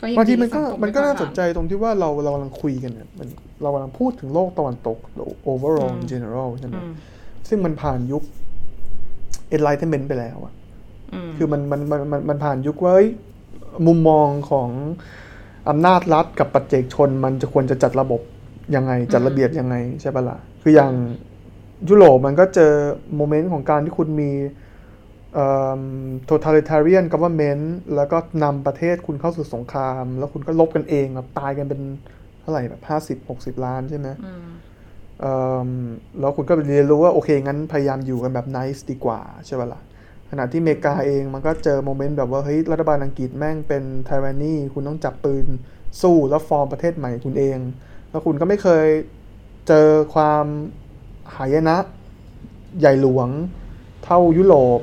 [0.00, 3.28] ก็ยังบางทีดีมันก็สังคมันก็ไน่าสนใจตรงที่ว่าเราเรากำลังคุยกันเนี่ยมัน
[3.62, 4.98] เรากำลังพูดถึงโลกตะวันตก
[5.50, 6.92] overall in general ใช่ไหมอืม
[7.48, 8.22] ซึ่งมันผ่านยุค
[9.56, 10.57] enlightenment ไปแล้วอะอืม
[11.36, 13.08] คือมันมันมันมันมันผ่านยุคว่าเอ้ย
[13.86, 14.68] มุมมองของ
[15.68, 18.20] อำนาจรัฐกับปัจเจกชน มันจะควรจะจัดระบบ
[18.74, 20.92] ยังไงจัดระเบียบยังไงใช่ปะละ่ะคืออย่าง
[21.88, 22.72] ยุโรปมันก็เจอ
[23.16, 24.32] โมเมนต์ของการที่คุณมี
[25.34, 25.46] เอ่
[25.78, 25.80] อ
[26.30, 27.64] totalitarian government
[27.96, 31.80] แล้วก็นำประเทศคุณเข้าสู่สงคราม แล้วคุณก็ลบกันเองแบบตายกันเป็น
[32.40, 34.46] เท่าไหร่แบบห้าสิบหกสิบล้านใช่ไหมอืม
[35.20, 35.34] เอิ่
[35.68, 35.70] ม
[36.20, 39.80] แล้วคุณก็เรียนรู้ว่า โอเค งั้นพยายามอยู่กันแบบ nice ดีกว่า ใช่ป่ะล่ะ
[40.30, 45.46] ขณะที่อเมริกาเองมันก็เจอโมเมนต์แบบว่าเฮ้ยรัฐบาลอังกฤษแม่งเป็นไทรานีคุณต้องจับปืน
[46.02, 47.58] สู้แล้วฟอร์มประเทศใหม่คุณเอง
[48.10, 48.86] แล้วคุณก็ไม่เคย
[49.68, 50.44] เจอความ
[51.36, 51.76] หายนะ
[52.80, 53.28] ใหญ่หลวง
[54.04, 54.80] เท่ายุโรป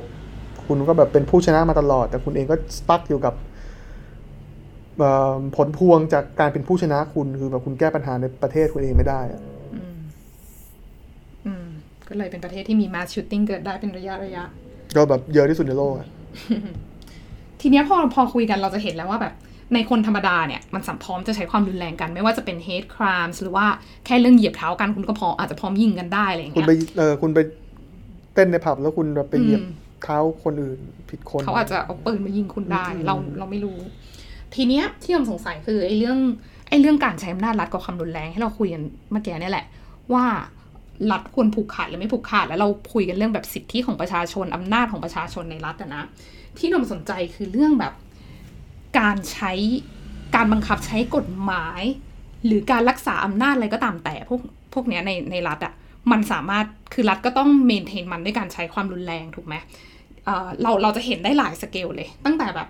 [0.66, 3.34] คุณก็แบบเป็นผู้ชนะมาตลอด แต่คุณเองก็สตั๊กอยู่กับ
[5.56, 9.20] ผลพวงจากการเป็นผู้ชนะคุณคือแบบคุณแก้ปัญหาในประเทศคุณเองไม่ได้
[11.46, 11.66] อืม
[12.08, 14.44] ก็เลยเป็นประเทศที่มี mass shooting เกิดได้เป็นระยะระยะ
[14.96, 16.08] ก็แบบเยอะที่สุดในโลกอะ
[17.60, 19.34] ทีเนี้ยพอพอคุยกันเราจะเห็นแล้วว่าแบบ
[19.74, 23.66] ในคนธรรมดาเนี่ยมันสัมพร้อมจะใช้ความรุนแรงกัน ไม่ว่าจะเป็น hate crimes หรือว่า
[24.06, 27.38] แค่เรื่องเหยียบเท้ากันคุณก็พออาจจะพร้อมยิงกันได้อะไรอย่างคุณเงี้ยไปเออคุณไป
[28.34, 29.72] เต้นในผับแล้วคุณแบบไปเหยียบอืม
[30.04, 30.78] เท้าคนอื่น
[31.10, 33.78] ผิดคน เขาอาจจะเอาปืนมายิงคุณได้ อืม เราเราไม่รู้
[34.54, 36.18] ทีเนี้ยที่ผมสงสัยคือไอ้เรื่อง
[36.68, 39.66] ไอ้เรื่องการใช้อำนาจรัฐกับความรุนแรงให้เราคุยกันเมื่อกี้เนี่ยแหละ
[40.12, 40.24] ว่า
[41.10, 46.00] รัฐควรผูกขาดหรือไม่ผูกขาด แล้วเราคุยกันเรื่องแบบสิทธิของประชาชนอำนาจของประชาชนในรัฐนะ
[46.58, 47.92] ที่เราสนใจคือเรื่องแบบ
[48.98, 49.52] การใช้
[50.34, 51.82] การบังคับใช้กฎหมาย
[52.46, 54.40] หรือการรักษาอำนาจอะไรก็ตามแต่พวก
[54.74, 55.72] พวกเนี้ยในในรัฐอะ
[56.12, 59.54] มันสามารถคือรัฐก็ต้องเมนเทนมันด้วยการใช้ความรุนแรงถูกไหม
[60.24, 62.68] เเราเราจะเห็นได้หลายสเกลเลย ตั้งแต่แบบ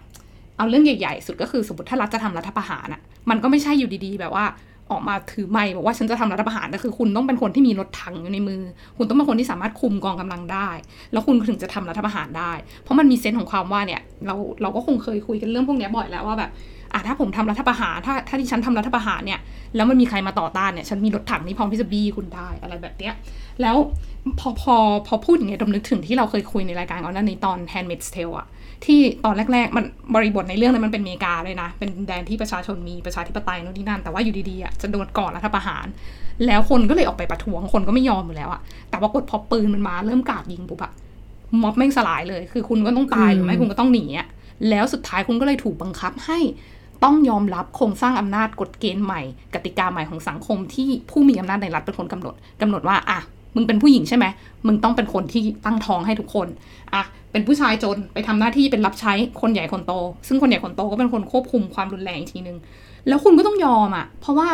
[0.56, 4.44] เอาเรื่องใหญ่ ๆ สุดก็คือสมมติถ้ารัฐจะทำรัฐประหารอะมันก็ไม่ใช่อยู่ดีๆ แบบว่า
[4.90, 8.62] ออกมาถือไม้บอกว่าฉันจะทำรัฐประหารแต่คือ คุณต้องเป็นคนที่มีรถถังอยู่ในมือ
[8.96, 10.68] คุณต้องเป็นคนที่สามารถคุมกองกำลังได้
[11.12, 16.50] แล้วคุณถึงจะทำรัฐประหารได้ เพราะมันมีเซนส์ของความว่าเนี่ยเราเราก็คงเคยคุยกันเรื่องพวกนี้บ่อยแล้วว่าแบบ
[16.92, 19.40] อะถ้าผมทำรัฐประหารถ้าถ้าที่ฉันทำรัฐประหารเนี่ย
[19.76, 23.14] แล้วมันมีใครมาต่อต้านเนี่ยฉันมีรถถังที่พร้อมที่จะบี้คุณได้อะไรแบบเนี้ย
[23.62, 23.76] แล้ว
[24.40, 24.76] พอพอ
[25.06, 28.46] พอพูดอย่างเงี้ยดมนึกถึงที่เราเคยคุยในรายการก่อนหน้านี้ตอน Handmaid's Tale อะ
[28.84, 35.86] ที่ตอนแรก ๆ มันบริบทในเรื่องนั้นมันเป็นอเมริกาเลยนะ เป็นแดนที่ประชาชนมีประชาธิปไตยนู่นนี่นั่น แต่ว่าอยู่ดีๆอะจะโดนก่อนรัฐประหาร
[36.46, 38.60] แล้วคนก็เลยออกไปประท้วง คนก็ไม่ยอมอยู่แล้วอะ
[38.90, 40.92] แต่ว่ากดพอปืนมันมาเริ่มกราดยิงปุ๊บอะ
[41.62, 44.26] ม็อบแม่งสลายเลย คือคุณก็ต้องตายหรือไม่คุณก็ต้องหนีอะ
[44.70, 46.38] แล้วสุดท้ายคุณก็เลยถูกบังคับให้
[47.04, 49.22] ต้องยอมรับโครงสร้างอำนาจกฎเกณฑ์ใหม่
[49.54, 53.18] กติกาใหม่ของสังคมที่ผู้มีอำนาจในรัฐเป็นคนกำหนดกำหนดว่าอะ
[53.54, 54.26] มึงเป็นผู้หญิงใช่ไหม
[54.66, 56.48] มึงต้องเป็นคนที่ตั้งท้องให้ทุกคน
[56.94, 57.02] อะ
[57.36, 59.92] เป็นผู้ชายจนไปทำหน้าที่เป็นรับใช้คนใหญ่คนโต
[60.28, 62.56] ซึ่งคนใหญ่คนโตก็เป็นคนควบคุมความรุนแรงอีกทีนึง
[63.08, 64.48] แล้วคุณก็ต้องยอมอะ เพราะว่า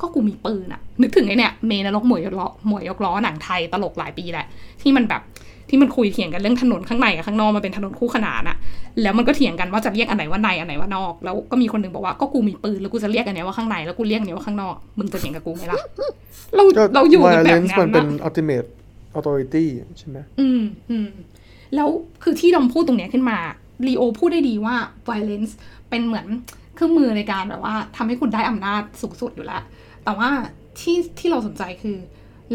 [0.00, 4.46] ก็กูมีปืนอะ นึกถึงไอ้เนี่ยเมนรกหมวยยกล้อหมวยยกล้อหนังไทยตลกหลายปีแหละ
[4.82, 5.22] ที่มันแบบ
[5.68, 8.56] ที่มันคุยเถียงกันเรื่องถนนข้างในกับข้างนอกมันเป็นถนนคู่ขนานอะ
[9.02, 15.78] แล้วมันก็เถียงกันว่าจะเรียกอันไหนว่าในอันไหนว่านอก แล้วก็มีคนหนึ่งบอกว่าก็กูมีปืนแล้วกูจะเรียกอันเนี้ยว่าข้างในแล้วกูเรียกอันเนี้ยว่าข้างนอก มึงจะเถียงกับกูไหมล่ะ
[16.54, 18.68] เราก็เราอยู่กันแบบ violence นั้มันนเป็นอะ ultimate
[19.18, 19.64] authority
[19.98, 20.60] ใช่ไหมอืม
[20.90, 21.08] อืม
[21.74, 21.88] แล้ว
[22.22, 23.38] คือที่ดอมพูดตรงเนี้ยขึ้นมา
[23.86, 24.74] ลีโอพูดได้ดีว่า
[25.08, 25.52] violence
[25.90, 26.26] เป็นเหมือน
[26.74, 29.62] เครื่องมือในการแบบว่าทำให้คุณได้อำนาจสูงสุดอยู่แล้ว
[30.04, 30.30] แต่ว่า
[30.78, 31.96] ที่ที่เราสนใจคือ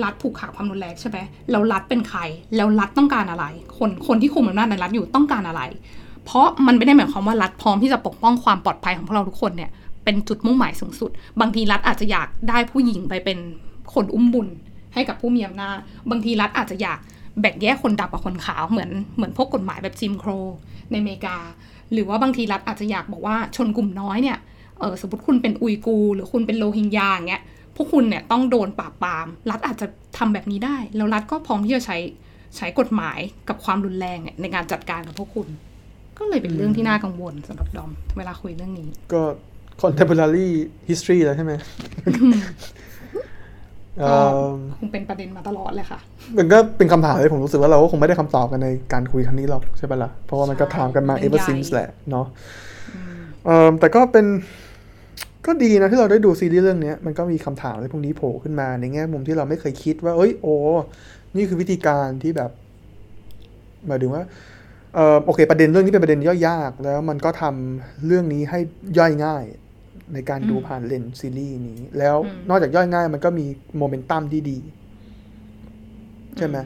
[0.04, 1.18] รัฐผูกขาดความรุนแรงใช่ไหม
[1.52, 2.20] แล้วรัฐเป็นใคร
[2.56, 3.46] แล้วรัฐต้องการอะไร
[3.78, 5.62] คนคนที่คุมอำนาจในรัฐอยู่ต้องการอะไร
[6.26, 9.70] เพราะมันไม่ได้หมายความว่ารัฐพร้อมที่จะปกป้องความปลอดภัยของพวกเราทุกคนเนี่ย
[10.04, 13.40] เป็นจุดมุ่งหมายสูงสุด บางทีรัฐอาจจะอยากได้ผู้หญิงไปเป็น
[13.94, 14.48] คนอุ้มบุญ
[14.94, 15.78] ให้กับผู้มีอำนาจ
[16.10, 17.00] บางทีรัฐอาจจะอยาก
[17.42, 20.30] แบ่งแยกคนดำกับคนขาวเหมือนเหมือนพวกกฎหมายแบบจิมโคร
[20.92, 21.38] ในอเมริกา
[21.94, 24.38] หรือว่าบางทีรัฐอาจจะอยากบอกว่าชนกลุ่มน้อยเนี่ย
[24.80, 27.44] เออสมมติคุณเป็นอุยกูร์หรือคุณเป็นโรฮิงญาอย่างเงี้ย
[27.76, 29.88] พวกคุณเนี่ยต้องโดนปราบปราม รัฐอาจจะ
[30.18, 31.98] ทำแบบนี้ได้ แล้วรัฐก็พร้อมที่จะใช้
[32.58, 33.20] ใช้กฎหมาย
[33.50, 35.48] กับความรุนแรงเนี่ยในการจัดการกับพวกคุณ
[36.18, 39.22] ก็เลยเป็นเรื่องที่น่ากังวลสำหรับดอม เวลาคุยเรื่องนี้ ก็
[39.82, 40.48] contemporary
[40.90, 41.54] history แล้วใช่ไหม
[44.00, 44.18] เอิ่
[44.56, 46.00] มคงเป็นประเด็นมาตลอดเลยค่ะ
[46.38, 52.26] มันก็เป็นคำถามที่ผมรู้สึกว่าเราก็คงไม่ได้คำตอบกันในการคุยครั้งนี้หรอกใช่ปะล่ะ เพราะว่ามันก็ใช่ถามกันมามัน ever ใหญ่ since แหละเนาะ
[53.46, 54.26] เอ่อแต่ก็เป็น
[55.46, 60.56] ก็ดีนะที่เราได้ดูซีรีส์เรื่องเนี้ยมันก็มีคำถามอะไรพวกนี้โผล่ขึ้นมาในแง่มุมที่เราไม่เคยคิดว่า เอ้ยโอ้
[61.36, 62.52] นี่คือวิธีการที่แบบ
[63.88, 64.24] หมายถึงว่า
[64.96, 68.60] เออโอเค ประเด็นเรื่องนี้เป็นประเด็นย่อยยาก แล้วมันก็ทำเรื่องนี้ให้
[68.98, 69.44] ย่อยง่าย
[70.14, 73.46] ในการดูอืมผ่านเลนส์ซีรีส์นี้ แล้วอืมนอกจากย่อยง่ายมันก็มี
[73.78, 74.58] โมเมนตัมที่ดี
[76.38, 76.58] ใช่ไหม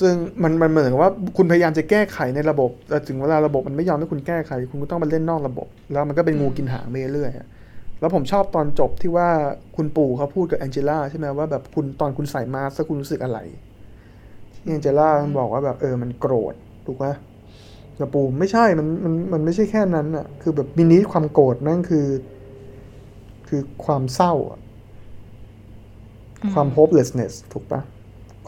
[0.00, 7.46] ซึ่งมันมันเหมือนกับว่าคุณพยายามจะแก้ไขในระบบแต่ถึงเวลาระบบมันไม่ยอมให้คุณแก้ไข คุณก็ต้องมาเล่นนอกระบบ แล้วมันก็เป็นงูกินหางไปเรื่อยๆอะ
[8.00, 9.28] แล้วผมชอบตอนจบที่ว่า
[9.76, 13.38] คุณปู่เขาพูดกับแองเจล่าใช่ไหมว่าแบบคุณตอนคุณใส่มาสก์แล้วคุณรู้สึกอะไร
[14.52, 16.54] ที่แองเจล่ามันบอกว่าแบบเออมันโกรธ
[16.86, 17.06] ถูกไหม
[17.96, 22.06] แต่ปู่ไม่ใช่มันมันมันไม่ใช่แค่นั้นอะคือแบบมินิความโกรธนั่นคือ
[23.50, 24.60] คือความเศร้าอะ
[26.54, 27.80] ความ hopelessness ถูกปะ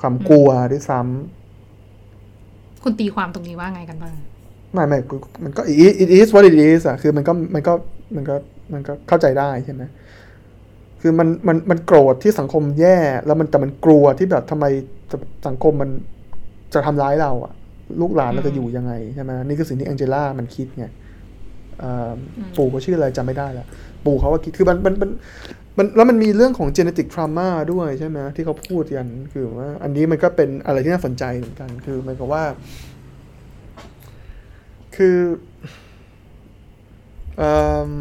[0.00, 4.14] ความกลัวด้วยซ้ำคุณตีความตรงนี้ว่าไงกันบ้าง
[4.72, 7.72] ไม่ไม่กูมันก็ it it is what it is อะคือมันก็มันก็
[8.16, 8.34] มันก็
[8.72, 9.82] มันก็เข้าใจได้ใช่ไหม
[11.00, 14.64] คือมันมันมันโกรธที่สังคมแย่ แล้วมันแต่มันกลัวที่แบบทำไม
[15.46, 15.90] สังคมมัน
[16.74, 17.52] จะทำร้ายเราอะ
[18.00, 21.01] ลูกหลานเราจะอยู่ยังไงใช่ไหมนี่คือสิ่งที่แองเจล่ามันคิดไงเอ่ออ
[22.56, 23.66] ปู่เขาชื่ออะไรจำไม่ได้แล้ว
[24.04, 25.10] ปู่เขาว่าคิดคือมันมันมัน
[25.78, 32.44] มันแล้วมันมีเรื่องของ genetic trauma ด้วยใช่ไหมที่เขาพูดกันคือว่า อันนี้มันก็เป็นอะไรที่น่าสนใจเหมือนกัน คือหมันก็ว่า
[34.96, 35.16] คือ
[37.38, 37.52] เอิ่
[37.88, 37.92] ม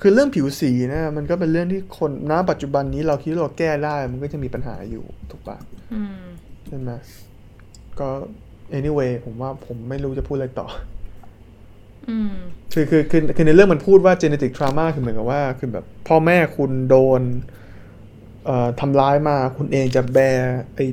[0.00, 5.56] คือเรื่องผิวสีนะมันก็เป็นเรื่องที่คนณปัจจุบันนี้เราคิดว่าเราแก้ได้ มันก็จะมีปัญหาอยู่ถูกปะ
[5.94, 6.24] อืม
[6.66, 6.90] ใช่ไหม
[8.00, 8.08] ก็
[8.78, 10.93] anyway ผมว่าผมไม่รู้จะพูดอะไรต่ออืม
[12.72, 17.22] คือคือคือคือในเรื่องมันพูดว่า genetic trauma คือเหมือนกับว่าคือแบบพ่อแม่คุณโดน
[18.46, 20.86] เอ่อทำร้ายมาคุณเองจะแบร์ไอ้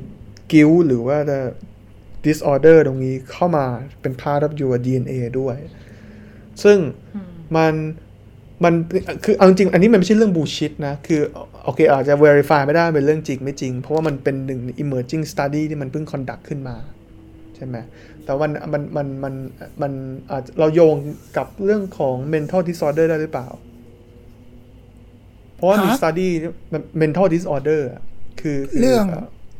[0.52, 1.38] กิ้วหรือว่าจะ
[2.26, 3.64] disorder ตรงนี้เข้ามา
[4.00, 5.56] เป็น part of your DNA ด้วย
[6.62, 6.78] ซึ่ง
[7.56, 7.74] มัน
[8.64, 8.74] มัน
[9.24, 11.20] คือเอาจริงๆอันนี้มันไม่ใช่เรื่อง bullshit นะ คือ
[11.64, 16.76] โอเคอาจจะ verify ไม่ได้เป็นเรื่องจริงไม่จริง เพราะว่ามันเป็นหนึ่ง emerging study ที่มันเพิ่ง conduct ขึ้นมา
[17.56, 17.76] ใช่ไหม
[18.24, 19.34] แต่วันมันมันมัน
[19.82, 19.92] มัน
[20.30, 20.96] อาจเราโยง
[21.36, 23.48] กับเรื่องของ mental disorder ได้หรือเปล่า
[25.56, 26.28] เพราะว่ามีฮะ study
[27.02, 28.02] mental disorder อะ
[28.40, 29.04] คือคืเรื่อง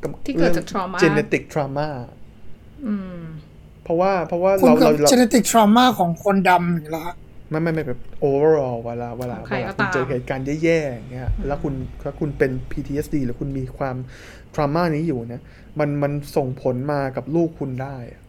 [0.03, 1.89] กับที่เกิดจาก trauma genetic trauma
[2.87, 3.21] อืม
[3.85, 7.15] เพราะว่าเพราะว่าคุณเรากับเราเรา genetic trauma ของคนดำอย่างนี้ละ
[7.51, 13.97] ไม่ไม่ไม่แบบ overall เวลาเวลาของใครเวลาก็คุณตามเจอเหตุการณ์แย่ๆอย่างเงี้ยแล้วคุณถ้าคุณเป็น PTSD หรือคุณมีความ
[14.55, 15.43] trauma นี้อยู่เนี่ย
[15.79, 18.22] มันมันส่งผลมากับลูกคุณได้อะ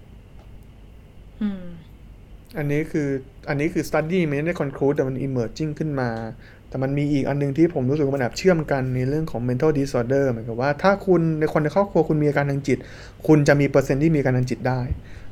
[1.44, 1.64] อืม
[2.58, 3.08] อันนี้คือ
[3.50, 6.10] อันนี้คือ study มันไม่ได้ conclude แต่มัน emerging ขึ้นมา
[6.70, 12.78] แต่มันมีอีกอันหนึงที่ผมรู้สึกว่ามันแอบเชื่อมกันในเรื่องของ mental disorder เหมือนกับว่าถ้าคุณในคนในครอบครัวคุณมีอาการทางจิต
[13.28, 14.82] คุณจะมีเปอร์เซ็นต์ที่มีอาการทางจิตได้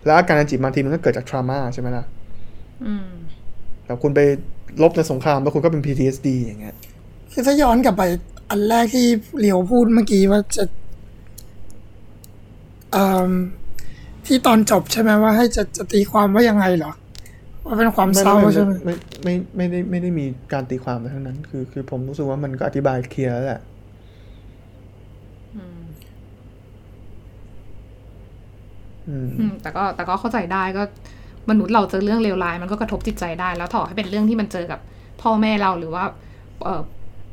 [0.06, 2.06] แล้วอาการทางจิตบางทีมันก็เกิดจาก trauma ใช่ไหมล่ะ
[2.86, 3.08] อืม
[3.86, 4.20] แต่คุณไป
[4.84, 6.76] ลบในสงครามแล้วคุณก็เป็น PTSD อย่างเงี้ย
[7.32, 8.04] คือถ้าย้อนกลับไป
[8.50, 9.06] อันแรกที่
[9.38, 10.64] เหลียวพูดเมื่อกี้ว่าจะ
[12.96, 13.32] อืม
[14.32, 16.92] ที่ตอนจบใช่ไหมว่าให้จะจะตีความว่ายังไงเหรอ
[17.66, 23.62] ว่าเป็นความเศร้าใช่ไหมไม่ไม่ไม่ไม่ได้ไม่ได้มีการตีความอะไรทั้งนั้น คือ คือผมรู้สึกว่ามันก็อธิบายเคลียร์แล้วแหละ
[25.56, 25.82] อืม
[29.08, 30.84] อืมอืมแต่ก็แต่ก็เข้าใจได้ก็
[31.50, 34.80] มนุษย์เราเจอเรื่องเลวร้ายมันก็กระทบจิตใจได้ แล้วต่อให้เป็นเรื่องที่มันเจอกับ
[35.22, 36.04] พ่อแม่เราหรือว่า
[36.64, 36.82] เอ่อ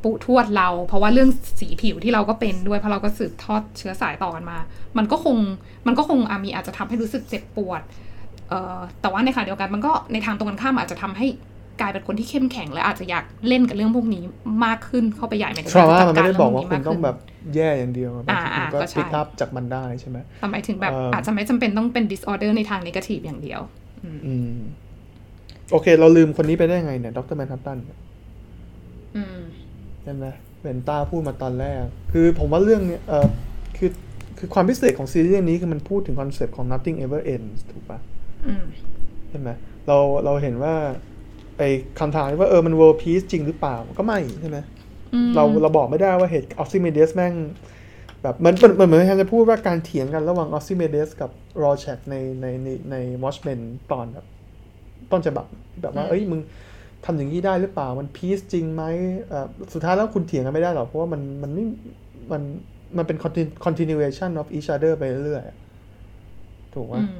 [0.02, 1.30] ปู่ทวดเรา เพราะว่าเรื่อง
[1.60, 4.58] สีผิวที่เราก็เป็นด้วยเพราะเราก็สืบทอดเชื้อสายต่อกันมา
[4.98, 5.36] มันก็คง
[5.86, 7.82] มันก็คงอามีอาจจะทำให้รู้สึกเจ็บปวด
[8.48, 11.26] เอ่อแต่ว่าในขณะเดียวกันมันก็ในทางตรงกันข้ามอาจจะทำให้
[11.80, 14.22] กลายเป็นคนที่เข้มแข็งและอาจจะอยากเล่นกับเรื่องพวกนี้
[14.64, 17.18] มากขึ้นเข้าไปใหญ่หมายถึงทรามาจัมันไม่ได้เรื่บอกว่าพคุณต้องขึ้นแบบ
[17.54, 23.60] แย่อย่างเดียวบางทีอ่าคุณก็ก็ใช่พิกอัพจากมันได้ใช่ไหมแต่หมายถึงแบบเอ่อออาจจะไม่จำเป็นต้องเป็น disorder ในทาง negative อย่างเดียว
[24.04, 24.58] อืม
[25.72, 27.78] โอเค เราลืมคนนี้ไปได้ไงเนี่ย ดรแมนฮัตตัน
[29.16, 29.38] อืม
[30.02, 30.26] ใช่ไหม
[30.60, 31.82] เบนต้าพูดมาตอนแรก
[32.12, 33.28] คือผมว่าเรื่องเนี้ยเออ
[33.76, 33.90] คือ
[34.38, 37.98] คือความพิเศษของซีรีส์เรื่องนี้คือมันพูดถึง concept ของ nothing ever ends ถูกปะ
[38.46, 38.64] อืม
[39.30, 39.50] ใช่ไหม
[39.86, 40.74] เราเราเห็นว่า
[41.58, 41.68] ไอ้
[42.00, 44.58] คำถามที่ว่าเออมัน world peace จริงหรือเปล่าก็ไม่ใช่ไหม
[45.14, 47.34] อืมเราเราบอกไม่ได้ว่าเหตุออ s ซิเมเดสแม่ง
[48.22, 51.30] แบบมันมันมันเหมือนที่จะพูดว่าการเถียงกันระหว่างออ s ซิเมเดสกับ
[51.62, 53.60] รอแชกในในในใน Watchmen
[53.92, 54.26] ตอนแบบ
[55.10, 55.46] ต้นฉบับ
[55.82, 56.40] แบบว่า เอ้ยมึง
[57.04, 58.82] ทำอย่างนี้ได้หรือเปล่ามันพีซจริงไหม
[59.28, 61.64] เอ่อสุดท้ายแล้วคุณเถียงกันไม่ได้หรอกเพราะว่ามันมันไม่
[62.32, 62.42] มัน
[62.96, 67.18] มันเป็น continu- continuation of each other ไปเรื่อยๆถูกไหมอืม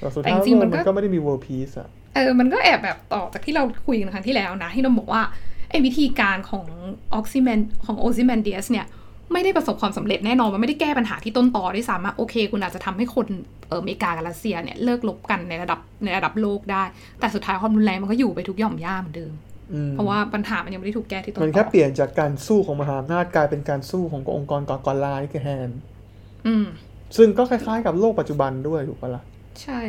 [0.00, 5.22] แต่สุดท้ายแต่จริงๆโลมักนก็มันก็ไม่ได้มี world peace อะเออมันก็แอบแบบต่อจากที่เราคุยกันครั้งที่แล้วนะ ที่เราบอกว่า
[5.70, 6.66] ไอ้วิธีการของ
[7.14, 8.86] ออกซิแมนของโอซิแมนเดียสเนี่ย
[9.32, 13.26] ไม่ได้ประสบความสำเร็จแน่นอนมันไม่ได้แก้ปัญหาที่ต้นตอด้วยซ้ำอะโอเค คุณอาจจะทำให้คน
[13.68, 16.82] เอออเมริกากับรัสเซียเนี่ยเลิกลบกันในระดับในระดับโลกได้
[17.20, 19.32] แต่สุดท้ายความรุนแรงมันก็อยู่ไปทุกหย่อมย่าเหมือนเดิม
[19.72, 25.70] อืมเพราะว่าปัญหามันยังไม่ได้ถูกแก้ที่ต้นตอมันแค่เปลี่ยนจากการสู้ของมหาอำนาจกลายเป็นการสู้ขององค์กรก่อการร้ายคือแฮน
[26.46, 26.66] อืม
[27.16, 29.22] ซึ่งก็คล้ายๆกับโลกปัจจุบันด้วยถูกปะล่ะ
[29.62, 29.80] ใช่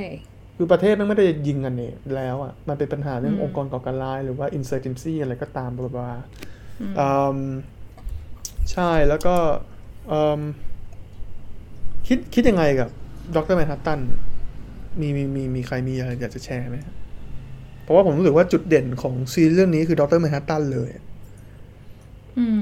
[0.58, 6.12] คือประเทศมันไม่ได้ยิงกันเนี่ยแล้วอะมันเป็นปัญหาเรื่องอืมองค์กรก่อการร้ายหรือว่า insurgency อะไรก็ตามบลาบลา
[6.82, 7.40] อืมอืม
[8.72, 9.36] ใช่แล้วก็
[10.12, 10.42] อืม
[12.08, 12.90] คิดคิดยังไงกับ
[13.36, 14.00] ดรแมนฮัตตัน
[15.00, 16.96] มีมีมีมีใครมีอะไรอยากจะแชร์ไหมครับ
[17.84, 20.90] เพราะว่าผมรู้สึกว่าจุดเด่นของซีรีส์เรื่องนี้คือดรแมนฮัตตันเลย
[22.38, 22.62] อืม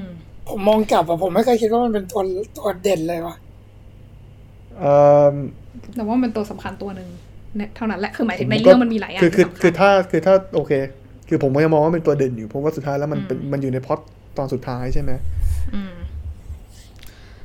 [0.50, 2.22] ผมมองกลับอะผมไม่เคยคิดว่ามันเป็นตัว
[2.58, 3.36] ตัวเด่นเลยว่ะ
[4.84, 4.96] อื
[5.34, 5.36] ม
[5.96, 7.10] แต่ว่ามันเป็นตัวสำคัญตัวหนึ่ง
[7.56, 10.72] เนี่ยเท่านั้นแหละคือหมายถึงในผมก็เรื่องมันมีหลายอย่างคือคือที่สำญคือถ้าคือถ้าโอเค
[11.30, 14.00] คือผมก็ยังมองว่าเป็นตัวเด่นอยู่เพราะว่าสุดท้ายแล้วมันเป็นอืมมันอยู่ในพล็อต
[14.38, 15.12] ตอนสุดท้ายใช่ไหม
[15.76, 15.96] อืม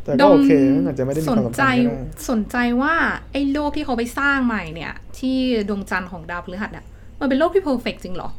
[0.02, 2.94] แต่ก็โอเคมันอาจจะไม่ได้มีสคนวามสำใจคัญก็ได้สนใจว่า
[3.32, 5.36] ไอ้โลกที่เขาไปสร้างใหม่เนี่ย ที่
[5.68, 6.86] ดวงจันทร์ของดาวพฤหัสเนี่ย
[7.20, 8.30] มันเป็นโลกที่ perfect จริงเหรอ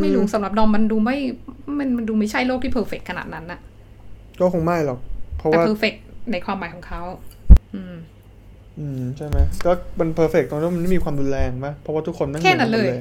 [0.00, 1.16] ไม่รู้สำหรับดอมมันดูไม่
[1.78, 3.60] มันมันดูไม่ใช่โลกที่ perfect ขนาดนั้นนะ
[4.40, 4.98] ก็คงไม่หรอก
[5.38, 5.94] เพราะแต่ว่าเพอร์เฟก
[6.32, 7.02] ในความหมายของเขา
[7.74, 7.96] อืม
[8.78, 13.00] อืมใช่ไหมก็มัน perfect ตรงที่มันไม่มีความรุนแรงปะเพราะว่าทุกคนไม่งแค่นั้นหมือกัหมดเลย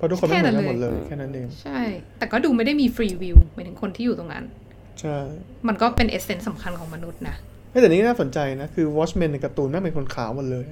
[0.00, 1.80] เพราะทุกคนไม่เหมือนกันหมดแค่นั้นเลเลยยแค่นั้นเองใช่
[2.18, 4.44] แต่ก็ดูไม่ได้มีฟรีวิวหมายถึงคนที่อยู่ตรงนั้น
[5.00, 5.18] ใช่
[5.68, 7.36] มันก็เป็นเอเซนส์สำคัญของมนุษย์นะ
[7.70, 10.66] เฮ้ยแต่นี่น่าสนใจนะ คือ Watchmen ในการ์ตูนแม่งเป็นคนขาวหมดเลย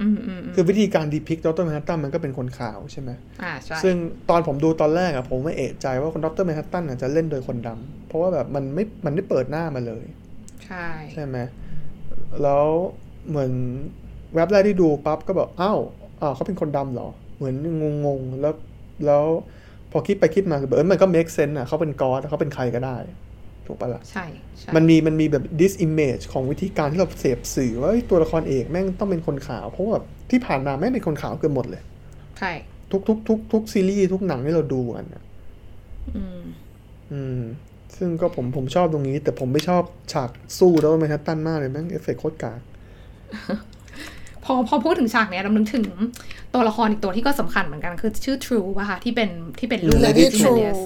[0.00, 3.10] อืมอืมอืมคือวิธีการดีพิกดรแมนฮัตตันมันก็เป็นคนขาวใช่ไหม
[3.42, 3.94] อ่าใช่ซึ่ง
[4.30, 10.04] ตอนผมดูตอนแรกอะผมไม่เอะใจว่าคนดรแมนฮัตตันจะเล่นโดยคนดำเพราะว่าแบบมันไม่มันไม่เปิดหน้ามาเลย
[10.66, 11.36] ใช่ใช่ไหม
[12.42, 12.66] แล้ว
[13.28, 13.52] เหมือน
[14.34, 15.78] แว็บแรกที่ดูปั๊บก็แบบอ้าว
[16.20, 17.08] อ้าวเขาเป็นคนดำเหรอ
[17.42, 17.56] เหมือน
[18.06, 18.54] งงๆแล้ว
[19.06, 19.24] แล้ว
[19.92, 22.96] พอคิดไปคิดมาคือแบบเออมันก็ make sense อะเขาเป็นกอดเขาเป็นใครก็ได้
[23.66, 24.26] ถูกปะล่ะใช่
[24.58, 31.82] ใช่มันมีมันมีแบบ dis image ของวิธีการที่เราเสพสื่อว่าเอ้ยตัวละครเอกแม่งต้องเป็นคนขาว เพราะว่าแบบที่ผ่านมาแม่งเป็นคนขาวเกือบหมดเลย
[32.38, 32.52] ใช่
[32.92, 35.22] ทุกทุกทุกทุกซีรีส์ทุกหนังที่เราดูกันอะ
[36.16, 36.42] อืม
[37.12, 37.40] อืม
[37.96, 39.82] ซึ่งก็ผมผมชอบตรงนี้ แต่ผมไม่ชอบ
[40.12, 42.60] ฉากสู้แล้วมันทัตันมากเลยแม่งเอฟเฟกต์โคตรกาก
[44.44, 45.86] พอพอพูดถึงฉากเนี้ยเรานึกถึง
[46.54, 50.80] ตัวละครอีกตัวที่ก็สำคัญเหมือนกันคือชื่อ True ป่ะคะที่เป็นที่เป็นลูก Lady Lady True Mendes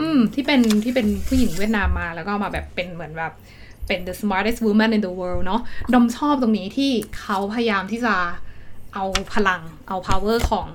[0.00, 3.32] อืมที่เป็นที่เป็นผู้หญิงเวียดนามมาแล้วก็มาแบบเป็นเหมือนแบบ
[3.86, 5.60] เป็น the smartest woman in the world เนาะ
[5.92, 8.14] ดอมชอบตรงนี้ที่เขาพยายามที่จะ
[8.94, 10.68] เอาพลังเอา power ของ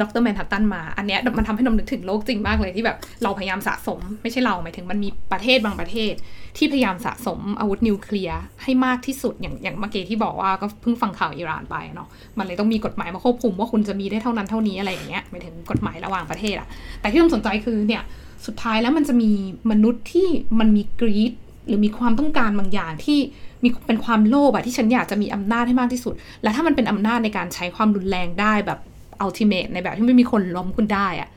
[0.00, 6.14] ดรแมนฮัตตันมา อันเนี้ยมันทำให้ดอมนึกถึงโลกจริงมากเลยที่แบบเราพยายามสะสม ไม่ใช่เราหมายถึงมันมีประเทศบางประเทศ
[6.56, 16.68] ที่พยายามสะสมอาวุธนิวเคลียร์ให้มากที่สุดอย่างอย่างเมื่อกี้ที่บอกว่าก็เพิ่งฟังข่าวอิหร่านไปเนาะมันเลยต้องมีกฎหมายมาควบคุมว่าคุณจะมีได้เท่านั้นเท่านี้อะไรอย่างเงี้ยหมายถึงกฎหมายระหว่างประเทศอะ
[17.00, 18.02] แต่ที่ต้องสนใจคือเนี่ย
[18.46, 19.30] สุดท้ายแล้วมันจะมี
[19.70, 20.28] มนุษย์ที่
[20.60, 21.32] มันมีกรีด
[21.66, 23.18] หรือมีความต้องการบางอย่างที่
[23.62, 28.78] มีเป็นความโลภอะที่ฉันอยากจะมีอำนาจให้มากที่สุด และถ้ามันเป็นอำนาจในการใช้ความรุนแรงได้แบบ
[29.20, 31.28] อัลติเม e ในแบบที่ไม่มีคนล้มคุณได้อะ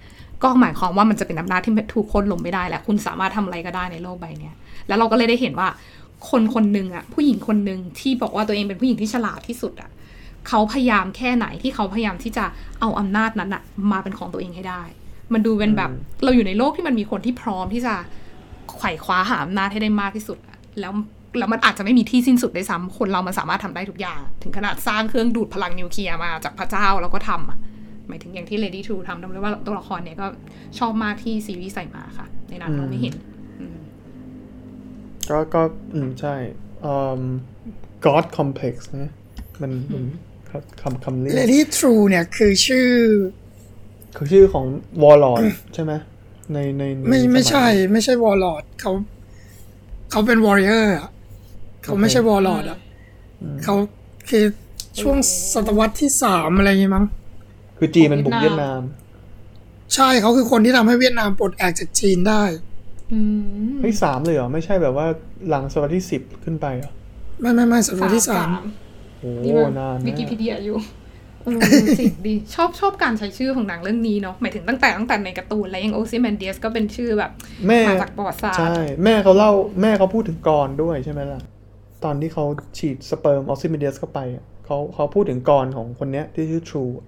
[0.43, 4.55] ก็หมายความว่ามันจะเป็นอำนาจที่ถูกคนล้มไม่ได้แหละคุณสามารถทำอะไรก็ได้ในโลกใบเนี้ย
[4.87, 5.67] แล้วเราก็เลยได้เห็นว่า
[6.29, 9.89] คนคนหนึ่งอะผู้หญิงคนหนึ่งที่บอกว่าตัวเองเป็นผู้หญิงที่ฉลาดที่สุดอะ
[10.47, 12.45] เขาพยายามแค่ไหนที่เขาพยายามที่จะ
[12.79, 13.61] เอาอำนาจนั้นอะ
[13.91, 14.83] มาเป็นของตัวเองให้ได้
[15.33, 15.91] มันดูเป็นแบบ
[16.23, 17.93] เราอยู่ในโลกที่มันมีคนที่พร้อมที่จะ
[18.77, 20.91] ไขว่คว้าหาอำนาจให้ได้มากที่สุดอะแล้ว
[21.39, 27.57] แล้วมันอาจจะไม่มีที่สิ้นสุดได้วยซ้ำคนเรามันสามารถทำได้ทุกอย่าง ถึงขนาดสร้างเครื่องดูดพลังนิวเคลียร์มาจากพระเจ้าแล้วก็ทำอะ
[28.07, 30.27] หมายถึงอย่างที่ Lady True ทำทำเลยว่าตัวละครเนี่ยก็
[30.79, 33.15] ชอบมากที่ซีรีส์ใส่มาค่ะ ในนั้นเราไม่เห็น
[35.29, 35.61] ก็ก็
[35.93, 36.35] อืมใช่
[36.85, 37.23] อืม
[38.05, 39.11] God complex นะ
[39.61, 40.03] มันมัน
[40.49, 42.89] ครับคำคำเรียก Lady True เนี่ยคือชื่อ
[44.15, 44.65] คือชื่อของ
[45.03, 45.93] Warlord ใช่ไหม
[46.53, 48.91] ในในในไม่ไม่สยใช่ ไม่ใช่วอลลอดเขา
[50.11, 50.93] เขาเป็นวอริเออร์
[51.83, 52.79] เขาไม่ใช่วอลลอดอะ
[53.63, 53.75] เขา
[54.29, 54.45] คือ
[55.01, 55.17] ช่วง
[55.53, 57.05] ศตวรรษที่สามอะไรอย่างงี้มั้ง
[57.77, 58.83] คือจีนมันบุกเวีเวียยดนานดามม
[59.95, 62.43] ใช่เขาคือคนที่ทำให้เวียดนามปลดแอกจากจีนได้
[63.13, 63.19] อื
[63.69, 65.07] มเฮ้ยสามเลยเหรอ ไม่ใช่แบบว่า
[65.49, 66.91] หลังศตวรรษที่สิบขึ้นไปเหรอ
[67.41, 68.49] ไม่ไม่ไม่ศตวรรษที่สาม
[69.19, 70.77] โอ้นี่มันนานวินะกิพีเดียอยู่
[71.43, 71.57] เออ
[71.99, 77.31] จริงดีชอบชอบการใช้ชื่อของหนังเรื่องนี้เนาะหมายถึงตั้งแต่ตั้งแต่ในการ์ตูน และยังโอซิแมนเดียสก็เป็นชื่อแบบ
[77.67, 79.51] แม่มาจากประวัติศาสตร์ใช่ แม่เขาเล่า
[79.81, 81.41] แม่เขาพูดถึงกรด้วยใช่ไหมล่ะ
[82.03, 82.45] ตอนที่เขา
[82.77, 87.07] ฉีดสเปิร์มออกซิเมเดียสเข้าไปอะเขาเขาพูดถึงกรของคนเนี้ยที่ชื่อ True อะ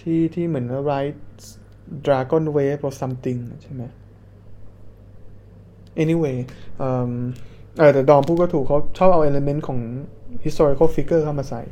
[0.00, 1.18] ที่ที่เหมือนว่า right
[2.06, 3.82] dragon wave or something ใช่ไหม
[6.02, 6.36] anyway
[6.78, 7.12] เอ่อ
[7.78, 9.78] เออแต่ดอมพูดก็ถูกเขาชอบเอา element ของ
[10.44, 11.62] historical figure เข้ามาใส่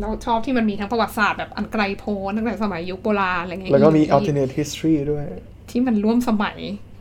[0.00, 5.24] เราชอบที่มันมีทั้งประวัติศาสตร์แบบอันไกลโพ้นตั้งแต่สมัยยุคโบราณอะไรเงี้ยแล้วก็มีที่ alternate history ด้วย
[5.70, 6.58] ที่มันร่วมสมัย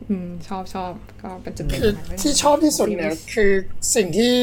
[0.10, 0.92] อืมชอบชอบ
[1.22, 3.52] ก็เป็นจุดเด่นคือของหนังเรื่องนี้ที่ชอบที่สุดเนี่ยคือ
[3.96, 4.34] สิ่งที่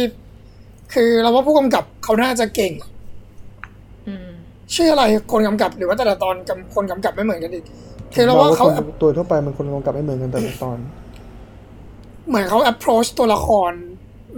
[0.94, 2.72] คือเราว่าผู้กำกับเขาน่าจะเก่ง
[4.08, 4.28] อืม
[4.74, 7.64] ชื่ออะไรคนกำกับหรือว่าแต่ละตอนกำคนกำกับไม่เหมือนกันอีก
[8.14, 10.78] คือเราว่าเขาคนตัวทั่วไปมันคนกำกับไม่เหมือนกันแต่ละตอน
[12.28, 13.72] เหมือนเขา approach ตัวละคร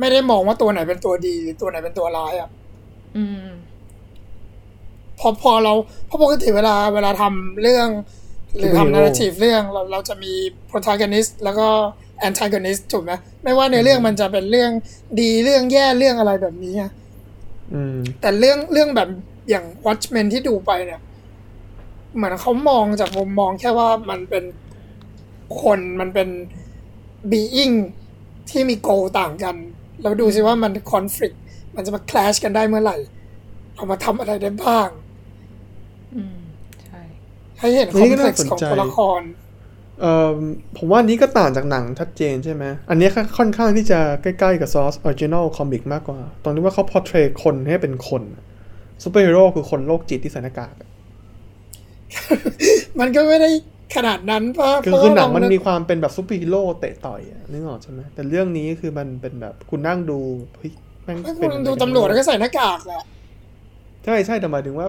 [0.00, 2.48] ไม่ได้มองว่าตัวไหนเป็นตัวดีหรือตัวไหนเป็นตัวร้ายอะ
[3.16, 3.46] อืม
[5.18, 5.72] พอพอเรา
[6.06, 7.88] เพราะปกติเวลาเวลาทำเรื่อง
[8.56, 10.32] หรือ Superhero ทำ narrative เรื่องเราเราจะมี
[10.70, 11.68] protagonist แล้วก็
[12.28, 14.70] antagonist ถูกไหมไม่ว่าในเรื่องมันจะเป็นเรื่อง
[15.20, 16.90] ดีเรื่องแย่เรื่องอะไรแบบนี้อะ
[17.72, 19.08] อืมแต่เรื่องเรื่องแบบ
[19.50, 21.00] อย่าง Watchmen ที่ดูไปเนี่ย
[22.14, 24.44] เหมือนเขามองจากมุมมองแค่ว่ามันเป็น
[25.62, 26.28] คนมันเป็น
[27.30, 27.76] being
[28.50, 29.56] ที่มี goal ต่างกัน
[30.02, 31.36] แล้วดูสิว่ามัน conflict
[31.74, 32.96] มันจะมา clash กันได้เมื่อไหร่
[33.74, 35.03] เอามาทำอะไรได้บ้างอืมใช่
[37.58, 39.22] ให้เห็นนี่ก็น่า complex สนใจของตัวละคร
[40.00, 40.38] เอ่อ
[40.76, 43.08] ผมว่านี้ก็ต่างจากหนังชัดเจนใช่ไหม อันนี้
[43.38, 48.22] ค่อนข้างที่จะใกล้ๆกับ source original comic มากกว่า ตอนนี้ว่าเขา portray คนให้เป็นคน
[49.02, 50.88] ซูเปอร์ฮีโร่คือคนโรคจิตที่ใส่หน้ากากอะ
[53.00, 53.50] มันก็ไม่ได้
[53.96, 60.18] ขนาดนั้นเพราะคือเพราะคือว่าหนังมันลมีความเป็นแบบซูเปอร์ฮีโร่เตะต่อยอะนึกออกใช่ไหมแต่เรื่องนี้คือมันเป็นแบบคุณนั่งดู
[60.58, 60.72] เฮ้ย
[61.04, 63.02] แม่งไม่เป็นคุณอะไรดูกันตำรวจแล้วก็ใส่หน้ากากแหละ
[64.04, 64.88] ใช่ใช่แต่หมายถึงว่า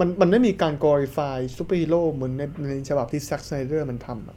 [0.00, 4.36] มันมันไม่มีการ glorify ซูเปอร์ฮีโร่เหมือนในในฉบับที่แซ็กไซเดอร์มันทำอะ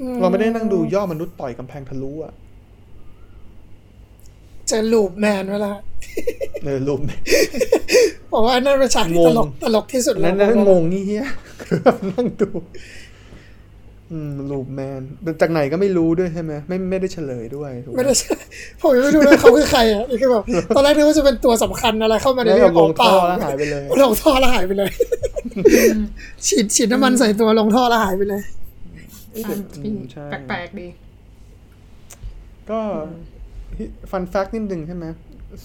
[0.00, 2.32] อืเราไม่ได้นั่งดูย่อมนุษย์ต่อยกำแพงทะลุอะ
[4.68, 5.72] เจอลูปแมนเวลา
[6.64, 7.00] เออลุม
[8.32, 11.26] บอกว่าอันนั่นเป็นฉากที่งตงลกตลกที่สุดนั้นนั้นงงงี้เฮีย
[11.62, 13.11] คือแบบนั่งดูเอืม
[14.50, 15.00] ลูปแมน
[15.40, 18.36] จากไหนก็ไม่รู้ด้วยใช่ไหมไม่ไม่ได้เฉลยด้วยถูกหไม่ได้ใช่
[18.80, 20.44] ผมยังไม่รู้เลยเขาคือใครอะนี่คือแบบ
[20.76, 24.90] ตอนแรกนึกว่าจะเป็นตัวสำคัญอะไรเข้ามาในแล้วเรื่แบองบขลองงเปท่ล่าอแล้วหายไปเลยลงท่อแล้วหายไปเลย
[26.46, 28.42] ฉีดฉีดน้ำมันใส่ตัวลงท่อแล้วหายไปเลย
[29.30, 30.88] เอ้ยแต่อืมใช่แปลกๆดี
[32.70, 32.80] ก็
[34.10, 35.06] ฟันแฟกต์นิดนึงใช่ไหม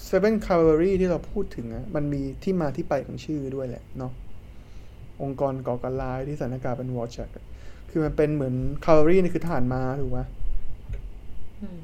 [0.08, 4.12] Seven Cavalry ที่เราพูดถึงอะมันมีที่มาที่ไปของชื่อด้วยแหละเนาะ
[5.22, 7.28] องค์กรก่อการร้ายที่สถานการณ์เป็นวอร์ชัก
[7.90, 8.54] คือมันเป็นเหมือน
[8.84, 10.20] Cavalry นี่คือทหารม้าถูกไหม
[11.62, 11.80] อืม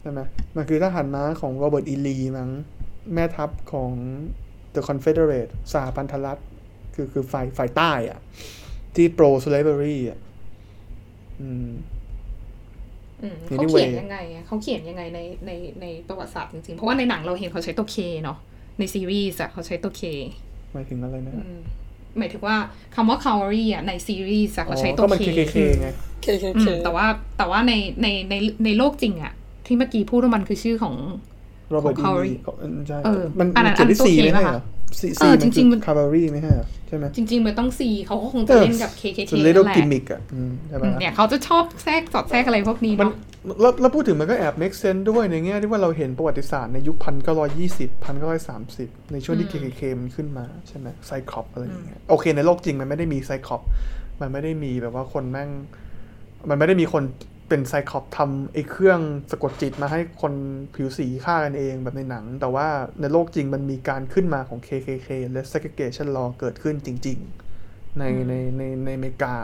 [0.00, 0.20] ใช่ไหม
[0.56, 2.50] มันคือทหารม้าของโรเบิร์ตอีลีมั้ง
[3.14, 3.92] แม่ทัพของ
[4.74, 6.38] The Confederate สหพันธรัฐ
[6.94, 8.20] คือคือฝ่ายฝ่ายใต้อะ
[8.94, 10.18] ที่ pro slavery อะ
[11.40, 11.70] อืม
[13.22, 15.50] อืม Anyway เขาเขียนยังไงอะเขาเขียนยังไงในใน
[15.80, 18.38] ในประวัติศาสตร์จริงๆ เพราะว่าในหนังเราเห็นเขาใช้ตัวเคเนาะ
[18.78, 20.02] ในซีรีส์อะเขาใช้ตัวเค
[20.72, 21.34] หมายถึงอะไรนะ
[22.18, 22.56] หมายถึงว่า
[22.94, 25.88] คำว่า cavalry อะในซีรีส์อะเขาใช้อ๋อตัวก็มันเค KKK ไง
[26.22, 27.06] เคเคอืเคมแต่ว่า
[27.38, 27.72] แต่ว่าใน
[28.02, 28.34] ในใน
[28.64, 29.32] ในโลกจริงอะ
[29.66, 30.94] ที่เมื่อกี้พูดว่ามันคือชื่อของ
[31.70, 32.34] โรเบิร์ตของอี Cavalry ลี
[32.88, 34.62] ใช่เออมันอันนั้มันนเขียนด้วยอันตัวซี K ไม่ใช่เหรป่ะอคะ
[35.00, 43.12] ซีเอซีอมันจริคืงๆอมันคาร์บารีไม่ใช่เหรอใช่ไหมจริง ๆ มันต้อง C เขาก็คงเอจะอเล่นกับ KKK ส่วนนั่ little นแหละ gimmick อะอืมใช่ไหมอืมเนี่ยเขาจะชอบแทรกสอดแทรกอะไรพวกนี้มันเนาะ
[43.60, 53.62] แล้วแล้วพูดถึงมันก็แอบ make sense ด้วยในแง่ที่ว่าเราเห็นประวัติศาสตร์ในยุคพันเก้าร้อยยี่สิบพันเก้าร้อยสามสิบในช่วงที่ KKK มันขึ้นมาใช่ไหมไซคอปอะไรอย่างเงี้ยโอเค ในโลกจริงมันไม่ได้มีไซคอป
[54.20, 55.50] มันไม่ได้มีแบบว่าคนแม่ง
[56.48, 57.02] มันไม่ได้มีคน
[57.48, 59.00] เป็นไซคอปทำไอ้เครื่อง
[59.30, 60.32] สะกดจิตมาให้คน
[60.74, 62.68] ผิวสีฆ่ากันเองแบบในหนัง แต่ว่า
[63.00, 67.18] ในโลกจริงมันมีการขึ้นมาของ KKK และ segregation law เกิดขึ้นจริง
[67.58, 69.34] ๆ ในในในในอเมริกา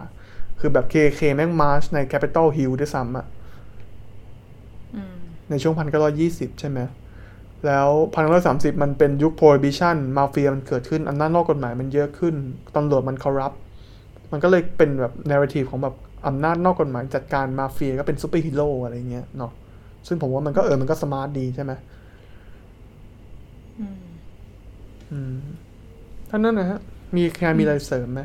[0.61, 3.46] คือแบบ KKK แม่ง march ใน Capitol Hill ด้วยซ้ำอะอืม
[5.51, 6.79] ในช่วงพันเก้าร้อยี่สิบใช่ไหม
[7.67, 12.35] แล้วพันเก้าร้อยสามสิบมันเป็นยุค prohibition มาเฟียมันเกิดขึ้นอำนาจนอกกฎหมายมันเยอะขึ้น
[12.77, 13.57] ตำรวจมัน corrupt
[14.33, 15.95] มันก็เลยเป็นแบบ narrative ของแบบ
[16.27, 19.53] อำนาจนอกกฎหมายจัดการมาเฟียก็เป็นซูเปอร์ฮีโร่อะไรเงี้ยเนาะ
[20.07, 21.73] ซึ่งผมว่ามันก็เออมันก็ smart ดีใช่ไหม
[23.79, 23.99] อืม
[25.13, 25.37] อืม
[26.31, 26.81] ท่านนั้นนะฮะ
[27.17, 28.21] มีใครมีอะไรเสริมไหม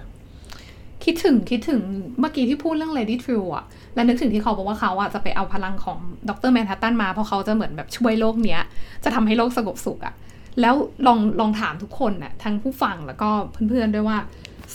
[1.05, 1.81] คิดถึงคิดถึง
[2.19, 3.65] เมื่อกี้ที่พูดเรื่อง Lady True อะ
[3.95, 5.97] และนึกถึงที่เขาบอกว่าเขาอะจะไปเอาพลังของ
[6.29, 8.61] ดรแมนฮัตตันมา เพราะเขาจะเหมือนแบบช่วยโลกเนี้ย
[9.03, 10.13] จะทำให้โลกสงบสุขอะ
[10.61, 10.75] แล้ว
[11.07, 13.29] ลองลองถามทุกคนน่ะทั้งผู้ฟังแล้วก็
[13.69, 14.17] เพื่อนๆด้วยว่า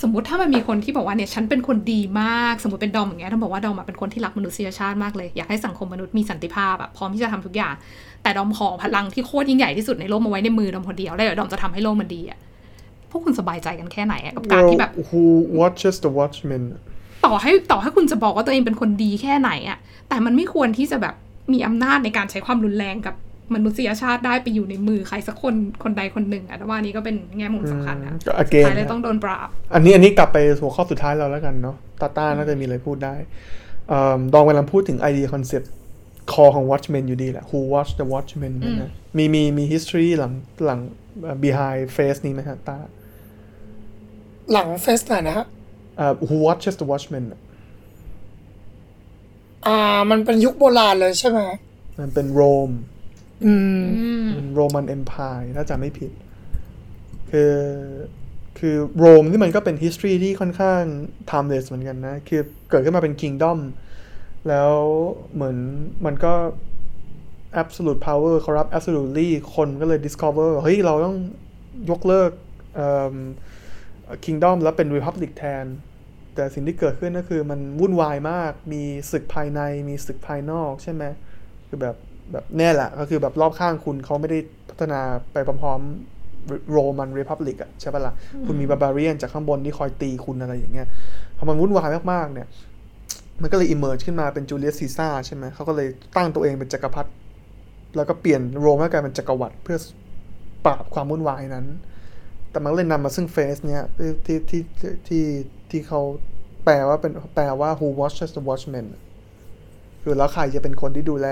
[0.02, 7.74] สมมติถ้ามันมีคนที่บอกว่าเนี่ยฉันเป็นคนดีมาก สมมติเป็นดอมอย่างเงี้ยต้องบอกว่าดอมเป็นคนที่รักมนุษยชาติมากเลย อยากให้สังคมมนุษย์มีสันติภาพอะพร้อมที่จะทำทุกอย่าง
[8.22, 12.38] แต่ดอมขอพลังที่โคตรยิ่งใหญ่ที่สุดในโลกมาไว้ในมือดอมคนเดียวแล้วเดี๋ยวดอมจะทำให้โลกมันดีอะ
[13.10, 15.22] พวกคุณสบายใจกันแค่ไหนอะกับการที่แบบ Who
[15.58, 16.62] watches the Watchmen
[17.24, 19.78] ต่อให้ต่อให้คุณจะบอกว่าตัวเองเป็นคนดีแค่ไหนอะ
[20.08, 21.14] แต่มันไม่ควรที่จะแบบ
[21.52, 23.14] มีอำนาจในการใช้ความรุนแรงกับ
[23.54, 33.14] มนุษยชาติได้ไปอยู่ในมือใครสักคนคนใดคนหนึ่งอะแต่ว่าอันนี้ก็เป็นแง่มุมสำคัญนะก็ again ท้ายเลยต้องโดนปราบ อันนี้อันนี้กลับไปหัวข้อสุดท้ายเราแล้วกันเนาะตาต้าน่าจะมีอะไรพูดได้
[33.88, 35.70] เอิ่มดองกำลังพูดถึงไอเดียคอนเซปต์
[36.32, 40.32] คอของ Watchmen อยู่ดีแหละ Who watch the Watchmen อืมนะมีมีมี history หลัง
[40.66, 40.80] หลัง
[41.44, 42.78] behind face นี้ไหมฮะตา
[44.52, 45.46] หลังเฟสไหนนะฮะ
[45.96, 47.40] เอ่อ Who watches the Watchmen อะ
[49.66, 49.78] อ่า
[50.10, 51.40] มันเป็นยุคโบราณเลยใช่ไหม
[52.00, 52.70] มันเป็นโรม
[53.46, 56.10] อืมอืมเป็นโรมันเอ็มพายถ้าจำไม่ผิด
[57.30, 57.54] คือ
[58.58, 60.82] คือโรมที่มันก็เป็น history ที่ค่อนข้าง
[61.30, 62.40] timeless เหมือนกันนะ คือ
[62.70, 63.58] เกิดขึ้นมาเป็น kingdom
[64.48, 64.72] แล้ว
[65.34, 65.56] เหมือน
[66.04, 66.32] มันก็
[67.62, 71.16] absolute power corrupt absolutely คนก็เลย discover เฮ้ย เราต้อง
[71.90, 72.30] ยกเลิก
[72.74, 73.14] เอิ่ม
[74.24, 75.64] kingdom แล้วเป็น republic แทน
[76.34, 78.82] แต่สิ่งที่เกิดขึ้นก็คือมันวุ่นวายมาก มี
[79.12, 81.04] ศึกภายใน มีศึกภายนอกใช่ไหม
[81.68, 81.96] คือแบบ
[82.32, 85.00] แบบแน่แหละ ก็คือแบบรอบข้างคุณเขาไม่ได้พัฒนา
[85.32, 88.14] ไปพร้อมๆโรมันรีพับลิกอะใช่ปะละ่ะ
[88.46, 90.88] คุณมีบาบาเรียนจากข้างบนที่คอยตีคุณอะไรอย่างเงี้ย
[91.36, 92.48] พอมันวุ่นวายมากๆเนี่ย
[93.42, 97.10] มันก็เลย emerge ขึ้นมาเป็นจูเลียสซีซ่าใช่ไหมเขาก็เลยตั้งตัวเองเป็นจักรพรรดิ
[97.96, 99.78] แล้วก็เปลี่ยนโรมให้กลายเป็นจักรวรรดิเพื่อ
[100.64, 101.66] ปราบความวุ่นวายนั้น
[102.50, 103.82] แต่มันเลยนำมาซึ่ง phrase เนี้ย
[104.26, 105.24] ที่ที่ที่ที่
[105.70, 106.00] ที่เขา
[106.64, 108.86] แปลว่าเป็นแปลว่า who watches the watchmen
[110.02, 111.28] คือแล้วใครจะเป็นคนที่ดูแล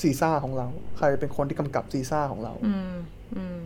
[0.00, 0.66] ซีซ่าของเรา
[0.96, 2.94] ใครเป็นคนที่กำกับซีซ่าของเรา อืม
[3.36, 3.58] อืม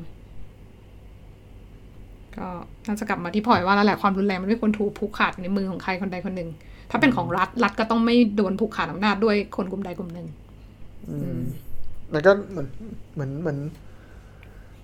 [2.37, 2.49] ก็
[2.87, 6.51] น่าจะกลับมาที่พลอยว่าแล้วแหละความรุนแรงมันไม่ควรถูกผูกขาดในมือของใครคนใดคนหนึ่ง
[6.91, 10.29] ถ้าเป็นของรัฐรัฐก็ต้องไม่โดนผูกขาดอำนาจด้วยคนกลุ่มใดกลุ่มหนึ่ง
[11.09, 11.39] อืม
[12.13, 12.69] มันก็เหมือน
[13.15, 13.59] เหมือนเหมือน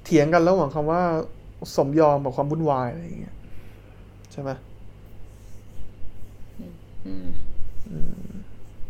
[0.04, 1.02] เถียงกันระหว่างคำว่า
[1.76, 3.36] สมยอมกับความวุ่นวายอะไรอย่างเงี้ย
[4.32, 4.50] ใช่ไหม
[7.06, 7.28] อืม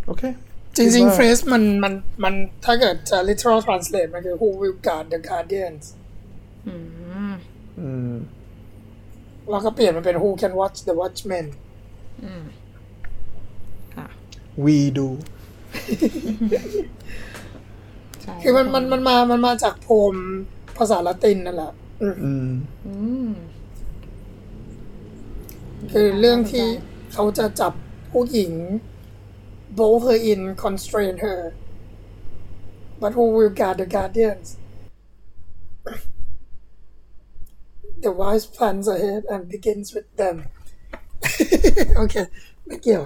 [0.07, 0.23] โอเค
[0.77, 1.93] จริงคิดๆว่าเฟสมันมัน
[2.25, 2.35] มัน
[2.65, 5.85] ถ้าเกิดจะ literal translate มันคือ who will guard the guardians
[6.67, 6.75] อื
[7.31, 7.33] ม
[7.81, 8.15] อืม
[9.51, 11.47] แล้วก็เปลี่ยนมันเป็น who can watch the watchmen
[12.25, 12.45] อืม
[14.65, 15.09] we do
[18.23, 20.15] ใช่คือมันมันมันมามันมาจากโพม
[20.77, 21.73] ภาษาละตินนั่นแหละ
[22.03, 22.49] อืมอืม
[22.87, 22.93] อื
[23.29, 23.31] ม
[25.93, 26.67] คือเรื่องที่
[27.13, 27.73] เขาจะจับ
[28.11, 28.53] ผู้หญิง
[29.79, 31.41] bow her in constrain her
[33.01, 34.49] but who will guard the guardians
[38.05, 40.37] the wise plans ahead and begins with them
[41.97, 42.15] โอเค
[42.67, 43.03] ไม่เกี่ยว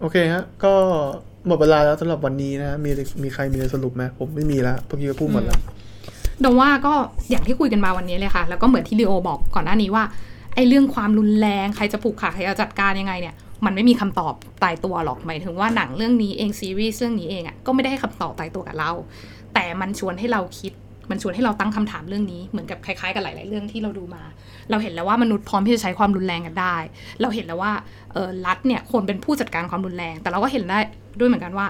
[0.00, 0.72] โอเคฮะ ก็
[1.46, 2.90] หมดเวลาแล้วสำหรับวันนี้นะ มี
[3.22, 5.58] มีใครมีอะไรสรุปไหมผมไม่มีแล้วพวกกี้ก็พูดหมดแล้ว
[6.44, 6.94] ดมว่าก็
[7.30, 10.04] อย่างที่คุยกันมาวันนี้เลยค่ะ แล้วก็เหมือนที่ลีโอบอกก่อนหน้านี้ว่า
[10.54, 18.92] ไอ้เรื่องความรุนแรงใครจะผูกขาดใครจะจัดการยังไงเนี่ยมันไม่มีคำตอบตายตัวหรอกหมายถึงว่าหนังเรื่องนี้เองซีรีส์เรื่องนี้เองอะ่ะก็ไม่ได้ให้คำตอบตายตัวกับเรา
[19.54, 20.72] แต่มันชวนให้เราคิด
[21.10, 24.22] มันชวนให้เราตั้งคำถามเรื่องนี้เหมือนกับคล้ายๆกับหลาย ๆ เรื่องที่เราดูมา
[24.70, 26.76] เราเห็นแล้วว่ามนุษย์พร้อมที่จะใช้ความรุนแรงกันได้
[27.20, 27.72] เราเห็นแล้วว่า
[28.46, 30.78] รัฐเนี่ยควรเป็นผู้จัดการความรุนแรง แต่เราก็เห็นได้
[31.18, 31.66] ด้วยเหมือนกันว่า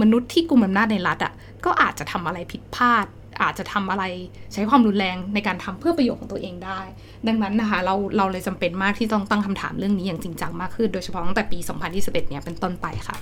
[0.00, 1.32] มนุษย์ที่กุมอำนาจในรัฐอะ
[1.64, 3.06] ก็อาจจะทำอะไรผิดพลาด
[3.42, 4.04] อาจจะทำอะไร
[4.52, 6.80] ใช้ความรุนแรงในการทำเพื่อประโยชน์ของตัวเองได้
[7.26, 11.58] ดังนั้นนะคะเราเราเลยจำเป็นมากที่ต้องตั้งคำถามเรื่องนี้อย่างจริงจังมากขึ้น โดยเฉพาะตั้งแต่ปี
[11.94, 13.16] 2021 เนี่ยเป็นต้นไปค่ะ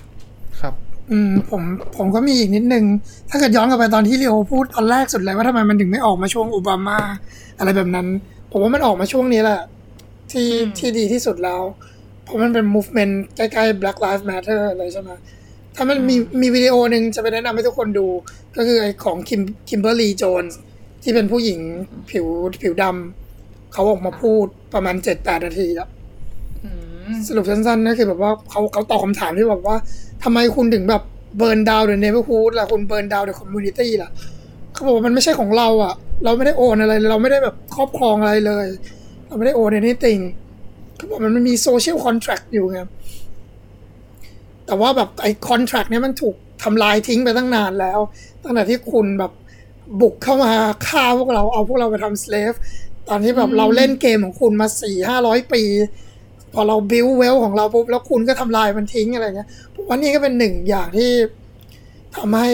[0.60, 0.74] ครับ
[1.10, 1.62] อืมผม
[1.96, 2.84] ผมก็มีอีกนิดนึง
[3.30, 6.98] ถ้าเกิดย้อนกลับไปตอนที่เรียวพูดตอนแรกสุดเลยว่าทำไมมันถึงไม่ออกมาช่วงโอบามา
[7.58, 8.06] อะไรแบบนั้น
[8.50, 9.60] ผมว่ามันออกมาช่วงนี้แหละ
[10.32, 11.60] ที่อืมที่ดีที่สุดแล้ว
[12.24, 15.10] เพราะมันเป็น movement ใกล้ๆ Black Lives Matter อะไรใช่ไหม
[15.76, 18.06] ถ้ามันมีมีวิดีโอหนึ่งจะไปแนะนำให้ทุกคนดู
[18.56, 20.58] ก็คือไอของคิมคิมเบอร์ลีโจนส์
[21.02, 21.60] ที่เป็นผู้หญิง
[22.10, 22.26] ผิว
[22.62, 26.01] ผิวดำเขาออกมาพูดประมาณเจ็ดแปดนาทีแล้วอืม
[27.28, 29.76] สรุปสั้นๆก็คือแบบว่าเขาเขาตอบคำถามที่แบบว่า
[30.24, 31.02] ทำไมคุณถึงแบบ
[31.38, 34.10] เบิร์นดาวเดอะเนเ r อร์ฮูดล่ะคุณ burn down the community ล่ะ
[34.72, 35.94] เขาบอกว่ามันไม่ใช่ของเราอะ
[36.24, 38.66] เราไม่ได้ own อะไร เราไม่ได้แบบครอบครองอะไรเลย
[39.26, 40.20] เราไม่ได้ own anything
[40.96, 42.78] เขาบอกมันมี social contract อยู่ไง
[44.66, 47.98] แต่ว่าแบบไอ้ contract เนี้ยมันถูกทำลายทิ้งไปตั้งนานแล้ว
[48.42, 49.32] ตั้งแต่ที่คุณแบบ
[50.00, 50.52] บุกเข้ามา
[50.86, 52.52] ฆ่าพวกเราเอาพวกเราไปทำ slave
[53.08, 55.62] ตอนที่แบบเราเล่นเกมของคุณมาสี่ห้าร้อยปี
[56.54, 61.10] พอเรา build wealth ของเราปุ๊บแล้วคุณก็ทำลายมันทิ้งอะไรเงี้ยผมว่านี่ก็เป็นหนึ่งอย่างที่
[62.16, 62.50] ทำให้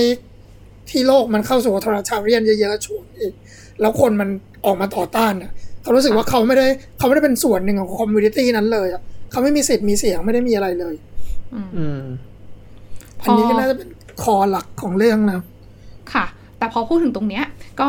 [0.91, 3.33] ที่โลกมันเข้าสู่ทรชาเรียนเยอะๆช่วงอีก
[3.81, 4.29] แล้วคนมัน
[4.66, 5.51] ออกมาต่อต้านอะ
[5.83, 6.66] เขารู้สึกว่าเขาไม่ได้
[6.99, 10.95] เขาไม่ได้เป็นส่วนหนึ่งของ community นั้นเลยอะเขาไม่มีสิทธิ์มีเสียงไม่ได้มีอะไรเลย
[11.77, 12.03] อืม
[13.23, 13.89] อันนี้ก็น่าจะเป็น
[14.23, 15.41] คอหลักของเรื่องนะ
[16.12, 16.25] ค่ะ
[16.59, 17.45] แต่พอพูดถึงตรงเนี้ย
[17.81, 17.89] ก็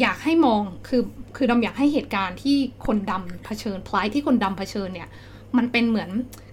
[0.00, 1.02] อยากให้มองคือ
[1.36, 2.56] คือดำอยากให้เหตุการณ์ที่
[2.86, 5.08] คนดำเผชิญพลายที่คนดำเผชิญเนี่ย
[5.58, 6.10] มันเป็นเหมือน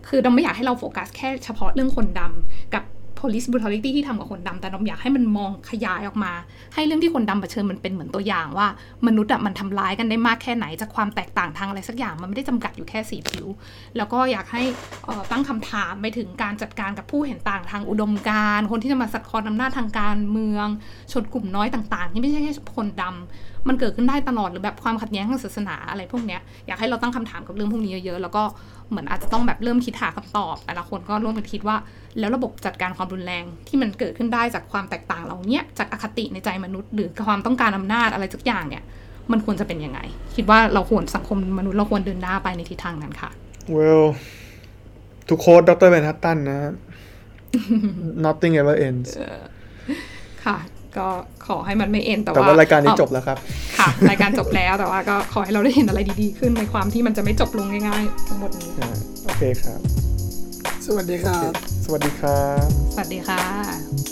[0.07, 2.84] คือดำไม่อยากให้เราโฟกัสแค่เฉพาะเรื่องคนดำกับ
[3.24, 6.32] police brutality ที่ทำกับคนดำแต่ดำอยากให้มันมองขยายออกมา
[6.74, 8.68] ให้เรื่องที่คนดำเผชิญมันเป็นเหมือนตัวอย่างว่า
[9.07, 13.45] มนุษย์อะมันทำร้ายกันได้มากแค่ไหน จากความแตกต่างทางอะไรสักอย่างมันไม่ได้จำกัดอยู่แค่สีผิว
[13.98, 14.64] แล้วก็อยากให้
[15.07, 20.68] อ่อตั้งคำถามไปถึงการจัดการกับผู้เห็นต่างทางอุดมการณ์คนที่จะมาสัดคอนอำนาจทางการเมือง
[21.11, 28.44] ชนกลุ่มน้อยต่าง ๆ ที่ไม่ใช่แค่คนดำ มันเกิดขึ้นได้ตลอดหรือแบบความขัดแย้งทางศาสนาอะไรพวกเนี้ยอยากให้เราตั้งคำถามกับเรื่องพวกนี้เยอะๆแล้วก็
[28.89, 31.76] เหมือนอาจจะต้องแบบเริ่มคิดหาคำตอบ แต่ละคนก็ร่วมกันคิดว่า
[32.19, 38.84] แล้วระบบจัดการความรุนแรงที่มันเกิดขึ้นได้จากความแตกต่างเหล่าเนี้ยจากอคติในใจมนุษย์ หรือความต้องการอำนาจอะไรสักอย่างเนี่ย
[39.31, 39.99] มันควรจะเป็นยังไง
[40.35, 43.30] คิดว่าเราควรสังคมมนุษย์เราควรเดินหน้าไปในทิศทางนั้นค่ะ
[43.76, 44.06] well
[45.30, 46.60] ทุกโค้ดดรแมนฮัตตันนะ
[48.26, 49.10] nothing ever ends
[50.45, 50.57] ค่ะ
[50.98, 51.08] ก็
[51.48, 53.38] ขอให้มันไม่เอ็นแต่แต่ว่าว่ารายการนี้เอ่อจบแล้วครับ
[53.78, 58.90] ค่ะรายการจบแล้วแต่ว่าก็ขอให้เราได้เห็นอะไรดีๆ ขึ้นในความที่มันจะไม่จบลงง่ายๆทั้งหมดนี้อ่า
[59.26, 59.80] โอเคครับ
[60.86, 61.52] สวัสดีครับ
[61.86, 64.07] สวัสดีครับ สวัสดีค่ะ